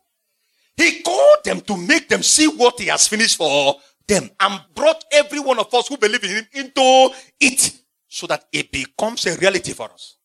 He 0.77 1.01
called 1.01 1.43
them 1.43 1.61
to 1.61 1.77
make 1.77 2.07
them 2.09 2.21
see 2.21 2.47
what 2.47 2.79
he 2.79 2.87
has 2.87 3.07
finished 3.07 3.37
for 3.37 3.75
them 4.07 4.29
and 4.39 4.61
brought 4.75 5.03
every 5.11 5.39
one 5.39 5.57
of 5.57 5.73
us 5.73 5.87
who 5.87 5.97
believe 5.97 6.23
in 6.23 6.29
him 6.29 6.47
into 6.53 7.09
it 7.39 7.80
so 8.11 8.27
that 8.27 8.43
it 8.51 8.69
becomes 8.73 9.25
a 9.25 9.37
reality 9.37 9.71
for 9.71 9.89
us. 9.89 10.17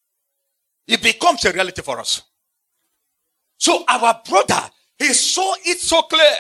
It 0.89 1.01
becomes 1.01 1.45
a 1.45 1.53
reality 1.53 1.83
for 1.83 2.01
us. 2.01 2.21
So 3.59 3.85
our 3.89 4.21
brother, 4.29 4.61
he 4.99 5.15
saw 5.15 5.55
it 5.65 5.79
so 5.79 6.03
clear. 6.03 6.35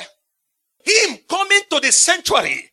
Him 0.84 1.18
coming 1.28 1.60
to 1.70 1.78
the 1.78 1.92
sanctuary 1.92 2.68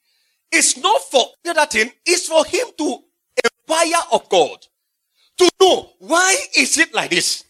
is 0.51 0.75
not 0.77 1.01
for 1.03 1.23
the 1.43 1.51
other 1.51 1.67
thing, 1.67 1.91
it's 2.03 2.27
for 2.27 2.43
him 2.45 2.65
to 2.79 2.97
inquire 3.43 4.01
of 4.11 4.27
God. 4.27 4.57
To 5.37 5.49
know 5.61 5.91
why 5.99 6.35
is 6.57 6.75
it 6.79 6.95
like 6.95 7.11
this? 7.11 7.43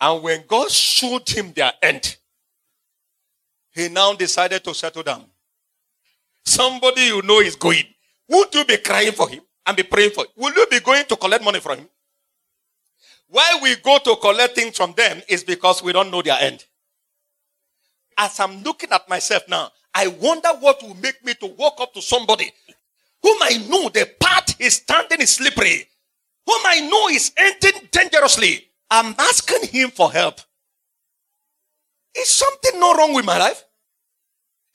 And 0.00 0.22
when 0.22 0.44
God 0.48 0.70
showed 0.70 1.28
him 1.28 1.52
their 1.52 1.72
end, 1.82 2.16
he 3.72 3.90
now 3.90 4.14
decided 4.14 4.64
to 4.64 4.74
settle 4.74 5.02
down. 5.02 5.26
Somebody 6.46 7.02
you 7.02 7.20
know 7.20 7.40
is 7.40 7.56
going. 7.56 7.84
Would 8.30 8.54
you 8.54 8.64
be 8.64 8.78
crying 8.78 9.12
for 9.12 9.28
him 9.28 9.42
and 9.68 9.76
be 9.76 9.82
praying 9.82 10.10
for? 10.10 10.24
Will 10.34 10.52
you 10.54 10.66
be 10.70 10.80
going 10.80 11.04
to 11.04 11.16
collect 11.16 11.44
money 11.44 11.60
from 11.60 11.78
him? 11.78 11.88
Why 13.28 13.58
we 13.62 13.76
go 13.76 13.98
to 13.98 14.16
collect 14.16 14.54
things 14.54 14.76
from 14.76 14.94
them 14.96 15.20
is 15.28 15.44
because 15.44 15.82
we 15.82 15.92
don't 15.92 16.10
know 16.10 16.22
their 16.22 16.38
end. 16.40 16.64
As 18.16 18.40
I'm 18.40 18.62
looking 18.62 18.90
at 18.90 19.06
myself 19.08 19.42
now, 19.46 19.70
I 19.94 20.06
wonder 20.08 20.48
what 20.60 20.82
will 20.82 20.94
make 20.94 21.22
me 21.24 21.34
to 21.34 21.46
walk 21.46 21.74
up 21.80 21.92
to 21.94 22.02
somebody 22.02 22.50
whom 23.22 23.36
I 23.42 23.58
know 23.68 23.90
the 23.90 24.10
path 24.18 24.58
is 24.58 24.76
standing 24.76 25.20
is 25.20 25.34
slippery, 25.34 25.86
whom 26.46 26.60
I 26.64 26.80
know 26.88 27.08
is 27.08 27.32
ending 27.36 27.88
dangerously. 27.90 28.64
I'm 28.90 29.14
asking 29.18 29.68
him 29.68 29.90
for 29.90 30.10
help. 30.10 30.40
Is 32.16 32.30
something 32.30 32.80
not 32.80 32.96
wrong 32.96 33.12
with 33.12 33.26
my 33.26 33.38
life? 33.38 33.62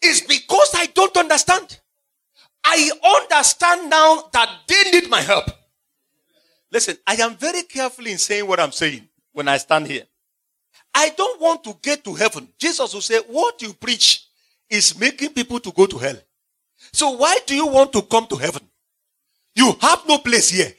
It's 0.01 0.21
because 0.21 0.71
I 0.75 0.85
don't 0.87 1.15
understand. 1.17 1.79
I 2.63 2.91
understand 3.03 3.89
now 3.89 4.29
that 4.31 4.49
they 4.67 4.91
need 4.91 5.09
my 5.09 5.21
help. 5.21 5.45
Listen, 6.71 6.97
I 7.05 7.15
am 7.15 7.35
very 7.35 7.63
careful 7.63 8.07
in 8.07 8.17
saying 8.17 8.47
what 8.47 8.59
I'm 8.59 8.71
saying 8.71 9.07
when 9.31 9.47
I 9.47 9.57
stand 9.57 9.87
here. 9.87 10.03
I 10.95 11.09
don't 11.09 11.41
want 11.41 11.63
to 11.65 11.75
get 11.81 12.03
to 12.05 12.13
heaven. 12.13 12.47
Jesus 12.57 12.93
will 12.93 13.01
say, 13.01 13.19
What 13.27 13.61
you 13.61 13.73
preach 13.73 14.27
is 14.69 14.97
making 14.97 15.33
people 15.33 15.59
to 15.59 15.71
go 15.71 15.85
to 15.85 15.97
hell. 15.97 16.17
So 16.91 17.11
why 17.11 17.39
do 17.45 17.55
you 17.55 17.67
want 17.67 17.93
to 17.93 18.01
come 18.01 18.27
to 18.27 18.35
heaven? 18.35 18.61
You 19.55 19.73
have 19.81 20.03
no 20.07 20.17
place 20.17 20.49
here. 20.49 20.73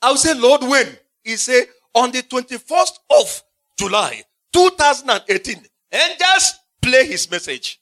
I'll 0.00 0.16
say, 0.16 0.34
Lord, 0.34 0.62
when? 0.62 0.86
He 1.24 1.36
said, 1.36 1.66
on 1.94 2.12
the 2.12 2.22
21st 2.22 2.98
of 3.10 3.42
July, 3.78 4.22
2018, 4.52 5.56
angels 5.92 6.54
play 6.80 7.06
his 7.06 7.30
message. 7.30 7.80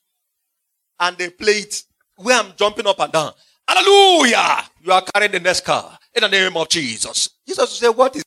And 0.98 1.16
they 1.18 1.28
play 1.30 1.58
it 1.58 1.82
where 2.16 2.38
I'm 2.38 2.52
jumping 2.56 2.86
up 2.86 2.98
and 3.00 3.12
down. 3.12 3.32
Hallelujah! 3.66 4.64
You 4.82 4.92
are 4.92 5.02
carrying 5.02 5.32
the 5.32 5.40
next 5.40 5.64
car 5.64 5.98
in 6.14 6.22
the 6.22 6.28
name 6.28 6.56
of 6.56 6.68
Jesus. 6.68 7.30
Jesus 7.46 7.70
say, 7.70 7.88
What 7.88 8.16
is 8.16 8.24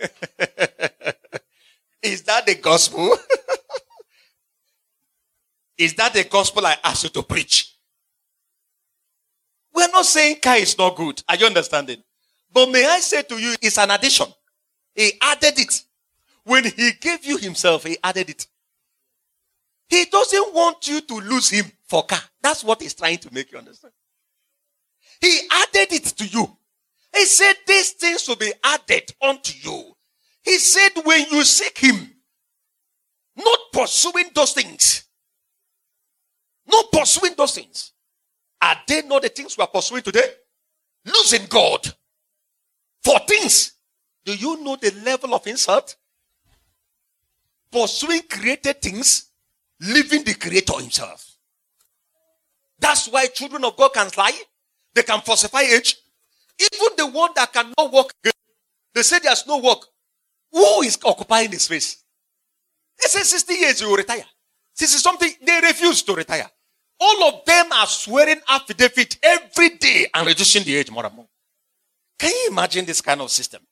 Is 2.02 2.22
that 2.22 2.46
the 2.46 2.56
gospel? 2.56 3.16
is 5.78 5.94
that 5.94 6.12
the 6.12 6.24
gospel 6.24 6.66
I 6.66 6.76
asked 6.82 7.04
you 7.04 7.10
to 7.10 7.22
preach? 7.22 7.76
We're 9.74 9.88
not 9.88 10.04
saying 10.04 10.40
car 10.42 10.56
is 10.56 10.76
not 10.76 10.96
good. 10.96 11.22
Are 11.28 11.36
you 11.36 11.46
understanding? 11.46 12.02
But 12.52 12.70
may 12.70 12.84
I 12.84 12.98
say 13.00 13.22
to 13.22 13.36
you, 13.36 13.54
it's 13.62 13.78
an 13.78 13.90
addition. 13.90 14.26
He 14.94 15.12
added 15.22 15.58
it. 15.58 15.82
When 16.44 16.64
he 16.64 16.92
gave 17.00 17.24
you 17.24 17.38
himself, 17.38 17.84
he 17.84 17.96
added 18.02 18.30
it. 18.30 18.46
He 19.92 20.06
doesn't 20.06 20.54
want 20.54 20.88
you 20.88 21.02
to 21.02 21.14
lose 21.16 21.50
him 21.50 21.70
for 21.86 22.02
car. 22.04 22.18
That's 22.42 22.64
what 22.64 22.80
he's 22.80 22.94
trying 22.94 23.18
to 23.18 23.34
make 23.34 23.52
you 23.52 23.58
understand. 23.58 23.92
He 25.20 25.40
added 25.50 25.92
it 25.92 26.04
to 26.04 26.24
you. 26.26 26.56
He 27.14 27.26
said, 27.26 27.52
These 27.66 27.90
things 27.90 28.26
will 28.26 28.36
be 28.36 28.50
added 28.64 29.12
unto 29.20 29.52
you. 29.60 29.92
He 30.42 30.56
said, 30.56 30.92
When 31.04 31.26
you 31.30 31.44
seek 31.44 31.76
him, 31.76 32.10
not 33.36 33.58
pursuing 33.70 34.30
those 34.34 34.54
things, 34.54 35.04
not 36.66 36.90
pursuing 36.90 37.34
those 37.36 37.54
things. 37.54 37.92
Are 38.62 38.76
they 38.88 39.02
not 39.02 39.20
the 39.20 39.28
things 39.28 39.58
we 39.58 39.62
are 39.62 39.68
pursuing 39.68 40.02
today? 40.02 40.24
Losing 41.04 41.44
God 41.50 41.86
for 43.04 43.18
things. 43.28 43.72
Do 44.24 44.34
you 44.34 44.64
know 44.64 44.76
the 44.76 44.90
level 45.04 45.34
of 45.34 45.46
insult? 45.46 45.96
Pursuing 47.70 48.22
created 48.22 48.80
things, 48.80 49.31
leaving 49.82 50.24
the 50.24 50.34
creator 50.34 50.78
himself. 50.78 51.36
That's 52.78 53.08
why 53.08 53.26
children 53.26 53.64
of 53.64 53.76
God 53.76 53.92
can 53.92 54.08
lie. 54.16 54.38
They 54.94 55.02
can 55.02 55.20
falsify 55.20 55.62
age. 55.62 55.96
Even 56.60 56.96
the 56.96 57.06
one 57.06 57.30
that 57.34 57.52
cannot 57.52 57.92
walk 57.92 58.12
they 58.94 59.02
say 59.02 59.18
there's 59.20 59.46
no 59.46 59.58
work. 59.58 59.86
Who 60.52 60.82
is 60.82 60.98
occupying 61.04 61.50
the 61.50 61.58
space? 61.58 62.02
They 63.00 63.08
say 63.08 63.22
60 63.22 63.54
years 63.54 63.80
you 63.80 63.88
will 63.88 63.96
retire. 63.96 64.24
60 64.74 64.98
something, 64.98 65.32
they 65.44 65.60
refuse 65.62 66.02
to 66.02 66.14
retire. 66.14 66.50
All 67.00 67.24
of 67.24 67.44
them 67.44 67.72
are 67.72 67.86
swearing 67.86 68.40
affidavit 68.48 69.18
every 69.22 69.70
day 69.70 70.06
and 70.14 70.26
reducing 70.26 70.62
the 70.62 70.76
age 70.76 70.90
more 70.90 71.06
and 71.06 71.14
more. 71.14 71.26
Can 72.18 72.30
you 72.30 72.48
imagine 72.50 72.84
this 72.84 73.00
kind 73.00 73.20
of 73.20 73.30
system? 73.30 73.62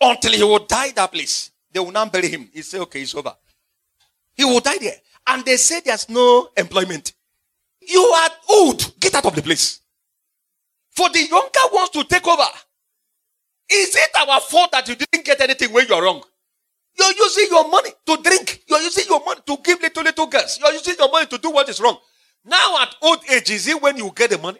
Until 0.00 0.32
he 0.32 0.42
will 0.42 0.64
die 0.64 0.92
that 0.92 1.12
place. 1.12 1.50
They 1.70 1.80
will 1.80 1.90
not 1.90 2.12
bury 2.12 2.28
him. 2.28 2.48
He 2.52 2.62
say, 2.62 2.78
okay, 2.78 3.02
it's 3.02 3.14
over. 3.14 3.34
He 4.34 4.44
will 4.44 4.60
die 4.60 4.78
there. 4.78 4.96
And 5.26 5.44
they 5.44 5.56
say 5.56 5.80
there's 5.84 6.08
no 6.08 6.48
employment. 6.56 7.12
You 7.80 8.00
are 8.00 8.30
old. 8.50 8.98
Get 9.00 9.14
out 9.14 9.26
of 9.26 9.34
the 9.34 9.42
place. 9.42 9.80
For 10.90 11.08
the 11.10 11.20
younger 11.20 11.60
ones 11.72 11.90
to 11.90 12.04
take 12.04 12.26
over. 12.26 12.42
Is 13.70 13.94
it 13.94 14.10
our 14.28 14.40
fault 14.40 14.72
that 14.72 14.88
you 14.88 14.94
didn't 14.94 15.24
get 15.24 15.40
anything 15.40 15.72
when 15.72 15.86
you're 15.88 16.02
wrong? 16.02 16.22
You're 16.98 17.12
using 17.12 17.46
your 17.50 17.68
money 17.68 17.90
to 18.06 18.16
drink. 18.22 18.62
You're 18.68 18.80
using 18.80 19.04
your 19.08 19.24
money 19.24 19.40
to 19.46 19.56
give 19.62 19.80
little, 19.80 20.02
little 20.02 20.26
girls. 20.26 20.58
You're 20.60 20.72
using 20.72 20.94
your 20.98 21.10
money 21.10 21.26
to 21.26 21.38
do 21.38 21.50
what 21.50 21.68
is 21.68 21.80
wrong. 21.80 21.96
Now 22.44 22.82
at 22.82 22.94
old 23.00 23.20
age, 23.30 23.50
is 23.50 23.66
it 23.68 23.80
when 23.80 23.96
you 23.96 24.10
get 24.14 24.30
the 24.30 24.38
money? 24.38 24.58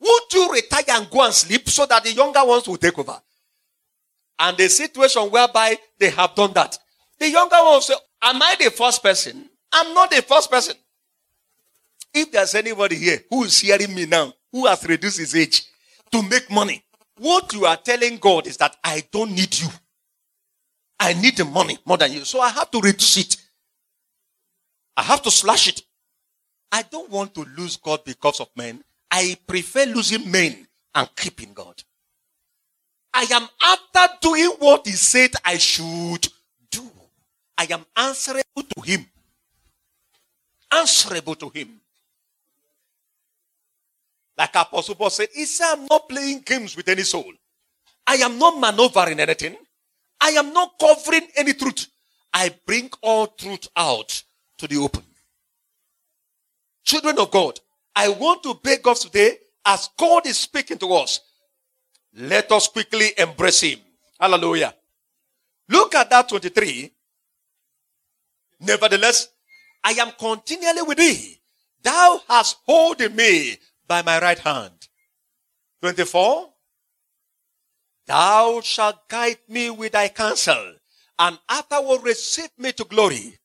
Would 0.00 0.22
you 0.32 0.50
retire 0.52 0.84
and 0.88 1.10
go 1.10 1.24
and 1.24 1.34
sleep 1.34 1.68
so 1.68 1.86
that 1.86 2.02
the 2.02 2.12
younger 2.12 2.44
ones 2.44 2.66
will 2.66 2.78
take 2.78 2.98
over? 2.98 3.20
And 4.38 4.56
the 4.56 4.68
situation 4.68 5.22
whereby 5.30 5.78
they 5.98 6.10
have 6.10 6.34
done 6.34 6.52
that. 6.54 6.78
The 7.18 7.28
younger 7.28 7.58
ones 7.62 7.86
say, 7.86 7.94
Am 8.22 8.42
I 8.42 8.56
the 8.58 8.70
first 8.70 9.02
person? 9.02 9.48
I'm 9.72 9.94
not 9.94 10.10
the 10.10 10.22
first 10.22 10.50
person. 10.50 10.74
If 12.12 12.32
there's 12.32 12.54
anybody 12.54 12.96
here 12.96 13.18
who 13.30 13.44
is 13.44 13.60
hearing 13.60 13.94
me 13.94 14.06
now, 14.06 14.32
who 14.52 14.66
has 14.66 14.84
reduced 14.86 15.18
his 15.18 15.34
age 15.34 15.64
to 16.10 16.22
make 16.22 16.50
money, 16.50 16.82
what 17.18 17.52
you 17.52 17.66
are 17.66 17.76
telling 17.76 18.16
God 18.18 18.46
is 18.46 18.56
that 18.56 18.76
I 18.82 19.04
don't 19.12 19.32
need 19.32 19.58
you. 19.58 19.68
I 20.98 21.14
need 21.14 21.36
the 21.36 21.44
money 21.44 21.78
more 21.84 21.96
than 21.96 22.12
you. 22.12 22.24
So 22.24 22.40
I 22.40 22.50
have 22.50 22.70
to 22.72 22.80
reduce 22.80 23.16
it. 23.16 23.36
I 24.96 25.02
have 25.02 25.22
to 25.22 25.30
slash 25.30 25.68
it. 25.68 25.82
I 26.72 26.82
don't 26.82 27.10
want 27.10 27.34
to 27.34 27.46
lose 27.56 27.76
God 27.76 28.04
because 28.04 28.40
of 28.40 28.48
men. 28.56 28.82
I 29.10 29.36
prefer 29.46 29.86
losing 29.86 30.30
men 30.30 30.66
and 30.94 31.08
keeping 31.16 31.52
God. 31.52 31.82
I 33.12 33.26
am 33.32 33.48
after 33.62 34.14
doing 34.20 34.50
what 34.58 34.86
He 34.86 34.92
said 34.92 35.30
I 35.44 35.58
should. 35.58 36.28
I 37.60 37.66
am 37.74 37.84
answerable 37.94 38.62
to 38.74 38.80
Him. 38.80 39.04
Answerable 40.72 41.34
to 41.34 41.50
Him. 41.50 41.78
Like 44.38 44.54
Apostle 44.54 44.94
Paul 44.94 45.10
said, 45.10 45.28
he 45.34 45.44
said, 45.44 45.74
I'm 45.74 45.84
not 45.84 46.08
playing 46.08 46.40
games 46.40 46.74
with 46.74 46.88
any 46.88 47.02
soul. 47.02 47.30
I 48.06 48.14
am 48.14 48.38
not 48.38 48.58
maneuvering 48.58 49.20
anything. 49.20 49.56
I 50.18 50.30
am 50.30 50.54
not 50.54 50.78
covering 50.80 51.28
any 51.36 51.52
truth. 51.52 51.86
I 52.32 52.50
bring 52.64 52.88
all 53.02 53.26
truth 53.26 53.68
out 53.76 54.22
to 54.56 54.66
the 54.66 54.78
open. 54.78 55.02
Children 56.82 57.18
of 57.18 57.30
God, 57.30 57.60
I 57.94 58.08
want 58.08 58.42
to 58.44 58.54
beg 58.54 58.88
us 58.88 59.00
today, 59.00 59.36
as 59.66 59.90
God 59.98 60.26
is 60.26 60.38
speaking 60.38 60.78
to 60.78 60.94
us, 60.94 61.20
let 62.16 62.50
us 62.52 62.68
quickly 62.68 63.10
embrace 63.18 63.60
Him. 63.60 63.80
Hallelujah. 64.18 64.74
Look 65.68 65.94
at 65.94 66.08
that 66.08 66.26
23. 66.30 66.90
Nevertheless, 68.60 69.28
I 69.82 69.92
am 69.92 70.12
continually 70.18 70.82
with 70.82 70.98
thee. 70.98 71.40
Thou 71.82 72.20
hast 72.28 72.58
holden 72.66 73.16
me 73.16 73.56
by 73.88 74.02
my 74.02 74.20
right 74.20 74.38
hand. 74.38 74.88
24. 75.82 76.52
Thou 78.06 78.60
shalt 78.60 79.08
guide 79.08 79.38
me 79.48 79.70
with 79.70 79.92
thy 79.92 80.08
counsel, 80.08 80.74
and 81.18 81.38
afterward 81.48 82.02
receive 82.02 82.50
me 82.58 82.72
to 82.72 82.84
glory. 82.84 83.38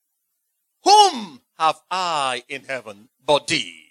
Whom 0.83 1.41
have 1.57 1.81
I 1.89 2.43
in 2.49 2.63
heaven 2.65 3.09
but 3.25 3.47
thee? 3.47 3.83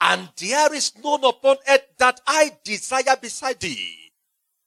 And 0.00 0.30
there 0.36 0.74
is 0.74 0.92
none 1.02 1.22
upon 1.22 1.58
earth 1.68 1.86
that 1.98 2.20
I 2.26 2.56
desire 2.64 3.16
beside 3.20 3.60
thee. 3.60 4.10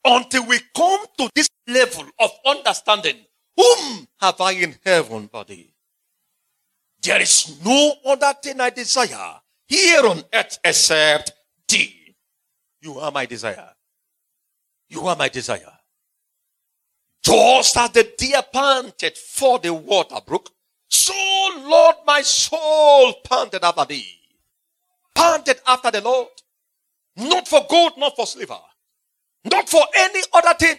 Until 0.04 0.46
we 0.46 0.60
come 0.74 1.04
to 1.18 1.28
this 1.34 1.48
level 1.66 2.06
of 2.18 2.30
understanding, 2.46 3.25
whom 3.56 4.08
have 4.20 4.40
I 4.40 4.52
in 4.52 4.76
heaven 4.84 5.28
but 5.32 5.48
thee? 5.48 5.72
There 7.02 7.20
is 7.20 7.60
no 7.64 7.94
other 8.04 8.34
thing 8.42 8.60
I 8.60 8.70
desire 8.70 9.40
here 9.66 10.06
on 10.06 10.22
earth 10.32 10.58
except 10.64 11.32
thee. 11.68 12.14
You 12.80 12.98
are 12.98 13.10
my 13.10 13.26
desire. 13.26 13.70
You 14.88 15.06
are 15.06 15.16
my 15.16 15.28
desire. 15.28 15.72
Just 17.22 17.76
as 17.76 17.90
the 17.90 18.12
deer 18.16 18.42
panted 18.52 19.16
for 19.16 19.58
the 19.58 19.74
water 19.74 20.18
brook, 20.24 20.50
so 20.88 21.12
Lord 21.58 21.96
my 22.06 22.22
soul 22.22 23.14
panted 23.24 23.64
after 23.64 23.84
thee. 23.84 24.06
Panted 25.14 25.60
after 25.66 25.90
the 25.90 26.00
Lord. 26.00 26.28
Not 27.16 27.48
for 27.48 27.66
gold, 27.68 27.92
not 27.96 28.14
for 28.14 28.26
silver. 28.26 28.58
Not 29.44 29.68
for 29.68 29.82
any 29.96 30.22
other 30.32 30.54
thing. 30.54 30.76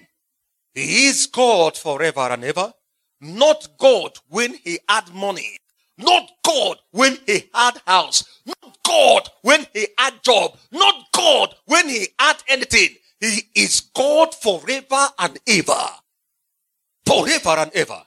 He 0.78 1.08
is 1.08 1.26
God 1.26 1.76
forever 1.76 2.20
and 2.20 2.44
ever. 2.44 2.72
Not 3.20 3.68
God 3.80 4.12
when 4.30 4.54
he 4.54 4.78
had 4.88 5.12
money. 5.12 5.58
Not 5.98 6.30
God 6.46 6.78
when 6.92 7.18
he 7.26 7.50
had 7.52 7.82
house. 7.88 8.24
Not 8.46 8.78
God 8.86 9.28
when 9.42 9.66
he 9.74 9.88
had 9.98 10.22
job. 10.24 10.56
Not 10.72 11.08
God 11.12 11.56
when 11.66 11.90
he 11.90 12.10
had 12.20 12.44
anything. 12.48 12.90
He 13.20 13.40
is 13.56 13.82
God 13.96 14.36
forever 14.36 15.08
and 15.18 15.40
ever. 15.48 15.90
Forever 17.08 17.56
and 17.58 17.72
ever. 17.74 18.04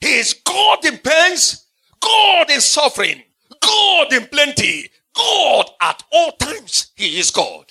He 0.00 0.14
is 0.18 0.34
God 0.34 0.84
in 0.84 0.98
pains, 0.98 1.64
God 2.00 2.50
in 2.50 2.60
suffering, 2.60 3.22
God 3.60 4.12
in 4.12 4.26
plenty, 4.26 4.90
God 5.14 5.70
at 5.80 6.02
all 6.10 6.32
times. 6.32 6.90
He 6.96 7.20
is 7.20 7.30
God. 7.30 7.66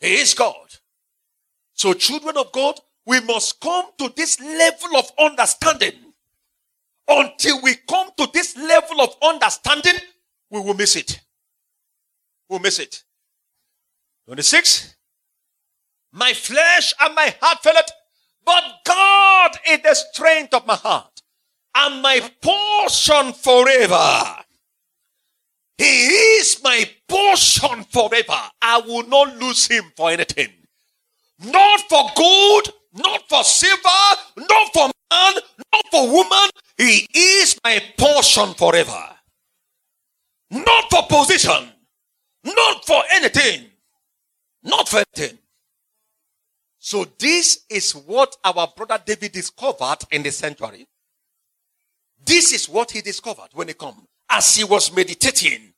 He 0.00 0.16
is 0.16 0.34
God. 0.34 0.77
So, 1.78 1.94
children 1.94 2.36
of 2.36 2.50
God, 2.50 2.80
we 3.06 3.20
must 3.20 3.60
come 3.60 3.86
to 3.98 4.12
this 4.16 4.40
level 4.40 4.96
of 4.96 5.10
understanding. 5.18 5.92
Until 7.06 7.62
we 7.62 7.76
come 7.88 8.10
to 8.18 8.28
this 8.34 8.56
level 8.56 9.00
of 9.00 9.14
understanding, 9.22 9.94
we 10.50 10.60
will 10.60 10.74
miss 10.74 10.96
it. 10.96 11.20
We'll 12.48 12.58
miss 12.58 12.80
it. 12.80 13.04
26. 14.26 14.96
My 16.12 16.32
flesh 16.32 16.92
and 17.00 17.14
my 17.14 17.34
heart 17.40 17.62
failed, 17.62 17.76
but 18.44 18.64
God 18.84 19.52
is 19.70 19.80
the 19.82 19.94
strength 19.94 20.54
of 20.54 20.66
my 20.66 20.74
heart 20.74 21.22
and 21.76 22.02
my 22.02 22.20
portion 22.42 23.32
forever. 23.32 24.44
He 25.78 26.06
is 26.38 26.60
my 26.64 26.90
portion 27.06 27.84
forever. 27.84 28.40
I 28.60 28.80
will 28.84 29.06
not 29.06 29.36
lose 29.36 29.66
him 29.68 29.84
for 29.96 30.10
anything. 30.10 30.57
Not 31.40 31.80
for 31.88 32.10
gold, 32.16 32.68
not 32.94 33.28
for 33.28 33.44
silver, 33.44 34.22
not 34.36 34.72
for 34.72 34.90
man, 35.10 35.34
not 35.72 35.84
for 35.90 36.10
woman. 36.10 36.50
He 36.76 37.06
is 37.14 37.58
my 37.64 37.80
portion 37.96 38.54
forever. 38.54 39.04
Not 40.50 40.90
for 40.90 41.06
position, 41.08 41.68
not 42.44 42.84
for 42.86 43.02
anything, 43.12 43.66
not 44.62 44.88
for 44.88 45.02
anything. 45.14 45.38
So 46.78 47.06
this 47.18 47.64
is 47.68 47.92
what 47.92 48.36
our 48.42 48.66
brother 48.74 48.98
David 49.04 49.32
discovered 49.32 49.98
in 50.10 50.22
the 50.22 50.30
sanctuary. 50.30 50.86
This 52.24 52.52
is 52.52 52.68
what 52.68 52.90
he 52.90 53.02
discovered 53.02 53.48
when 53.52 53.68
he 53.68 53.74
come. 53.74 54.06
As 54.30 54.56
he 54.56 54.64
was 54.64 54.94
meditating, 54.94 55.74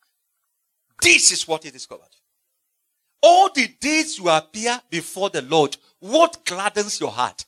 this 1.03 1.33
is 1.33 1.49
what 1.49 1.65
he 1.65 1.71
discovered. 1.71 2.15
All 3.23 3.51
the 3.53 3.69
days 3.81 4.19
you 4.19 4.29
appear 4.29 4.81
before 4.89 5.31
the 5.31 5.43
Lord, 5.43 5.77
what 5.99 6.45
gladdens 6.45 7.01
your 7.01 7.11
heart? 7.11 7.45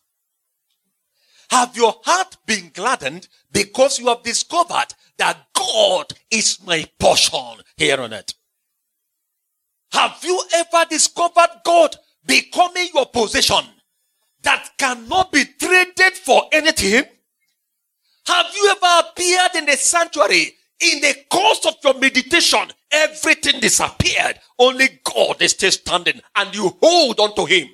Have 1.50 1.76
your 1.76 1.94
heart 2.04 2.36
been 2.46 2.70
gladdened 2.72 3.28
because 3.50 3.98
you 3.98 4.08
have 4.08 4.22
discovered 4.22 4.88
that 5.18 5.36
God 5.54 6.12
is 6.30 6.58
my 6.66 6.86
portion 6.98 7.62
here 7.76 8.00
on 8.00 8.14
earth? 8.14 8.34
Have 9.92 10.18
you 10.22 10.42
ever 10.54 10.86
discovered 10.88 11.50
God 11.64 11.94
becoming 12.24 12.88
your 12.94 13.06
possession 13.06 13.64
that 14.42 14.70
cannot 14.78 15.30
be 15.32 15.44
traded 15.44 16.14
for 16.14 16.44
anything? 16.52 17.04
Have 18.26 18.46
you 18.54 18.70
ever 18.70 19.08
appeared 19.08 19.54
in 19.56 19.66
the 19.66 19.76
sanctuary 19.76 20.54
in 20.82 21.00
the 21.00 21.14
course 21.30 21.64
of 21.66 21.76
your 21.84 21.94
meditation? 21.98 22.68
Everything 22.90 23.60
disappeared. 23.60 24.38
Only 24.58 25.00
God 25.04 25.40
is 25.40 25.52
still 25.52 25.70
standing 25.70 26.20
and 26.36 26.54
you 26.54 26.76
hold 26.82 27.20
on 27.20 27.34
to 27.36 27.46
Him 27.46 27.68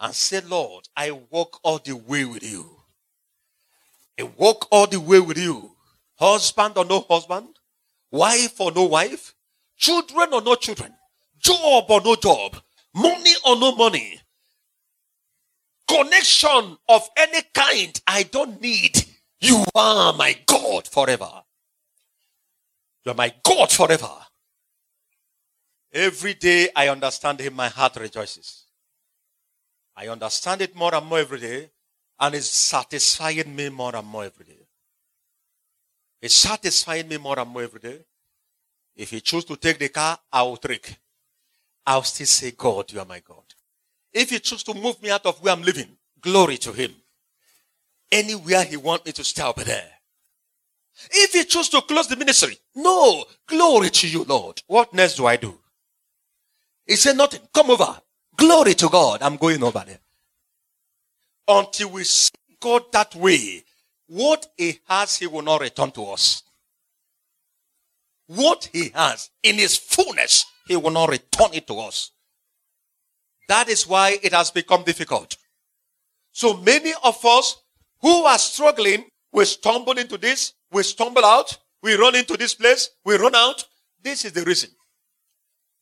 and 0.00 0.14
say, 0.14 0.40
Lord, 0.40 0.88
I 0.96 1.10
walk 1.10 1.60
all 1.62 1.78
the 1.78 1.92
way 1.96 2.24
with 2.24 2.42
you. 2.42 2.70
I 4.18 4.24
walk 4.24 4.66
all 4.70 4.86
the 4.86 5.00
way 5.00 5.20
with 5.20 5.38
you. 5.38 5.72
Husband 6.18 6.78
or 6.78 6.84
no 6.84 7.04
husband, 7.08 7.48
wife 8.10 8.58
or 8.60 8.72
no 8.72 8.84
wife, 8.84 9.34
children 9.76 10.32
or 10.32 10.40
no 10.40 10.54
children, 10.54 10.94
job 11.38 11.84
or 11.90 12.00
no 12.00 12.16
job, 12.16 12.56
money 12.94 13.34
or 13.44 13.56
no 13.56 13.76
money, 13.76 14.18
connection 15.88 16.78
of 16.88 17.08
any 17.16 17.42
kind 17.54 18.00
I 18.06 18.22
don't 18.24 18.60
need. 18.60 19.04
You 19.40 19.64
are 19.74 20.14
my 20.14 20.36
God 20.46 20.88
forever. 20.88 21.42
You 23.06 23.12
are 23.12 23.14
my 23.14 23.32
God 23.44 23.70
forever. 23.70 24.10
Every 25.92 26.34
day 26.34 26.68
I 26.74 26.88
understand 26.88 27.38
Him, 27.38 27.54
my 27.54 27.68
heart 27.68 27.94
rejoices. 27.96 28.64
I 29.96 30.08
understand 30.08 30.60
it 30.60 30.74
more 30.74 30.92
and 30.92 31.06
more 31.06 31.20
every 31.20 31.38
day, 31.38 31.70
and 32.18 32.34
it's 32.34 32.48
satisfying 32.48 33.54
me 33.54 33.68
more 33.68 33.94
and 33.94 34.06
more 34.08 34.24
every 34.24 34.44
day. 34.44 34.66
It's 36.20 36.34
satisfying 36.34 37.06
me 37.06 37.16
more 37.16 37.38
and 37.38 37.48
more 37.48 37.62
every 37.62 37.78
day. 37.78 38.00
If 38.96 39.10
He 39.10 39.20
choose 39.20 39.44
to 39.44 39.56
take 39.56 39.78
the 39.78 39.88
car, 39.88 40.18
I 40.32 40.42
will 40.42 40.56
take. 40.56 40.96
I'll 41.86 42.02
still 42.02 42.26
say, 42.26 42.50
God, 42.50 42.92
you 42.92 42.98
are 42.98 43.06
my 43.06 43.20
God. 43.20 43.44
If 44.12 44.30
He 44.30 44.40
choose 44.40 44.64
to 44.64 44.74
move 44.74 45.00
me 45.00 45.10
out 45.10 45.26
of 45.26 45.40
where 45.40 45.52
I'm 45.52 45.62
living, 45.62 45.96
glory 46.20 46.56
to 46.58 46.72
Him. 46.72 46.92
Anywhere 48.10 48.64
He 48.64 48.76
wants 48.76 49.06
me 49.06 49.12
to 49.12 49.22
stay, 49.22 49.42
I'll 49.42 49.52
be 49.52 49.62
there. 49.62 49.95
If 51.10 51.32
He 51.32 51.44
choose 51.44 51.68
to 51.70 51.80
close 51.82 52.08
the 52.08 52.16
ministry, 52.16 52.58
no, 52.74 53.24
glory 53.46 53.90
to 53.90 54.08
you, 54.08 54.24
Lord. 54.24 54.62
What 54.66 54.92
next 54.94 55.16
do 55.16 55.26
I 55.26 55.36
do? 55.36 55.58
He 56.86 56.96
said 56.96 57.16
nothing. 57.16 57.40
Come 57.52 57.70
over. 57.70 58.00
Glory 58.36 58.74
to 58.74 58.88
God. 58.88 59.22
I'm 59.22 59.36
going 59.36 59.62
over 59.62 59.82
there. 59.86 59.98
Until 61.48 61.90
we 61.90 62.04
see 62.04 62.32
God 62.60 62.84
that 62.92 63.14
way, 63.14 63.62
what 64.06 64.46
He 64.56 64.80
has, 64.88 65.16
He 65.18 65.26
will 65.26 65.42
not 65.42 65.60
return 65.60 65.90
to 65.92 66.04
us. 66.06 66.42
What 68.26 68.68
He 68.72 68.90
has 68.94 69.30
in 69.42 69.56
His 69.56 69.76
fullness, 69.76 70.46
He 70.66 70.76
will 70.76 70.90
not 70.90 71.10
return 71.10 71.50
it 71.52 71.66
to 71.66 71.74
us. 71.80 72.12
That 73.48 73.68
is 73.68 73.86
why 73.86 74.18
it 74.22 74.32
has 74.32 74.50
become 74.50 74.82
difficult. 74.82 75.36
So 76.32 76.56
many 76.56 76.92
of 77.02 77.24
us 77.24 77.62
who 78.00 78.24
are 78.24 78.38
struggling, 78.38 79.06
we 79.32 79.44
stumble 79.44 79.98
into 79.98 80.18
this, 80.18 80.54
we 80.76 80.82
stumble 80.82 81.24
out, 81.24 81.56
we 81.82 81.94
run 81.94 82.14
into 82.14 82.36
this 82.36 82.54
place, 82.54 82.90
we 83.02 83.16
run 83.16 83.34
out. 83.34 83.64
This 84.02 84.26
is 84.26 84.32
the 84.32 84.42
reason. 84.42 84.68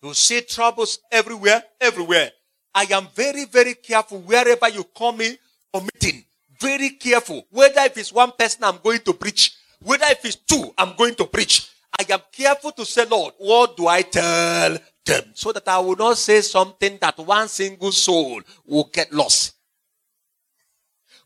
You 0.00 0.14
see 0.14 0.40
troubles 0.42 1.00
everywhere, 1.10 1.64
everywhere. 1.80 2.30
I 2.72 2.86
am 2.90 3.08
very, 3.12 3.44
very 3.46 3.74
careful 3.74 4.20
wherever 4.20 4.68
you 4.68 4.84
come 4.96 5.20
in 5.20 5.36
for 5.72 5.82
meeting. 5.82 6.24
Very 6.60 6.90
careful. 6.90 7.44
Whether 7.50 7.80
if 7.80 7.98
it's 7.98 8.12
one 8.12 8.30
person 8.38 8.62
I'm 8.62 8.78
going 8.84 9.00
to 9.00 9.12
preach, 9.12 9.56
whether 9.82 10.06
if 10.10 10.24
it's 10.24 10.36
two 10.36 10.72
I'm 10.78 10.94
going 10.96 11.16
to 11.16 11.26
preach. 11.26 11.68
I 11.98 12.12
am 12.12 12.20
careful 12.30 12.70
to 12.72 12.84
say, 12.84 13.04
Lord, 13.04 13.34
what 13.38 13.76
do 13.76 13.88
I 13.88 14.02
tell 14.02 14.78
them? 15.04 15.24
So 15.34 15.50
that 15.52 15.66
I 15.66 15.78
will 15.80 15.96
not 15.96 16.18
say 16.18 16.40
something 16.40 16.98
that 17.00 17.18
one 17.18 17.48
single 17.48 17.90
soul 17.92 18.40
will 18.64 18.90
get 18.92 19.12
lost. 19.12 19.54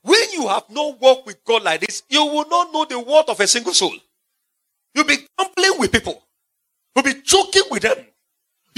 When 0.08 0.32
you 0.32 0.48
have 0.48 0.64
no 0.70 0.96
walk 0.98 1.26
with 1.26 1.44
God 1.44 1.64
like 1.64 1.80
this, 1.80 2.02
you 2.08 2.24
will 2.24 2.48
not 2.48 2.72
know 2.72 2.86
the 2.86 2.98
word 2.98 3.26
of 3.28 3.38
a 3.40 3.46
single 3.46 3.74
soul. 3.74 3.92
You'll 4.94 5.04
be 5.04 5.18
complaining 5.36 5.78
with 5.78 5.92
people. 5.92 6.22
You'll 6.96 7.04
be 7.04 7.20
joking 7.22 7.64
with 7.70 7.82
them. 7.82 7.98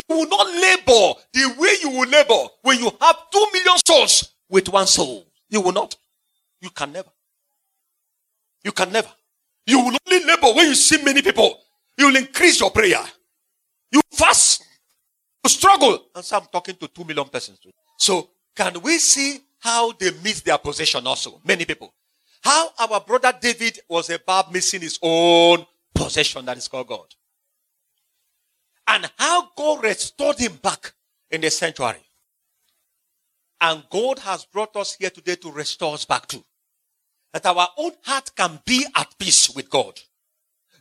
You 0.09 0.16
will 0.16 0.28
not 0.28 0.49
labor 0.49 1.20
the 1.33 1.55
way 1.57 1.74
you 1.83 1.91
will 1.91 2.09
labor 2.09 2.49
when 2.62 2.81
you 2.81 2.91
have 3.01 3.16
two 3.31 3.47
million 3.53 3.78
souls 3.87 4.35
with 4.49 4.68
one 4.70 4.89
soul. 4.89 5.24
You 5.49 5.61
will 5.61 5.70
not. 5.70 5.95
You 6.61 6.70
can 6.70 6.91
never. 6.91 7.11
You 8.64 8.72
can 8.72 8.91
never. 8.91 9.11
You 9.66 9.78
will 9.78 9.97
only 10.09 10.24
labor 10.26 10.49
when 10.53 10.66
you 10.66 10.74
see 10.74 11.01
many 11.05 11.22
people. 11.22 11.61
You 11.97 12.09
will 12.09 12.16
increase 12.16 12.59
your 12.59 12.72
prayer. 12.72 13.05
You 13.93 14.01
fast. 14.11 14.64
You 15.45 15.49
struggle. 15.49 16.07
And 16.12 16.24
so 16.24 16.39
I'm 16.39 16.47
talking 16.51 16.74
to 16.74 16.89
two 16.89 17.05
million 17.05 17.28
persons. 17.28 17.61
So 17.99 18.31
can 18.57 18.83
we 18.83 18.99
see 18.99 19.43
how 19.61 19.93
they 19.93 20.11
miss 20.23 20.41
their 20.41 20.59
possession 20.59 21.07
also? 21.07 21.41
Many 21.45 21.65
people. 21.65 21.95
How 22.43 22.71
our 22.79 23.01
brother 23.01 23.33
David 23.39 23.81
was 23.89 24.11
about 24.11 24.53
missing 24.53 24.81
his 24.81 24.99
own 25.03 25.67
possession 25.95 26.45
that 26.47 26.57
is 26.57 26.69
called 26.69 26.89
God. 26.89 27.07
And 28.89 29.11
how 29.17 29.51
God 29.57 29.85
restored 29.85 30.39
him 30.39 30.57
back 30.63 30.93
in 31.31 31.43
the 31.43 31.51
sanctuary. 31.51 32.01
And 33.61 33.85
God 33.91 34.19
has 34.21 34.47
brought 34.47 34.75
us 34.77 34.97
here 34.99 35.11
today 35.11 35.37
to 35.37 35.53
restore 35.53 35.95
us 35.95 36.05
back 36.07 36.27
too. 36.27 36.43
That 37.33 37.47
our 37.47 37.69
own 37.77 37.93
heart 38.03 38.31
can 38.35 38.59
be 38.65 38.87
at 38.97 39.15
peace 39.19 39.51
with 39.51 39.69
God. 39.69 40.01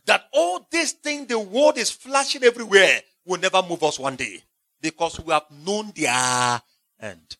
That 0.06 0.24
all 0.32 0.66
these 0.72 0.92
things, 0.92 1.28
the 1.28 1.38
world 1.38 1.76
is 1.76 1.90
flashing 1.90 2.42
everywhere, 2.42 3.02
will 3.26 3.38
never 3.38 3.62
move 3.62 3.82
us 3.82 3.98
one 3.98 4.16
day. 4.16 4.42
Because 4.80 5.20
we 5.20 5.32
have 5.32 5.44
known 5.50 5.92
their 5.94 6.62
end. 6.98 7.36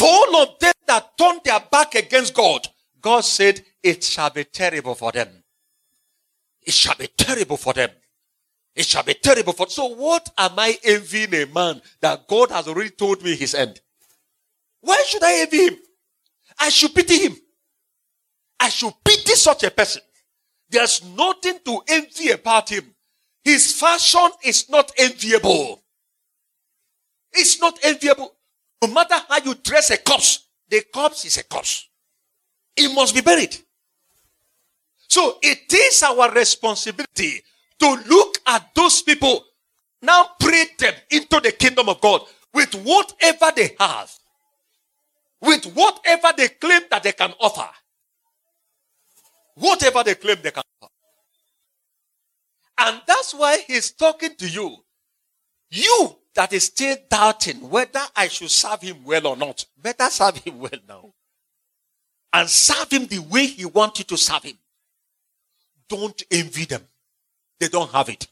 For 0.00 0.08
all 0.08 0.36
of 0.36 0.58
them 0.60 0.72
that 0.86 1.18
turned 1.18 1.42
their 1.44 1.60
back 1.60 1.94
against 1.94 2.32
God, 2.32 2.66
God 3.02 3.20
said, 3.20 3.62
it 3.82 4.02
shall 4.02 4.30
be 4.30 4.44
terrible 4.44 4.94
for 4.94 5.12
them. 5.12 5.28
It 6.62 6.72
shall 6.72 6.94
be 6.94 7.06
terrible 7.06 7.58
for 7.58 7.74
them. 7.74 7.90
It 8.74 8.86
shall 8.86 9.02
be 9.02 9.12
terrible 9.12 9.52
for. 9.52 9.68
So 9.68 9.88
what 9.88 10.26
am 10.38 10.52
I 10.56 10.78
envying 10.84 11.34
a 11.34 11.44
man 11.44 11.82
that 12.00 12.26
God 12.28 12.50
has 12.50 12.66
already 12.66 12.88
told 12.88 13.22
me 13.22 13.36
his 13.36 13.54
end? 13.54 13.82
Why 14.80 15.04
should 15.06 15.22
I 15.22 15.40
envy 15.40 15.66
him? 15.66 15.76
I 16.58 16.70
should 16.70 16.94
pity 16.94 17.18
him. 17.18 17.36
I 18.58 18.70
should 18.70 18.94
pity 19.04 19.34
such 19.34 19.64
a 19.64 19.70
person. 19.70 20.00
There's 20.70 21.04
nothing 21.04 21.58
to 21.66 21.82
envy 21.88 22.30
about 22.30 22.70
him. 22.70 22.94
His 23.44 23.78
fashion 23.78 24.30
is 24.42 24.70
not 24.70 24.92
enviable. 24.96 25.82
It's 27.34 27.60
not 27.60 27.78
enviable. 27.82 28.32
No 28.82 28.88
matter 28.88 29.16
how 29.28 29.38
you 29.44 29.54
dress 29.54 29.90
a 29.90 29.98
corpse, 29.98 30.48
the 30.68 30.82
corpse 30.92 31.24
is 31.24 31.36
a 31.36 31.44
corpse. 31.44 31.88
It 32.76 32.94
must 32.94 33.14
be 33.14 33.20
buried. 33.20 33.56
So 35.08 35.38
it 35.42 35.72
is 35.72 36.02
our 36.02 36.30
responsibility 36.32 37.42
to 37.80 38.02
look 38.08 38.38
at 38.46 38.74
those 38.74 39.02
people, 39.02 39.44
now 40.02 40.28
pray 40.38 40.66
them 40.78 40.94
into 41.10 41.40
the 41.40 41.52
kingdom 41.52 41.88
of 41.88 42.00
God 42.00 42.22
with 42.54 42.72
whatever 42.74 43.52
they 43.54 43.74
have, 43.78 44.12
with 45.40 45.64
whatever 45.74 46.28
they 46.36 46.48
claim 46.48 46.82
that 46.90 47.02
they 47.02 47.12
can 47.12 47.32
offer. 47.40 47.68
Whatever 49.56 50.04
they 50.04 50.14
claim 50.14 50.36
they 50.42 50.52
can 50.52 50.62
offer. 50.80 50.92
And 52.78 53.02
that's 53.06 53.34
why 53.34 53.58
he's 53.66 53.90
talking 53.92 54.34
to 54.36 54.48
you. 54.48 54.76
You 55.70 56.16
that 56.34 56.52
is 56.52 56.64
still 56.64 56.96
doubting 57.10 57.68
whether 57.68 58.00
I 58.14 58.28
should 58.28 58.50
serve 58.50 58.82
him 58.82 59.04
well 59.04 59.26
or 59.26 59.36
not, 59.36 59.64
better 59.76 60.08
serve 60.10 60.36
him 60.38 60.60
well 60.60 60.70
now. 60.88 61.12
And 62.32 62.48
serve 62.48 62.90
him 62.92 63.06
the 63.06 63.18
way 63.18 63.46
he 63.46 63.64
wants 63.64 63.98
you 63.98 64.04
to 64.06 64.16
serve 64.16 64.44
him. 64.44 64.58
Don't 65.88 66.22
envy 66.30 66.64
them. 66.64 66.82
They 67.58 67.68
don't 67.68 67.90
have 67.90 68.08
it. 68.08 68.28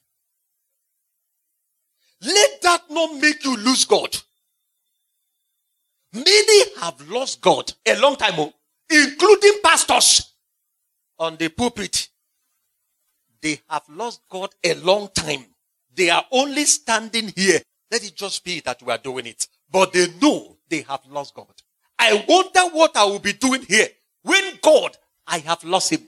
Let 2.23 2.63
that 2.63 2.83
not 2.91 3.21
make 3.21 3.45
you 3.45 3.57
lose 3.57 3.85
God. 3.85 4.17
Many 6.13 6.77
have 6.81 7.09
lost 7.09 7.41
God 7.41 7.73
a 7.87 7.99
long 8.01 8.17
time 8.17 8.35
ago, 8.35 8.53
including 8.89 9.55
pastors 9.63 10.33
on 11.19 11.37
the 11.37 11.49
pulpit. 11.49 12.09
They 13.41 13.61
have 13.69 13.83
lost 13.89 14.23
God 14.29 14.51
a 14.65 14.75
long 14.75 15.09
time. 15.15 15.45
They 15.95 16.11
are 16.11 16.25
only 16.31 16.65
standing 16.65 17.33
here. 17.37 17.61
Let 17.91 18.05
it 18.05 18.15
just 18.15 18.45
be 18.45 18.61
that 18.61 18.83
we 18.83 18.93
are 18.93 18.99
doing 18.99 19.27
it. 19.27 19.47
But 19.71 19.93
they 19.93 20.09
know 20.21 20.57
they 20.69 20.83
have 20.83 21.01
lost 21.11 21.35
God. 21.35 21.47
I 21.99 22.25
wonder 22.29 22.75
what 22.77 22.97
I 22.97 23.05
will 23.05 23.19
be 23.19 23.33
doing 23.33 23.63
here 23.63 23.89
when 24.23 24.59
God, 24.63 24.97
I 25.27 25.39
have 25.39 25.65
lost 25.65 25.93
him. 25.93 26.03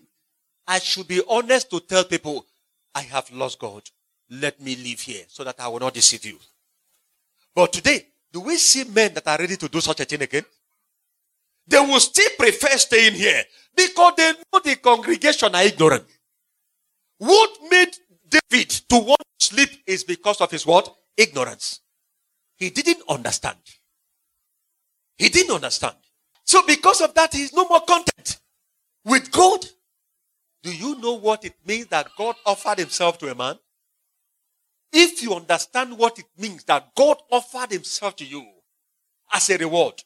I 0.67 0.79
should 0.79 1.09
be 1.09 1.23
honest 1.29 1.71
to 1.71 1.81
tell 1.81 2.05
people, 2.05 2.47
I 2.95 3.03
have 3.03 3.31
lost 3.33 3.59
God. 3.59 3.83
Let 4.31 4.61
me 4.61 4.77
live 4.77 5.01
here 5.01 5.25
so 5.29 5.43
that 5.45 5.59
I 5.59 5.69
will 5.69 5.81
not 5.81 5.95
deceive 5.95 6.25
you. 6.25 6.39
But 7.55 7.73
today, 7.73 8.07
do 8.33 8.41
we 8.41 8.57
see 8.57 8.85
men 8.85 9.13
that 9.15 9.27
are 9.27 9.39
ready 9.39 9.57
to 9.57 9.69
do 9.69 9.81
such 9.81 10.01
a 10.01 10.05
thing 10.05 10.23
again? 10.23 10.45
They 11.67 11.79
will 11.81 12.01
still 12.01 12.31
prefer 12.39 12.77
staying 12.77 13.15
here 13.15 13.43
because 13.75 14.15
they 14.17 14.33
know 14.33 14.61
the 14.63 14.77
congregation 14.77 15.55
are 15.55 15.63
ignorant. 15.63 16.05
What 17.19 17.51
made 17.69 17.97
David 18.29 18.71
to 18.89 18.97
want 18.97 19.23
to 19.39 19.47
sleep 19.47 19.71
is 19.87 20.05
because 20.05 20.41
of 20.41 20.51
his 20.51 20.65
what? 20.65 20.95
Ignorance. 21.21 21.81
He 22.57 22.71
didn't 22.71 23.03
understand. 23.07 23.59
He 25.19 25.29
didn't 25.29 25.55
understand. 25.55 25.97
So 26.45 26.63
because 26.67 27.03
of 27.03 27.13
that, 27.13 27.35
he's 27.35 27.53
no 27.53 27.69
more 27.69 27.83
content 27.83 28.41
with 29.05 29.31
God. 29.31 29.67
Do 30.63 30.75
you 30.75 30.99
know 30.99 31.13
what 31.13 31.45
it 31.45 31.55
means 31.67 31.89
that 31.89 32.09
God 32.17 32.37
offered 32.47 32.79
himself 32.79 33.19
to 33.19 33.31
a 33.31 33.35
man? 33.35 33.57
If 34.93 35.23
you 35.23 35.35
understand 35.35 35.99
what 35.99 36.19
it 36.19 36.25
means 36.39 36.65
that 36.65 36.95
God 36.95 37.19
offered 37.31 37.71
himself 37.71 38.17
to 38.17 38.25
you 38.25 38.47
as 39.31 39.51
a 39.51 39.59
reward 39.59 40.03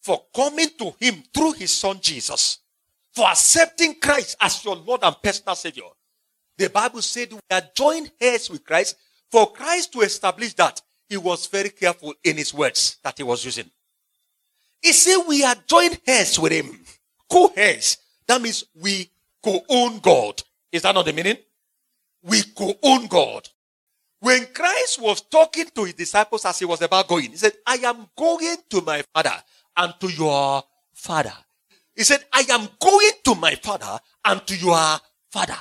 for 0.00 0.24
coming 0.34 0.70
to 0.78 0.94
him 0.98 1.22
through 1.34 1.52
his 1.52 1.72
son 1.72 1.98
Jesus, 2.00 2.58
for 3.14 3.26
accepting 3.26 4.00
Christ 4.00 4.36
as 4.40 4.64
your 4.64 4.76
Lord 4.76 5.00
and 5.02 5.14
personal 5.22 5.56
Savior, 5.56 5.84
the 6.56 6.70
Bible 6.70 7.02
said 7.02 7.32
we 7.32 7.38
are 7.50 7.62
joined 7.74 8.10
heirs 8.18 8.48
with 8.48 8.64
Christ. 8.64 8.96
For 9.30 9.52
Christ 9.52 9.92
to 9.92 10.00
establish 10.00 10.54
that, 10.54 10.80
he 11.08 11.16
was 11.16 11.46
very 11.46 11.70
careful 11.70 12.14
in 12.24 12.36
his 12.36 12.52
words 12.52 12.98
that 13.02 13.16
he 13.16 13.22
was 13.22 13.44
using. 13.44 13.70
He 14.82 14.92
said 14.92 15.24
we 15.26 15.44
are 15.44 15.56
joined 15.66 16.00
heirs 16.06 16.38
with 16.38 16.52
him. 16.52 16.80
Co-heirs. 17.30 17.98
That 18.26 18.40
means 18.40 18.64
we 18.74 19.10
co-own 19.42 19.98
God. 20.00 20.42
Is 20.70 20.82
that 20.82 20.94
not 20.94 21.04
the 21.04 21.12
meaning? 21.12 21.36
We 22.22 22.42
co-own 22.42 23.06
God. 23.06 23.48
When 24.20 24.46
Christ 24.46 25.00
was 25.00 25.20
talking 25.20 25.66
to 25.74 25.84
his 25.84 25.94
disciples 25.94 26.44
as 26.44 26.58
he 26.58 26.64
was 26.64 26.82
about 26.82 27.08
going, 27.08 27.30
he 27.30 27.36
said, 27.36 27.52
I 27.66 27.76
am 27.76 28.08
going 28.16 28.56
to 28.70 28.80
my 28.82 29.02
father 29.14 29.34
and 29.76 29.94
to 30.00 30.08
your 30.08 30.62
father. 30.92 31.34
He 31.94 32.02
said, 32.04 32.24
I 32.32 32.44
am 32.50 32.68
going 32.80 33.10
to 33.24 33.34
my 33.36 33.54
father 33.56 33.98
and 34.24 34.46
to 34.46 34.56
your 34.56 34.98
father. 35.30 35.56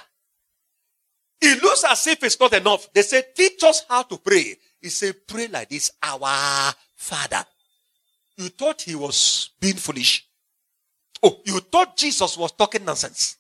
It 1.42 1.62
looks 1.62 1.84
as 1.84 2.08
if 2.08 2.24
it's 2.24 2.40
not 2.40 2.54
enough. 2.54 2.92
They 2.94 3.04
said, 3.04 3.36
teach 3.36 3.64
us 3.64 3.84
how 3.88 4.04
to 4.04 4.18
pray. 4.18 4.56
He 4.82 4.90
said, 4.90 5.16
pray 5.28 5.48
like 5.48 5.70
this, 5.70 5.92
our 6.02 6.74
father. 6.96 7.46
You 8.38 8.50
thought 8.50 8.82
he 8.82 8.96
was 8.96 9.52
being 9.60 9.76
foolish. 9.76 10.26
Oh, 11.24 11.42
you 11.46 11.60
thought 11.60 11.98
Jesus 11.98 12.38
was 12.38 12.52
talking 12.52 12.86
nonsense. 12.86 13.38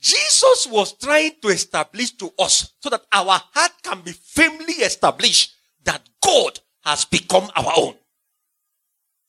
Jesus 0.00 0.66
was 0.70 0.92
trying 0.96 1.32
to 1.42 1.48
establish 1.48 2.12
to 2.12 2.32
us 2.38 2.72
so 2.80 2.88
that 2.88 3.02
our 3.12 3.40
heart 3.52 3.72
can 3.82 4.00
be 4.00 4.12
firmly 4.12 4.74
established 4.74 5.54
that 5.84 6.08
God 6.22 6.58
has 6.84 7.04
become 7.04 7.50
our 7.54 7.72
own. 7.76 7.94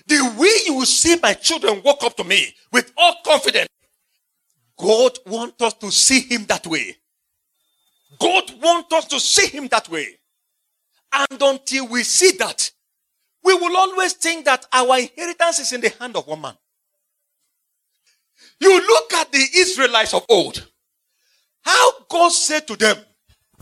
The 0.08 0.36
way 0.38 0.50
you 0.66 0.76
will 0.76 0.86
see 0.86 1.18
my 1.22 1.34
children 1.34 1.82
walk 1.84 2.04
up 2.04 2.16
to 2.18 2.24
me 2.24 2.54
with 2.72 2.92
all 2.98 3.16
confidence, 3.26 3.68
God 4.78 5.18
wants 5.28 5.62
us 5.62 5.74
to 5.76 5.92
see 5.92 6.22
him 6.22 6.46
that 6.46 6.66
way. 6.66 6.96
God 8.20 8.52
wants 8.62 8.94
us 8.94 9.06
to 9.06 9.20
see 9.20 9.48
him 9.48 9.68
that 9.70 9.90
way. 9.90 10.08
And 11.14 11.42
until 11.42 11.88
we 11.88 12.04
see 12.04 12.32
that, 12.38 12.72
we 13.44 13.54
will 13.54 13.76
always 13.76 14.14
think 14.14 14.46
that 14.46 14.66
our 14.72 15.00
inheritance 15.00 15.60
is 15.60 15.74
in 15.74 15.82
the 15.82 15.90
hand 16.00 16.16
of 16.16 16.28
one 16.28 16.42
man. 16.42 16.54
You 18.60 18.80
look 18.80 19.14
at 19.14 19.32
the 19.32 19.46
Israelites 19.56 20.14
of 20.14 20.26
old. 20.30 20.68
How 21.62 21.92
God 22.10 22.32
said 22.32 22.68
to 22.68 22.76
them, 22.76 22.98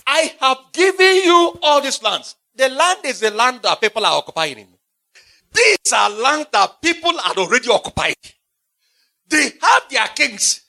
I 0.06 0.34
have 0.39 0.58
given 0.74 1.16
you 1.24 1.58
all 1.62 1.82
these 1.82 2.02
lands. 2.04 2.36
The 2.56 2.70
land 2.70 3.00
is 3.06 3.22
the 3.22 3.32
land 3.32 3.62
that 3.64 3.80
people 3.80 4.06
are 4.06 4.18
occupying. 4.18 4.68
These 5.54 5.93
are 5.93 6.10
land 6.10 6.47
that 6.52 6.82
people 6.82 7.18
are 7.18 7.34
already 7.38 7.70
occupied. 7.70 8.16
They 9.28 9.52
have 9.62 9.84
their 9.89 10.08
kings. 10.08 10.62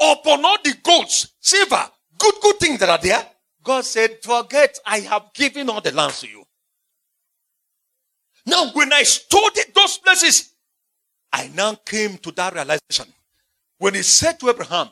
Upon 0.00 0.44
all 0.44 0.58
the 0.62 0.74
gold, 0.82 1.10
silver, 1.40 1.90
good, 2.18 2.34
good 2.42 2.58
things 2.58 2.80
that 2.80 2.88
are 2.88 2.98
there. 2.98 3.24
God 3.62 3.84
said, 3.84 4.18
forget, 4.22 4.78
I 4.86 5.00
have 5.00 5.32
given 5.34 5.68
all 5.68 5.80
the 5.80 5.92
lands 5.92 6.20
to 6.20 6.28
you. 6.28 6.44
Now, 8.46 8.70
when 8.72 8.92
I 8.92 9.02
studied 9.02 9.74
those 9.74 9.98
places, 9.98 10.52
I 11.32 11.48
now 11.48 11.74
came 11.74 12.16
to 12.18 12.30
that 12.32 12.54
realization. 12.54 13.12
When 13.78 13.94
he 13.94 14.02
said 14.02 14.38
to 14.40 14.48
Abraham, 14.48 14.88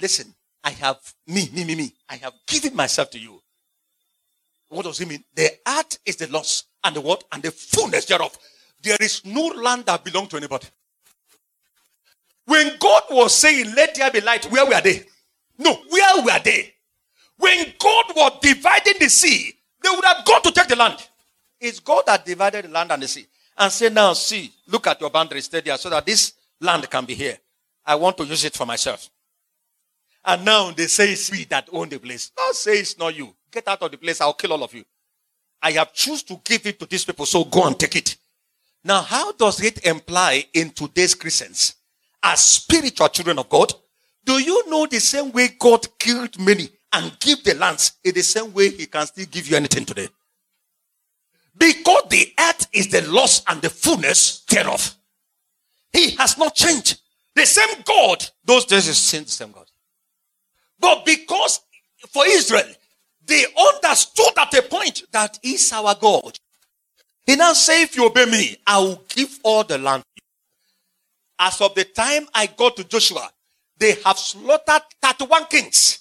listen, 0.00 0.34
I 0.64 0.70
have 0.70 0.98
me, 1.26 1.50
me, 1.52 1.64
me, 1.64 1.74
me. 1.74 1.94
I 2.08 2.16
have 2.16 2.32
given 2.46 2.74
myself 2.74 3.10
to 3.10 3.18
you. 3.18 3.40
What 4.68 4.84
does 4.84 4.98
he 4.98 5.04
mean? 5.04 5.22
The 5.34 5.50
earth 5.66 5.98
is 6.06 6.16
the 6.16 6.28
loss 6.28 6.64
and 6.82 6.96
the 6.96 7.00
what? 7.00 7.24
And 7.32 7.42
the 7.42 7.50
fullness 7.50 8.06
thereof. 8.06 8.36
There 8.82 8.96
is 9.00 9.24
no 9.24 9.46
land 9.46 9.84
that 9.86 10.04
belongs 10.04 10.28
to 10.28 10.36
anybody. 10.36 10.68
When 12.46 12.72
God 12.78 13.02
was 13.10 13.34
saying, 13.34 13.74
let 13.74 13.94
there 13.94 14.10
be 14.10 14.20
light, 14.20 14.50
where 14.50 14.64
were 14.64 14.80
they? 14.80 15.04
No, 15.60 15.74
where 15.90 16.22
were 16.22 16.40
they? 16.42 16.72
When 17.36 17.66
God 17.78 18.06
was 18.16 18.38
dividing 18.40 18.94
the 18.98 19.10
sea, 19.10 19.52
they 19.82 19.90
would 19.90 20.04
have 20.04 20.24
gone 20.24 20.42
to 20.42 20.52
take 20.52 20.68
the 20.68 20.76
land. 20.76 20.96
It's 21.60 21.80
God 21.80 22.04
that 22.06 22.24
divided 22.24 22.64
the 22.64 22.70
land 22.70 22.90
and 22.90 23.02
the 23.02 23.08
sea. 23.08 23.26
And 23.58 23.70
say, 23.70 23.90
now 23.90 24.14
see, 24.14 24.50
look 24.66 24.86
at 24.86 25.00
your 25.00 25.10
boundaries 25.10 25.44
stay 25.44 25.60
there 25.60 25.76
so 25.76 25.90
that 25.90 26.06
this 26.06 26.32
land 26.60 26.88
can 26.88 27.04
be 27.04 27.14
here. 27.14 27.38
I 27.84 27.94
want 27.94 28.16
to 28.16 28.24
use 28.24 28.44
it 28.44 28.54
for 28.54 28.64
myself. 28.64 29.10
And 30.24 30.44
now 30.44 30.70
they 30.70 30.86
say 30.86 31.12
it's 31.12 31.30
we 31.30 31.44
that 31.44 31.68
own 31.72 31.90
the 31.90 31.98
place. 31.98 32.30
Don't 32.34 32.56
say 32.56 32.78
it's 32.78 32.98
not 32.98 33.14
you. 33.14 33.34
Get 33.50 33.68
out 33.68 33.82
of 33.82 33.90
the 33.90 33.98
place. 33.98 34.20
I'll 34.20 34.32
kill 34.32 34.54
all 34.54 34.64
of 34.64 34.72
you. 34.72 34.84
I 35.62 35.72
have 35.72 35.92
choose 35.92 36.22
to 36.24 36.40
give 36.42 36.66
it 36.66 36.78
to 36.78 36.86
these 36.86 37.04
people. 37.04 37.26
So 37.26 37.44
go 37.44 37.66
and 37.66 37.78
take 37.78 37.96
it. 37.96 38.16
Now, 38.82 39.02
how 39.02 39.32
does 39.32 39.62
it 39.62 39.84
imply 39.84 40.46
in 40.54 40.70
today's 40.70 41.14
Christians 41.14 41.74
as 42.22 42.40
spiritual 42.40 43.08
children 43.08 43.38
of 43.38 43.48
God? 43.50 43.74
Do 44.24 44.38
you 44.38 44.68
know 44.68 44.86
the 44.86 45.00
same 45.00 45.32
way 45.32 45.48
God 45.58 45.86
killed 45.98 46.38
many 46.38 46.68
and 46.92 47.16
give 47.20 47.42
the 47.44 47.54
lands 47.54 47.92
in 48.04 48.14
the 48.14 48.22
same 48.22 48.52
way 48.52 48.70
he 48.70 48.86
can 48.86 49.06
still 49.06 49.26
give 49.30 49.48
you 49.48 49.56
anything 49.56 49.84
today? 49.84 50.08
Because 51.56 52.04
the 52.08 52.32
earth 52.38 52.66
is 52.72 52.88
the 52.88 53.02
loss 53.10 53.42
and 53.46 53.60
the 53.60 53.70
fullness 53.70 54.40
thereof. 54.44 54.94
He 55.92 56.10
has 56.12 56.38
not 56.38 56.54
changed. 56.54 57.00
The 57.34 57.46
same 57.46 57.82
God, 57.84 58.24
those 58.44 58.64
days 58.64 58.88
is 58.88 58.98
still 58.98 59.22
the 59.22 59.30
same 59.30 59.52
God. 59.52 59.66
But 60.78 61.04
because 61.04 61.60
for 62.08 62.24
Israel, 62.26 62.68
they 63.26 63.44
understood 63.74 64.32
at 64.38 64.54
a 64.54 64.62
point 64.62 65.02
that 65.12 65.38
is 65.42 65.72
our 65.72 65.94
God. 65.94 66.38
He 67.26 67.36
now 67.36 67.52
said, 67.52 67.82
if 67.82 67.96
you 67.96 68.06
obey 68.06 68.24
me, 68.24 68.56
I 68.66 68.78
will 68.78 69.02
give 69.08 69.38
all 69.42 69.62
the 69.62 69.78
land. 69.78 70.02
As 71.38 71.60
of 71.60 71.74
the 71.74 71.84
time 71.84 72.26
I 72.34 72.46
got 72.46 72.76
to 72.76 72.84
Joshua, 72.84 73.30
they 73.80 73.96
have 74.04 74.18
slaughtered 74.18 74.82
31 75.02 75.46
kings. 75.46 76.00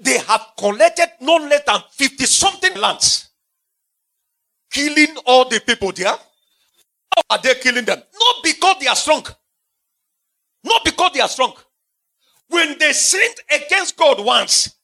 They 0.00 0.18
have 0.18 0.46
collected 0.56 1.08
no 1.20 1.36
less 1.36 1.62
than 1.66 1.80
50 1.90 2.24
something 2.24 2.74
lands. 2.76 3.30
Killing 4.70 5.16
all 5.26 5.48
the 5.48 5.60
people 5.60 5.92
there. 5.92 6.06
How 6.06 7.22
are 7.30 7.38
they 7.42 7.54
killing 7.56 7.84
them? 7.84 7.98
Not 7.98 8.36
because 8.42 8.76
they 8.80 8.86
are 8.86 8.96
strong. 8.96 9.26
Not 10.64 10.84
because 10.84 11.12
they 11.12 11.20
are 11.20 11.28
strong. 11.28 11.52
When 12.48 12.78
they 12.78 12.92
sinned 12.92 13.36
against 13.50 13.96
God 13.96 14.24
once, 14.24 14.74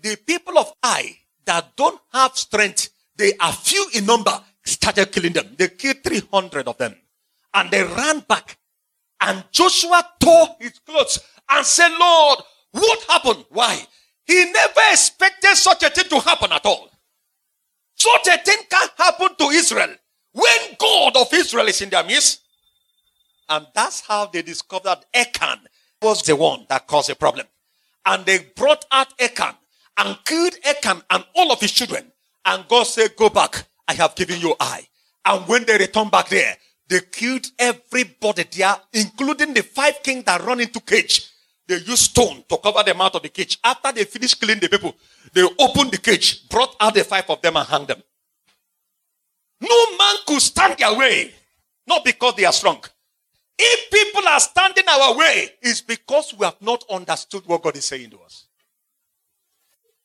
the 0.00 0.16
people 0.16 0.58
of 0.58 0.72
Ai 0.82 1.18
that 1.44 1.76
don't 1.76 2.00
have 2.12 2.36
strength, 2.36 2.90
they 3.14 3.32
are 3.40 3.52
few 3.52 3.86
in 3.94 4.06
number, 4.06 4.38
started 4.64 5.12
killing 5.12 5.32
them. 5.32 5.54
They 5.56 5.68
killed 5.68 6.02
300 6.02 6.68
of 6.68 6.78
them. 6.78 6.94
And 7.54 7.70
they 7.70 7.82
ran 7.82 8.20
back. 8.20 8.58
And 9.20 9.44
Joshua 9.50 10.06
tore 10.20 10.56
his 10.60 10.78
clothes 10.80 11.18
and 11.50 11.64
said, 11.64 11.96
Lord, 11.98 12.40
what 12.72 13.02
happened? 13.08 13.44
Why? 13.50 13.80
He 14.24 14.50
never 14.50 14.80
expected 14.90 15.54
such 15.56 15.82
a 15.82 15.90
thing 15.90 16.08
to 16.10 16.20
happen 16.20 16.52
at 16.52 16.66
all. 16.66 16.90
Such 17.94 18.28
a 18.28 18.38
thing 18.38 18.58
can 18.68 18.88
happen 18.96 19.28
to 19.38 19.44
Israel 19.46 19.94
when 20.32 20.58
God 20.78 21.16
of 21.16 21.32
Israel 21.32 21.66
is 21.68 21.80
in 21.80 21.88
their 21.88 22.04
midst. 22.04 22.42
And 23.48 23.66
that's 23.74 24.00
how 24.00 24.26
they 24.26 24.42
discovered 24.42 24.98
Achan 25.14 25.60
was 26.02 26.22
the 26.22 26.36
one 26.36 26.66
that 26.68 26.86
caused 26.86 27.08
the 27.08 27.14
problem. 27.14 27.46
And 28.04 28.26
they 28.26 28.38
brought 28.54 28.84
out 28.92 29.08
Achan 29.20 29.54
and 29.96 30.18
killed 30.24 30.54
Achan 30.64 31.02
and 31.10 31.24
all 31.34 31.52
of 31.52 31.60
his 31.60 31.72
children. 31.72 32.12
And 32.44 32.66
God 32.68 32.84
said, 32.84 33.16
Go 33.16 33.30
back. 33.30 33.64
I 33.88 33.94
have 33.94 34.14
given 34.14 34.40
you 34.40 34.54
Ai. 34.60 34.86
And 35.24 35.46
when 35.48 35.64
they 35.64 35.78
returned 35.78 36.10
back 36.10 36.28
there, 36.28 36.56
they 36.88 37.00
killed 37.00 37.46
everybody 37.58 38.44
there, 38.50 38.76
including 38.92 39.54
the 39.54 39.62
five 39.62 40.02
kings 40.02 40.24
that 40.24 40.42
run 40.42 40.60
into 40.60 40.80
cage. 40.80 41.30
They 41.66 41.76
used 41.76 42.10
stone 42.10 42.44
to 42.48 42.58
cover 42.58 42.82
them 42.84 43.00
out 43.00 43.16
of 43.16 43.22
the 43.22 43.28
cage. 43.28 43.58
After 43.64 43.90
they 43.90 44.04
finished 44.04 44.40
killing 44.40 44.60
the 44.60 44.68
people, 44.68 44.94
they 45.32 45.42
opened 45.58 45.90
the 45.90 45.98
cage, 45.98 46.48
brought 46.48 46.76
out 46.80 46.94
the 46.94 47.02
five 47.02 47.28
of 47.28 47.42
them 47.42 47.56
and 47.56 47.66
hung 47.66 47.86
them. 47.86 48.00
No 49.60 49.96
man 49.96 50.14
could 50.26 50.40
stand 50.40 50.78
their 50.78 50.94
way. 50.96 51.32
Not 51.86 52.04
because 52.04 52.34
they 52.36 52.44
are 52.44 52.52
strong. 52.52 52.82
If 53.58 53.90
people 53.90 54.28
are 54.28 54.40
standing 54.40 54.84
our 54.88 55.16
way, 55.16 55.48
it's 55.62 55.80
because 55.80 56.34
we 56.38 56.44
have 56.44 56.60
not 56.60 56.84
understood 56.90 57.44
what 57.46 57.62
God 57.62 57.76
is 57.76 57.84
saying 57.84 58.10
to 58.10 58.18
us. 58.20 58.46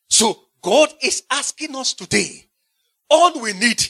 So 0.09 0.45
God 0.61 0.89
is 1.01 1.23
asking 1.29 1.75
us 1.75 1.93
today, 1.93 2.47
all 3.09 3.39
we 3.41 3.53
need 3.53 3.83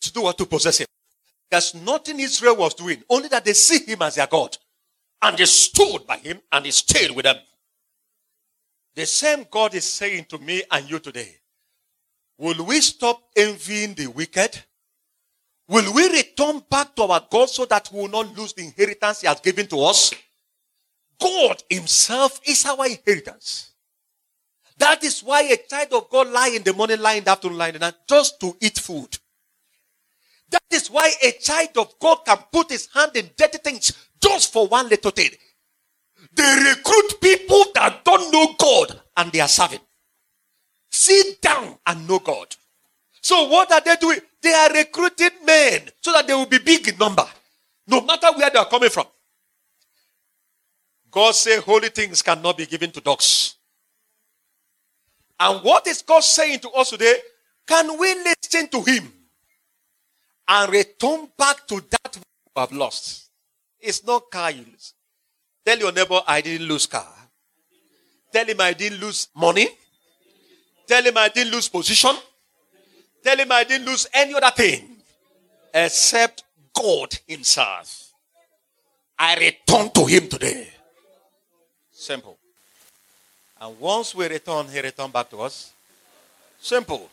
to 0.00 0.12
do 0.12 0.22
what 0.22 0.36
to 0.38 0.46
possess 0.46 0.78
Him. 0.78 0.86
There's 1.50 1.74
nothing 1.74 2.20
Israel 2.20 2.56
was 2.56 2.74
doing, 2.74 3.02
only 3.08 3.28
that 3.28 3.44
they 3.44 3.52
see 3.52 3.84
Him 3.84 4.02
as 4.02 4.16
their 4.16 4.26
God. 4.26 4.56
And 5.22 5.36
they 5.36 5.44
stood 5.46 6.06
by 6.06 6.18
Him 6.18 6.40
and 6.52 6.64
He 6.64 6.70
stayed 6.70 7.12
with 7.12 7.24
them. 7.24 7.36
The 8.94 9.06
same 9.06 9.46
God 9.50 9.74
is 9.74 9.84
saying 9.84 10.26
to 10.30 10.38
me 10.38 10.62
and 10.70 10.90
you 10.90 10.98
today, 10.98 11.36
will 12.38 12.64
we 12.64 12.80
stop 12.80 13.22
envying 13.36 13.94
the 13.94 14.06
wicked? 14.08 14.58
Will 15.68 15.92
we 15.92 16.08
return 16.10 16.62
back 16.70 16.94
to 16.96 17.02
our 17.02 17.26
God 17.30 17.50
so 17.50 17.64
that 17.66 17.90
we 17.92 18.00
will 18.00 18.08
not 18.08 18.36
lose 18.36 18.52
the 18.52 18.62
inheritance 18.62 19.20
He 19.20 19.26
has 19.26 19.40
given 19.40 19.66
to 19.68 19.80
us? 19.80 20.14
God 21.20 21.62
Himself 21.68 22.40
is 22.44 22.64
our 22.66 22.86
inheritance. 22.86 23.72
That 24.78 25.02
is 25.04 25.22
why 25.22 25.42
a 25.42 25.56
child 25.56 25.92
of 25.92 26.10
God 26.10 26.28
lie 26.28 26.52
in 26.54 26.62
the 26.62 26.72
morning, 26.72 27.00
lie 27.00 27.14
in 27.14 27.24
the 27.24 27.30
afternoon, 27.30 27.58
lie 27.58 27.68
in 27.68 27.74
the 27.74 27.80
night, 27.80 27.94
just 28.08 28.38
to 28.40 28.56
eat 28.60 28.78
food. 28.78 29.18
That 30.50 30.62
is 30.70 30.90
why 30.90 31.12
a 31.22 31.32
child 31.32 31.76
of 31.76 31.94
God 31.98 32.18
can 32.24 32.38
put 32.52 32.70
his 32.70 32.88
hand 32.92 33.12
in 33.16 33.30
dirty 33.36 33.58
things 33.58 33.92
just 34.20 34.52
for 34.52 34.66
one 34.68 34.88
little 34.88 35.10
thing. 35.10 35.30
They 36.34 36.56
recruit 36.68 37.20
people 37.20 37.64
that 37.74 38.04
don't 38.04 38.32
know 38.32 38.54
God 38.58 39.00
and 39.16 39.32
they 39.32 39.40
are 39.40 39.48
serving. 39.48 39.80
Sit 40.90 41.40
down 41.40 41.78
and 41.86 42.06
know 42.08 42.18
God. 42.18 42.54
So 43.20 43.48
what 43.48 43.72
are 43.72 43.80
they 43.80 43.96
doing? 43.96 44.20
They 44.42 44.52
are 44.52 44.72
recruiting 44.72 45.30
men 45.44 45.82
so 46.00 46.12
that 46.12 46.26
they 46.26 46.34
will 46.34 46.46
be 46.46 46.58
big 46.58 46.86
in 46.88 46.96
number, 46.96 47.26
no 47.86 48.00
matter 48.02 48.28
where 48.36 48.50
they 48.50 48.58
are 48.58 48.68
coming 48.68 48.90
from. 48.90 49.06
God 51.10 51.34
said 51.34 51.60
holy 51.60 51.88
things 51.88 52.22
cannot 52.22 52.56
be 52.56 52.66
given 52.66 52.90
to 52.92 53.00
dogs. 53.00 53.56
And 55.40 55.62
what 55.64 55.86
is 55.86 56.02
God 56.02 56.22
saying 56.22 56.60
to 56.60 56.70
us 56.70 56.90
today? 56.90 57.16
Can 57.66 57.98
we 57.98 58.14
listen 58.14 58.68
to 58.68 58.82
Him 58.82 59.12
and 60.48 60.72
return 60.72 61.28
back 61.36 61.66
to 61.68 61.82
that 61.90 62.16
we 62.16 62.60
have 62.60 62.72
lost? 62.72 63.30
It's 63.80 64.04
not 64.04 64.30
car 64.30 64.50
you 64.50 64.64
lose. 64.70 64.94
Tell 65.64 65.78
your 65.78 65.92
neighbor, 65.92 66.20
I 66.26 66.40
didn't 66.40 66.66
lose 66.66 66.86
car. 66.86 67.12
Tell 68.32 68.44
him 68.44 68.60
I 68.60 68.72
didn't 68.72 69.00
lose 69.00 69.28
money. 69.34 69.68
Tell 70.86 71.02
him 71.02 71.16
I 71.16 71.28
didn't 71.28 71.52
lose 71.52 71.68
position. 71.68 72.14
Tell 73.22 73.36
him 73.36 73.50
I 73.50 73.64
didn't 73.64 73.86
lose 73.86 74.06
any 74.12 74.34
other 74.34 74.50
thing 74.50 74.96
except 75.74 76.44
God 76.74 77.18
Himself. 77.26 78.12
I 79.18 79.36
return 79.36 79.90
to 79.90 80.04
Him 80.04 80.28
today. 80.28 80.68
Simple. 81.90 82.36
And 83.60 83.78
once 83.80 84.14
we 84.14 84.28
return, 84.28 84.68
He 84.68 84.80
return 84.80 85.10
back 85.10 85.30
to 85.30 85.40
us. 85.40 85.72
Simple. 86.60 87.08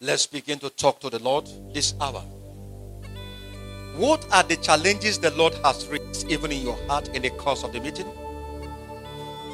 Let's 0.00 0.26
begin 0.26 0.58
to 0.58 0.70
talk 0.70 1.00
to 1.00 1.10
the 1.10 1.18
Lord 1.18 1.48
this 1.72 1.94
hour. 2.00 2.22
What 3.96 4.26
are 4.30 4.42
the 4.42 4.56
challenges 4.56 5.18
the 5.18 5.30
Lord 5.30 5.54
has 5.64 5.86
raised 5.86 6.30
even 6.30 6.52
in 6.52 6.60
your 6.60 6.76
heart 6.86 7.08
in 7.14 7.22
the 7.22 7.30
course 7.30 7.64
of 7.64 7.72
the 7.72 7.80
meeting? 7.80 8.06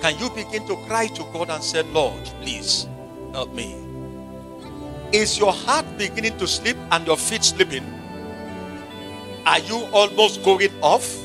Can 0.00 0.18
you 0.18 0.30
begin 0.30 0.66
to 0.66 0.74
cry 0.88 1.06
to 1.06 1.22
God 1.32 1.48
and 1.48 1.62
say, 1.62 1.82
Lord, 1.82 2.24
please 2.40 2.88
help 3.32 3.54
me? 3.54 3.76
Is 5.12 5.38
your 5.38 5.52
heart 5.52 5.86
beginning 5.96 6.38
to 6.38 6.48
sleep 6.48 6.76
and 6.90 7.06
your 7.06 7.16
feet 7.16 7.44
sleeping? 7.44 7.84
Are 9.46 9.60
you 9.60 9.86
almost 9.92 10.42
going 10.42 10.70
off? 10.82 11.24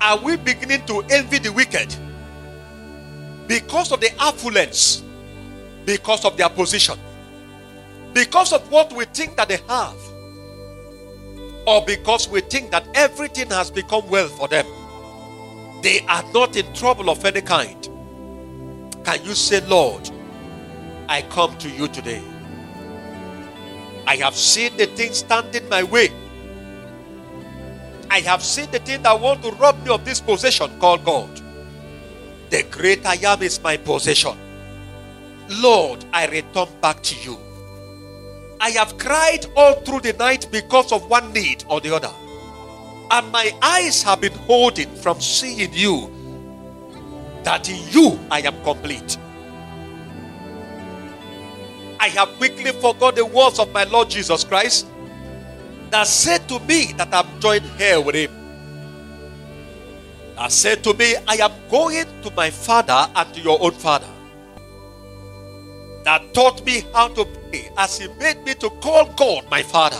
Are 0.00 0.18
we 0.18 0.36
beginning 0.36 0.86
to 0.86 1.02
envy 1.10 1.40
the 1.40 1.50
wicked 1.52 1.92
because 3.48 3.90
of 3.90 4.00
the 4.00 4.14
affluence, 4.22 5.02
because 5.84 6.24
of 6.24 6.36
their 6.36 6.48
position, 6.48 6.96
because 8.12 8.52
of 8.52 8.70
what 8.70 8.92
we 8.92 9.04
think 9.06 9.36
that 9.36 9.48
they 9.48 9.58
have, 9.66 9.96
or 11.68 11.84
because 11.84 12.28
we 12.28 12.40
think 12.40 12.70
that 12.70 12.86
everything 12.94 13.50
has 13.50 13.70
become 13.70 14.08
well 14.08 14.28
for 14.28 14.48
them? 14.48 14.66
they 15.82 16.00
are 16.08 16.24
not 16.32 16.56
in 16.56 16.72
trouble 16.74 17.10
of 17.10 17.24
any 17.24 17.40
kind, 17.40 17.88
can 19.04 19.24
you 19.24 19.34
say, 19.34 19.60
Lord, 19.66 20.10
I 21.08 21.22
come 21.22 21.56
to 21.58 21.68
you 21.68 21.88
today? 21.88 22.22
I 24.06 24.16
have 24.16 24.34
seen 24.34 24.76
the 24.76 24.86
thing 24.86 25.12
standing 25.12 25.68
my 25.68 25.82
way. 25.82 26.10
I 28.10 28.20
have 28.20 28.42
seen 28.42 28.70
the 28.70 28.78
thing 28.78 29.02
that 29.02 29.20
want 29.20 29.42
to 29.42 29.50
rob 29.52 29.82
me 29.84 29.90
of 29.90 30.04
this 30.04 30.20
possession 30.20 30.78
called 30.80 31.04
God. 31.04 31.30
The 32.50 32.62
great 32.64 33.04
I 33.06 33.14
am 33.14 33.42
is 33.42 33.62
my 33.62 33.76
possession. 33.76 34.36
Lord, 35.48 36.04
I 36.12 36.26
return 36.26 36.68
back 36.80 37.02
to 37.02 37.14
you. 37.16 37.38
I 38.60 38.70
have 38.70 38.98
cried 38.98 39.46
all 39.56 39.74
through 39.74 40.00
the 40.00 40.12
night 40.14 40.48
because 40.50 40.92
of 40.92 41.08
one 41.08 41.32
need 41.32 41.64
or 41.68 41.80
the 41.80 41.94
other. 41.94 42.10
And 43.10 43.30
my 43.30 43.52
eyes 43.62 44.02
have 44.02 44.20
been 44.20 44.32
holding 44.32 44.94
from 44.96 45.20
seeing 45.20 45.72
you 45.72 46.10
that 47.44 47.68
in 47.68 47.80
you 47.90 48.18
I 48.30 48.40
am 48.40 48.62
complete. 48.64 49.16
I 52.00 52.08
have 52.08 52.28
quickly 52.36 52.72
forgot 52.72 53.16
the 53.16 53.24
words 53.24 53.58
of 53.58 53.72
my 53.72 53.84
Lord 53.84 54.10
Jesus 54.10 54.44
Christ 54.44 54.86
that 55.90 56.06
said 56.06 56.48
to 56.48 56.60
me 56.60 56.92
that 56.96 57.08
I'm 57.12 57.40
joined 57.40 57.64
here 57.78 58.00
with 58.00 58.14
him. 58.14 58.30
That 60.36 60.52
said 60.52 60.84
to 60.84 60.94
me, 60.94 61.16
I 61.26 61.36
am 61.36 61.52
going 61.70 62.06
to 62.22 62.30
my 62.36 62.50
father 62.50 63.10
and 63.14 63.34
to 63.34 63.40
your 63.40 63.60
own 63.60 63.72
father. 63.72 64.06
That 66.04 66.32
taught 66.34 66.64
me 66.64 66.84
how 66.92 67.08
to 67.08 67.24
as 67.76 67.98
he 67.98 68.08
made 68.20 68.42
me 68.44 68.54
to 68.54 68.70
call 68.70 69.06
God 69.16 69.48
my 69.50 69.62
father. 69.62 69.96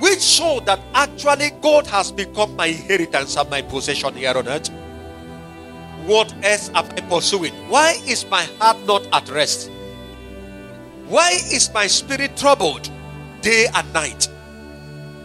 Which 0.00 0.20
showed 0.20 0.66
that 0.66 0.80
actually 0.94 1.50
God 1.62 1.86
has 1.86 2.12
become 2.12 2.56
my 2.56 2.66
inheritance 2.66 3.36
and 3.36 3.48
my 3.48 3.62
possession 3.62 4.14
here 4.14 4.36
on 4.36 4.48
earth. 4.48 4.68
What 6.06 6.34
else 6.44 6.68
am 6.74 6.84
I 6.84 7.00
pursuing? 7.00 7.54
Why 7.68 7.98
is 8.06 8.26
my 8.26 8.42
heart 8.58 8.84
not 8.86 9.06
at 9.12 9.28
rest? 9.30 9.70
Why 11.08 11.30
is 11.30 11.72
my 11.72 11.86
spirit 11.86 12.36
troubled 12.36 12.90
day 13.40 13.66
and 13.74 13.92
night? 13.92 14.28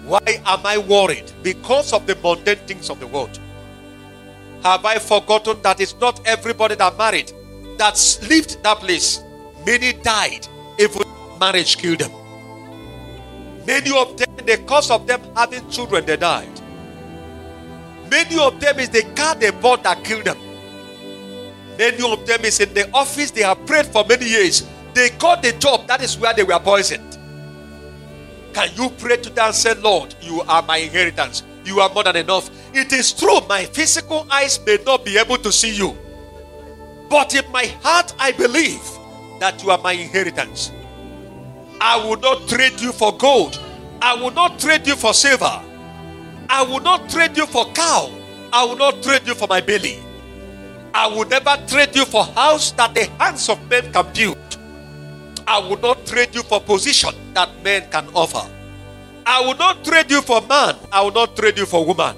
Why 0.06 0.42
am 0.46 0.66
I 0.66 0.78
worried? 0.78 1.32
Because 1.44 1.94
of 1.94 2.08
the 2.08 2.16
mundane 2.16 2.58
things 2.68 2.90
of 2.90 3.00
the 3.00 3.08
world. 3.08 3.40
Have 4.64 4.84
I 4.86 5.00
forgotten 5.00 5.62
that 5.62 5.80
it's 5.80 5.96
not 6.00 6.26
everybody 6.28 6.76
that 6.76 6.98
married 6.98 7.32
that 7.78 8.20
lived 8.30 8.62
that 8.64 8.78
place? 8.80 9.22
Many 9.66 9.94
died, 9.94 10.48
even 10.80 11.04
marriage 11.40 11.78
killed 11.78 12.00
them. 12.00 12.12
Many 13.68 13.92
of 13.96 14.18
them, 14.18 14.36
the 14.46 14.58
cause 14.66 14.90
of 14.90 15.06
them 15.06 15.22
having 15.36 15.70
children, 15.70 16.06
they 16.06 16.18
died. 16.18 16.62
Many 18.10 18.40
of 18.40 18.60
them 18.60 18.80
is 18.80 18.90
the 18.90 19.04
car 19.16 19.36
they 19.36 19.52
bought 19.52 19.84
that 19.84 20.04
killed 20.04 20.26
them. 20.26 20.38
Many 21.78 22.12
of 22.12 22.26
them 22.26 22.44
is 22.46 22.60
in 22.60 22.74
the 22.74 22.90
office 22.94 23.32
they 23.32 23.44
have 23.44 23.64
prayed 23.66 23.86
for 23.86 24.04
many 24.06 24.26
years. 24.26 24.68
They 24.94 25.12
got 25.12 25.44
the 25.44 25.54
job, 25.54 25.88
that 25.88 26.02
is 26.02 26.18
where 26.18 26.34
they 26.34 26.44
were 26.44 26.60
poisoned. 26.60 27.18
Can 28.54 28.70
you 28.76 28.90
pray 28.90 29.18
to 29.18 29.30
them 29.30 29.48
and 29.48 29.56
say, 29.56 29.76
Lord, 29.76 30.16
you 30.22 30.42
are 30.42 30.62
my 30.64 30.78
inheritance? 30.78 31.44
You 31.64 31.82
are 31.82 31.94
more 31.94 32.04
than 32.04 32.16
enough. 32.16 32.50
It 32.74 32.92
is 32.92 33.14
true, 33.14 33.42
my 33.48 33.66
physical 33.66 34.26
eyes 34.32 34.60
may 34.66 34.80
not 34.86 35.06
be 35.06 35.18
able 35.18 35.38
to 35.38 35.52
see 35.52 35.76
you. 35.76 35.96
But 37.10 37.36
in 37.36 37.50
my 37.52 37.66
heart, 37.84 38.14
I 38.18 38.32
believe 38.32 38.82
that 39.40 39.64
you 39.64 39.72
are 39.72 39.78
my 39.80 39.94
inheritance. 39.94 40.72
I 41.82 41.98
will 41.98 42.18
not 42.18 42.48
trade 42.48 42.80
you 42.82 42.92
for 42.92 43.16
gold. 43.18 43.60
I 44.02 44.14
will 44.16 44.32
not 44.32 44.60
trade 44.60 44.88
you 44.88 44.96
for 44.96 45.14
silver. 45.14 45.62
I 46.50 46.64
will 46.64 46.80
not 46.80 47.10
trade 47.10 47.38
you 47.38 47.46
for 47.46 47.66
cow. 47.74 48.12
I 48.52 48.66
will 48.66 48.76
not 48.78 49.02
trade 49.04 49.28
you 49.28 49.36
for 49.36 49.48
my 49.48 49.62
belly. 49.62 50.00
I 50.94 51.08
will 51.08 51.26
never 51.26 51.56
trade 51.68 51.96
you 51.96 52.06
for 52.06 52.24
house 52.24 52.72
that 52.72 52.94
the 52.96 53.06
hands 53.20 53.48
of 53.50 53.60
men 53.70 53.92
can 53.94 54.12
build. 54.14 54.38
I 55.48 55.60
will 55.60 55.78
not 55.80 56.06
trade 56.06 56.34
you 56.36 56.44
for 56.44 56.60
position 56.60 57.14
that 57.34 57.50
men 57.64 57.90
can 57.92 58.08
offer. 58.14 58.48
I 59.26 59.42
will 59.42 59.56
not 59.56 59.84
trade 59.84 60.10
you 60.10 60.22
for 60.22 60.42
man. 60.42 60.76
I 60.92 61.02
will 61.02 61.12
not 61.12 61.36
trade 61.36 61.58
you 61.58 61.66
for 61.66 61.86
woman. 61.86 62.16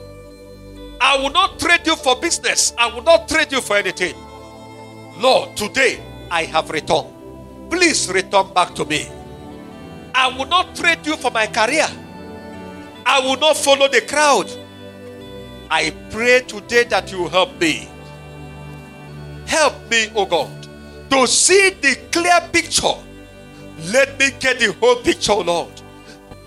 I 1.02 1.18
will 1.18 1.32
not 1.32 1.60
trade 1.60 1.86
you 1.86 1.96
for 1.96 2.16
business. 2.16 2.74
I 2.78 2.94
will 2.94 3.04
not 3.04 3.28
trade 3.28 3.52
you 3.52 3.60
for 3.60 3.76
anything. 3.76 4.16
Lord, 5.18 5.58
today 5.58 6.00
I 6.30 6.44
have 6.46 6.70
returned. 6.70 7.11
Please 7.72 8.12
return 8.12 8.54
back 8.54 8.76
to 8.76 8.86
me. 8.86 9.08
I 10.14 10.28
will 10.38 10.46
not 10.46 10.76
trade 10.76 11.06
you 11.06 11.16
for 11.16 11.32
my 11.32 11.48
career. 11.48 11.88
I 13.06 13.20
will 13.22 13.38
not 13.38 13.56
follow 13.56 13.88
the 13.88 14.02
crowd. 14.02 14.52
I 15.70 15.92
pray 16.12 16.42
today 16.42 16.84
that 16.84 17.12
you 17.12 17.30
help 17.30 17.60
me. 17.60 17.88
Help 19.46 19.74
me, 19.90 20.10
oh 20.16 20.26
God, 20.26 20.68
to 21.10 21.26
see 21.26 21.70
the 21.82 21.98
clear 22.12 22.42
picture. 22.52 22.94
Let 23.92 24.20
me 24.20 24.32
get 24.40 24.60
the 24.60 24.74
whole 24.74 24.98
picture, 24.98 25.34
Lord. 25.34 25.72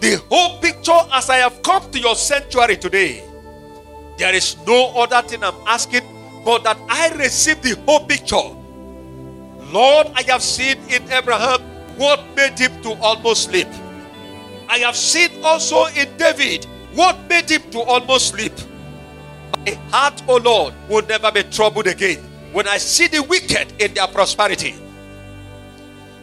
The 0.01 0.23
whole 0.31 0.59
picture 0.61 1.01
as 1.11 1.31
I 1.31 1.37
have 1.37 1.63
come 1.63 1.91
to 1.91 1.99
your 1.99 2.15
sanctuary 2.17 2.77
today. 2.77 3.25
There 4.19 4.35
is 4.35 4.57
no 4.67 4.93
other 4.95 5.27
thing 5.27 5.43
I'm 5.43 5.57
asking 5.67 6.03
but 6.45 6.65
that 6.65 6.77
I 6.89 7.09
receive 7.17 7.63
the 7.63 7.81
whole 7.87 8.05
picture. 8.07 8.37
Lord, 9.75 10.07
I 10.15 10.23
have 10.31 10.41
seen 10.41 10.79
in 10.89 11.03
Abraham 11.11 11.61
what 11.97 12.21
made 12.37 12.57
him 12.57 12.81
to 12.83 12.93
almost 13.03 13.51
sleep. 13.51 13.67
I 14.69 14.79
have 14.79 14.95
seen 14.95 15.31
also 15.43 15.87
in 15.87 16.17
David 16.17 16.65
what 16.95 17.19
made 17.29 17.51
him 17.51 17.69
to 17.73 17.81
almost 17.81 18.29
sleep. 18.29 18.53
My 19.67 19.73
heart, 19.91 20.23
O 20.29 20.35
oh 20.35 20.37
Lord, 20.37 20.75
will 20.89 21.05
never 21.05 21.33
be 21.33 21.43
troubled 21.43 21.89
again 21.89 22.19
when 22.53 22.69
I 22.69 22.77
see 22.77 23.09
the 23.09 23.25
wicked 23.25 23.83
in 23.83 23.95
their 23.95 24.07
prosperity. 24.07 24.77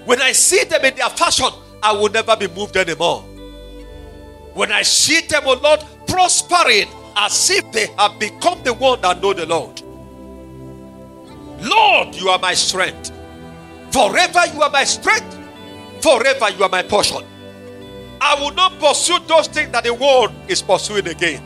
When 0.05 0.21
I 0.21 0.31
see 0.31 0.63
them 0.63 0.85
in 0.85 0.95
their 0.95 1.09
fashion, 1.09 1.49
I 1.83 1.91
will 1.91 2.09
never 2.09 2.37
be 2.37 2.47
moved 2.47 2.77
anymore. 2.77 3.19
When 4.53 4.71
I 4.71 4.83
see 4.83 5.27
them, 5.27 5.43
O 5.45 5.55
oh 5.55 5.59
Lord, 5.61 5.83
prospering 6.07 6.87
as 7.17 7.49
if 7.49 7.69
they 7.73 7.87
have 7.97 8.17
become 8.17 8.63
the 8.63 8.73
one 8.73 9.01
that 9.01 9.21
know 9.21 9.33
the 9.33 9.45
Lord. 9.45 9.81
Lord, 11.61 12.15
you 12.15 12.29
are 12.29 12.39
my 12.39 12.53
strength. 12.53 13.11
Forever 13.91 14.41
you 14.53 14.61
are 14.61 14.69
my 14.69 14.83
strength. 14.83 15.37
Forever 16.01 16.49
you 16.49 16.63
are 16.63 16.69
my 16.69 16.81
portion. 16.81 17.23
I 18.21 18.39
will 18.39 18.53
not 18.53 18.79
pursue 18.79 19.19
those 19.27 19.47
things 19.47 19.71
that 19.71 19.83
the 19.83 19.93
world 19.93 20.31
is 20.47 20.61
pursuing 20.61 21.07
again. 21.07 21.43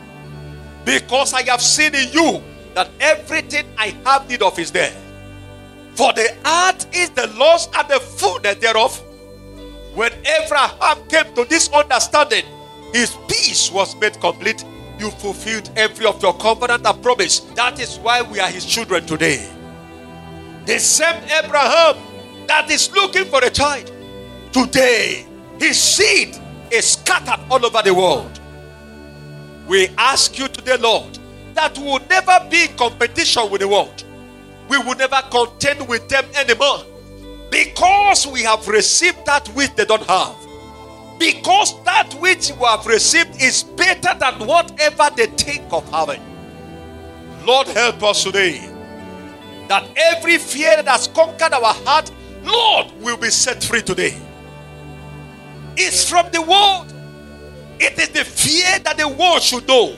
Because 0.84 1.32
I 1.32 1.42
have 1.42 1.60
seen 1.60 1.94
in 1.94 2.12
you 2.12 2.42
that 2.74 2.90
everything 3.00 3.66
I 3.76 3.96
have 4.04 4.28
need 4.28 4.42
of 4.42 4.58
is 4.58 4.70
there. 4.70 4.94
For 5.94 6.12
the 6.12 6.30
earth 6.46 6.86
is 6.94 7.10
the 7.10 7.26
Lord's 7.28 7.68
and 7.74 7.88
the 7.88 7.98
fullness 7.98 8.56
thereof. 8.56 9.02
When 9.94 10.12
Abraham 10.42 11.08
came 11.08 11.34
to 11.34 11.46
this 11.46 11.70
understanding, 11.70 12.44
his 12.92 13.16
peace 13.28 13.72
was 13.72 13.96
made 13.96 14.20
complete. 14.20 14.62
You 14.98 15.10
fulfilled 15.10 15.70
every 15.76 16.06
of 16.06 16.22
your 16.22 16.36
covenant 16.36 16.86
and 16.86 17.02
promise. 17.02 17.40
That 17.54 17.80
is 17.80 17.98
why 17.98 18.22
we 18.22 18.38
are 18.38 18.50
his 18.50 18.64
children 18.66 19.06
today. 19.06 19.50
The 20.66 20.78
same 20.78 21.22
Abraham 21.42 21.96
that 22.48 22.70
is 22.70 22.90
looking 22.92 23.24
for 23.24 23.44
a 23.44 23.50
child. 23.50 23.90
Today, 24.52 25.26
his 25.58 25.80
seed 25.80 26.38
is 26.70 26.92
scattered 26.92 27.44
all 27.50 27.64
over 27.64 27.82
the 27.82 27.94
world. 27.94 28.40
We 29.66 29.88
ask 29.98 30.38
you 30.38 30.48
today, 30.48 30.76
Lord, 30.76 31.18
that 31.54 31.76
we 31.78 31.84
will 31.84 32.06
never 32.08 32.46
be 32.50 32.64
in 32.64 32.76
competition 32.76 33.50
with 33.50 33.60
the 33.60 33.68
world. 33.68 34.04
We 34.68 34.78
will 34.78 34.94
never 34.96 35.20
contend 35.30 35.88
with 35.88 36.08
them 36.08 36.24
anymore 36.36 36.84
because 37.50 38.26
we 38.26 38.42
have 38.42 38.66
received 38.68 39.24
that 39.26 39.48
which 39.48 39.74
they 39.74 39.84
don't 39.84 40.02
have. 40.04 40.36
Because 41.18 41.82
that 41.84 42.12
which 42.14 42.50
we 42.50 42.64
have 42.66 42.86
received 42.86 43.40
is 43.40 43.62
better 43.62 44.18
than 44.18 44.46
whatever 44.46 45.08
they 45.16 45.26
think 45.26 45.64
of 45.72 45.88
having. 45.90 46.20
Lord, 47.44 47.68
help 47.68 48.02
us 48.02 48.24
today 48.24 48.58
that 49.68 49.88
every 49.96 50.38
fear 50.38 50.76
that 50.76 50.86
has 50.86 51.08
conquered 51.08 51.52
our 51.52 51.72
heart, 51.72 52.10
Lord, 52.46 52.92
will 53.00 53.16
be 53.16 53.30
set 53.30 53.62
free 53.62 53.82
today. 53.82 54.16
It's 55.76 56.08
from 56.08 56.30
the 56.30 56.40
world. 56.40 56.92
It 57.78 57.98
is 57.98 58.08
the 58.10 58.24
fear 58.24 58.78
that 58.80 58.96
the 58.96 59.08
world 59.08 59.42
should 59.42 59.68
know. 59.68 59.96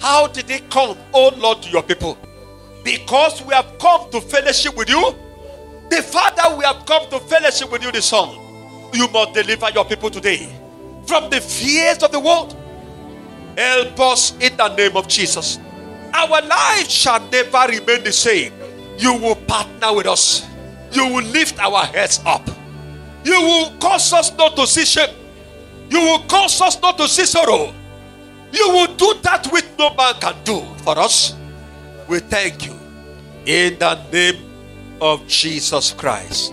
How 0.00 0.26
did 0.26 0.50
it 0.50 0.68
come, 0.70 0.96
oh 1.12 1.32
Lord, 1.36 1.62
to 1.62 1.70
your 1.70 1.82
people? 1.82 2.18
Because 2.82 3.40
we 3.42 3.54
have 3.54 3.78
come 3.78 4.10
to 4.10 4.20
fellowship 4.20 4.76
with 4.76 4.88
you. 4.88 5.14
The 5.90 6.02
Father, 6.02 6.56
we 6.56 6.64
have 6.64 6.84
come 6.86 7.08
to 7.10 7.20
fellowship 7.20 7.70
with 7.70 7.84
you, 7.84 7.92
the 7.92 8.02
Son. 8.02 8.30
You 8.92 9.08
must 9.08 9.34
deliver 9.34 9.70
your 9.70 9.84
people 9.84 10.10
today 10.10 10.48
from 11.06 11.30
the 11.30 11.40
fears 11.40 12.02
of 12.02 12.10
the 12.10 12.18
world. 12.18 12.56
Help 13.56 14.00
us 14.00 14.32
in 14.40 14.56
the 14.56 14.74
name 14.74 14.96
of 14.96 15.06
Jesus. 15.06 15.58
Our 16.14 16.42
life 16.42 16.88
shall 16.88 17.20
never 17.28 17.66
remain 17.68 18.02
the 18.02 18.12
same. 18.12 18.52
You 18.98 19.14
will 19.14 19.36
partner 19.36 19.94
with 19.94 20.06
us. 20.06 20.46
You 20.92 21.06
will 21.06 21.24
lift 21.24 21.58
our 21.58 21.84
heads 21.86 22.20
up. 22.26 22.46
You 23.24 23.40
will 23.40 23.72
cause 23.80 24.12
us 24.12 24.36
not 24.36 24.56
to 24.56 24.66
see 24.66 24.84
shame. 24.84 25.14
You 25.88 26.00
will 26.00 26.20
cause 26.28 26.60
us 26.60 26.80
not 26.80 26.98
to 26.98 27.08
see 27.08 27.24
sorrow. 27.24 27.72
You 28.52 28.68
will 28.68 28.94
do 28.96 29.14
that 29.22 29.46
which 29.52 29.64
no 29.78 29.94
man 29.94 30.14
can 30.20 30.34
do 30.44 30.60
for 30.84 30.98
us. 30.98 31.34
We 32.08 32.18
thank 32.20 32.66
you 32.66 32.74
in 33.46 33.78
the 33.78 33.94
name 34.12 34.44
of 35.00 35.26
Jesus 35.26 35.92
Christ. 35.92 36.52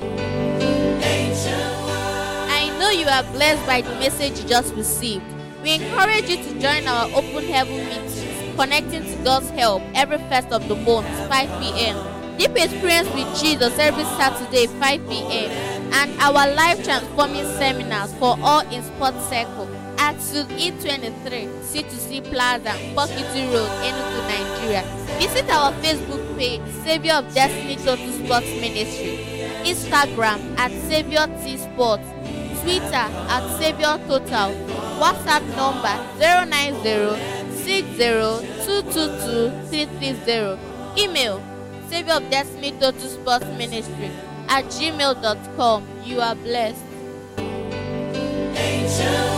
I 2.52 2.76
know 2.80 2.90
you 2.90 3.08
are 3.08 3.24
blessed 3.34 3.66
by 3.66 3.82
the 3.82 3.92
message 3.96 4.40
you 4.42 4.48
just 4.48 4.74
received. 4.76 5.24
We 5.64 5.74
encourage 5.76 6.30
you 6.30 6.38
to 6.38 6.60
join 6.60 6.88
our 6.88 7.10
open 7.12 7.44
heaven 7.44 7.76
meetings, 7.76 8.56
connecting 8.56 9.04
to 9.04 9.24
God's 9.24 9.50
help 9.50 9.84
every 9.94 10.18
first 10.30 10.48
of 10.52 10.68
the 10.70 10.76
month, 10.76 11.08
5 11.28 11.62
p.m. 11.62 11.98
Deep 12.40 12.56
experience 12.56 13.10
with 13.14 13.28
Jesus 13.36 13.78
every 13.78 14.06
Saturday, 14.16 14.66
5 14.68 15.10
p.m. 15.10 15.52
And 15.92 16.10
our 16.22 16.48
life 16.56 16.82
transforming 16.86 17.44
seminars 17.60 18.14
for 18.14 18.38
all 18.42 18.62
in 18.72 18.82
Sports 18.82 19.28
Circle 19.28 19.68
at 19.98 20.22
Suite 20.22 20.48
E23, 20.48 21.50
C2C 21.68 22.24
Plaza, 22.32 22.72
Bokiti 22.96 23.44
Road, 23.52 23.68
Enugu, 23.84 24.24
Nigeria. 24.32 24.84
Visit 25.20 25.50
our 25.50 25.74
Facebook 25.84 26.24
page, 26.38 26.62
Savior 26.86 27.16
of 27.16 27.34
Destiny 27.34 27.76
Total 27.76 28.10
Sports 28.24 28.48
Ministry, 28.62 29.20
Instagram 29.68 30.40
at 30.58 30.72
Savior 30.88 31.28
T 31.44 31.58
Sports, 31.58 32.08
Twitter 32.62 33.06
at 33.28 33.44
Savior 33.60 34.00
Total, 34.08 34.56
WhatsApp 34.96 35.44
number 35.58 35.92
090 36.18 37.20
email 40.98 41.49
Savior 41.90 42.14
of 42.14 42.30
Destiny 42.30 42.72
Total 42.74 43.10
Sports 43.10 43.46
Ministry 43.58 44.12
at 44.48 44.66
gmail.com. 44.66 45.88
You 46.04 46.22
are 46.22 46.36
blessed. 46.36 46.84
Angel. 48.56 49.29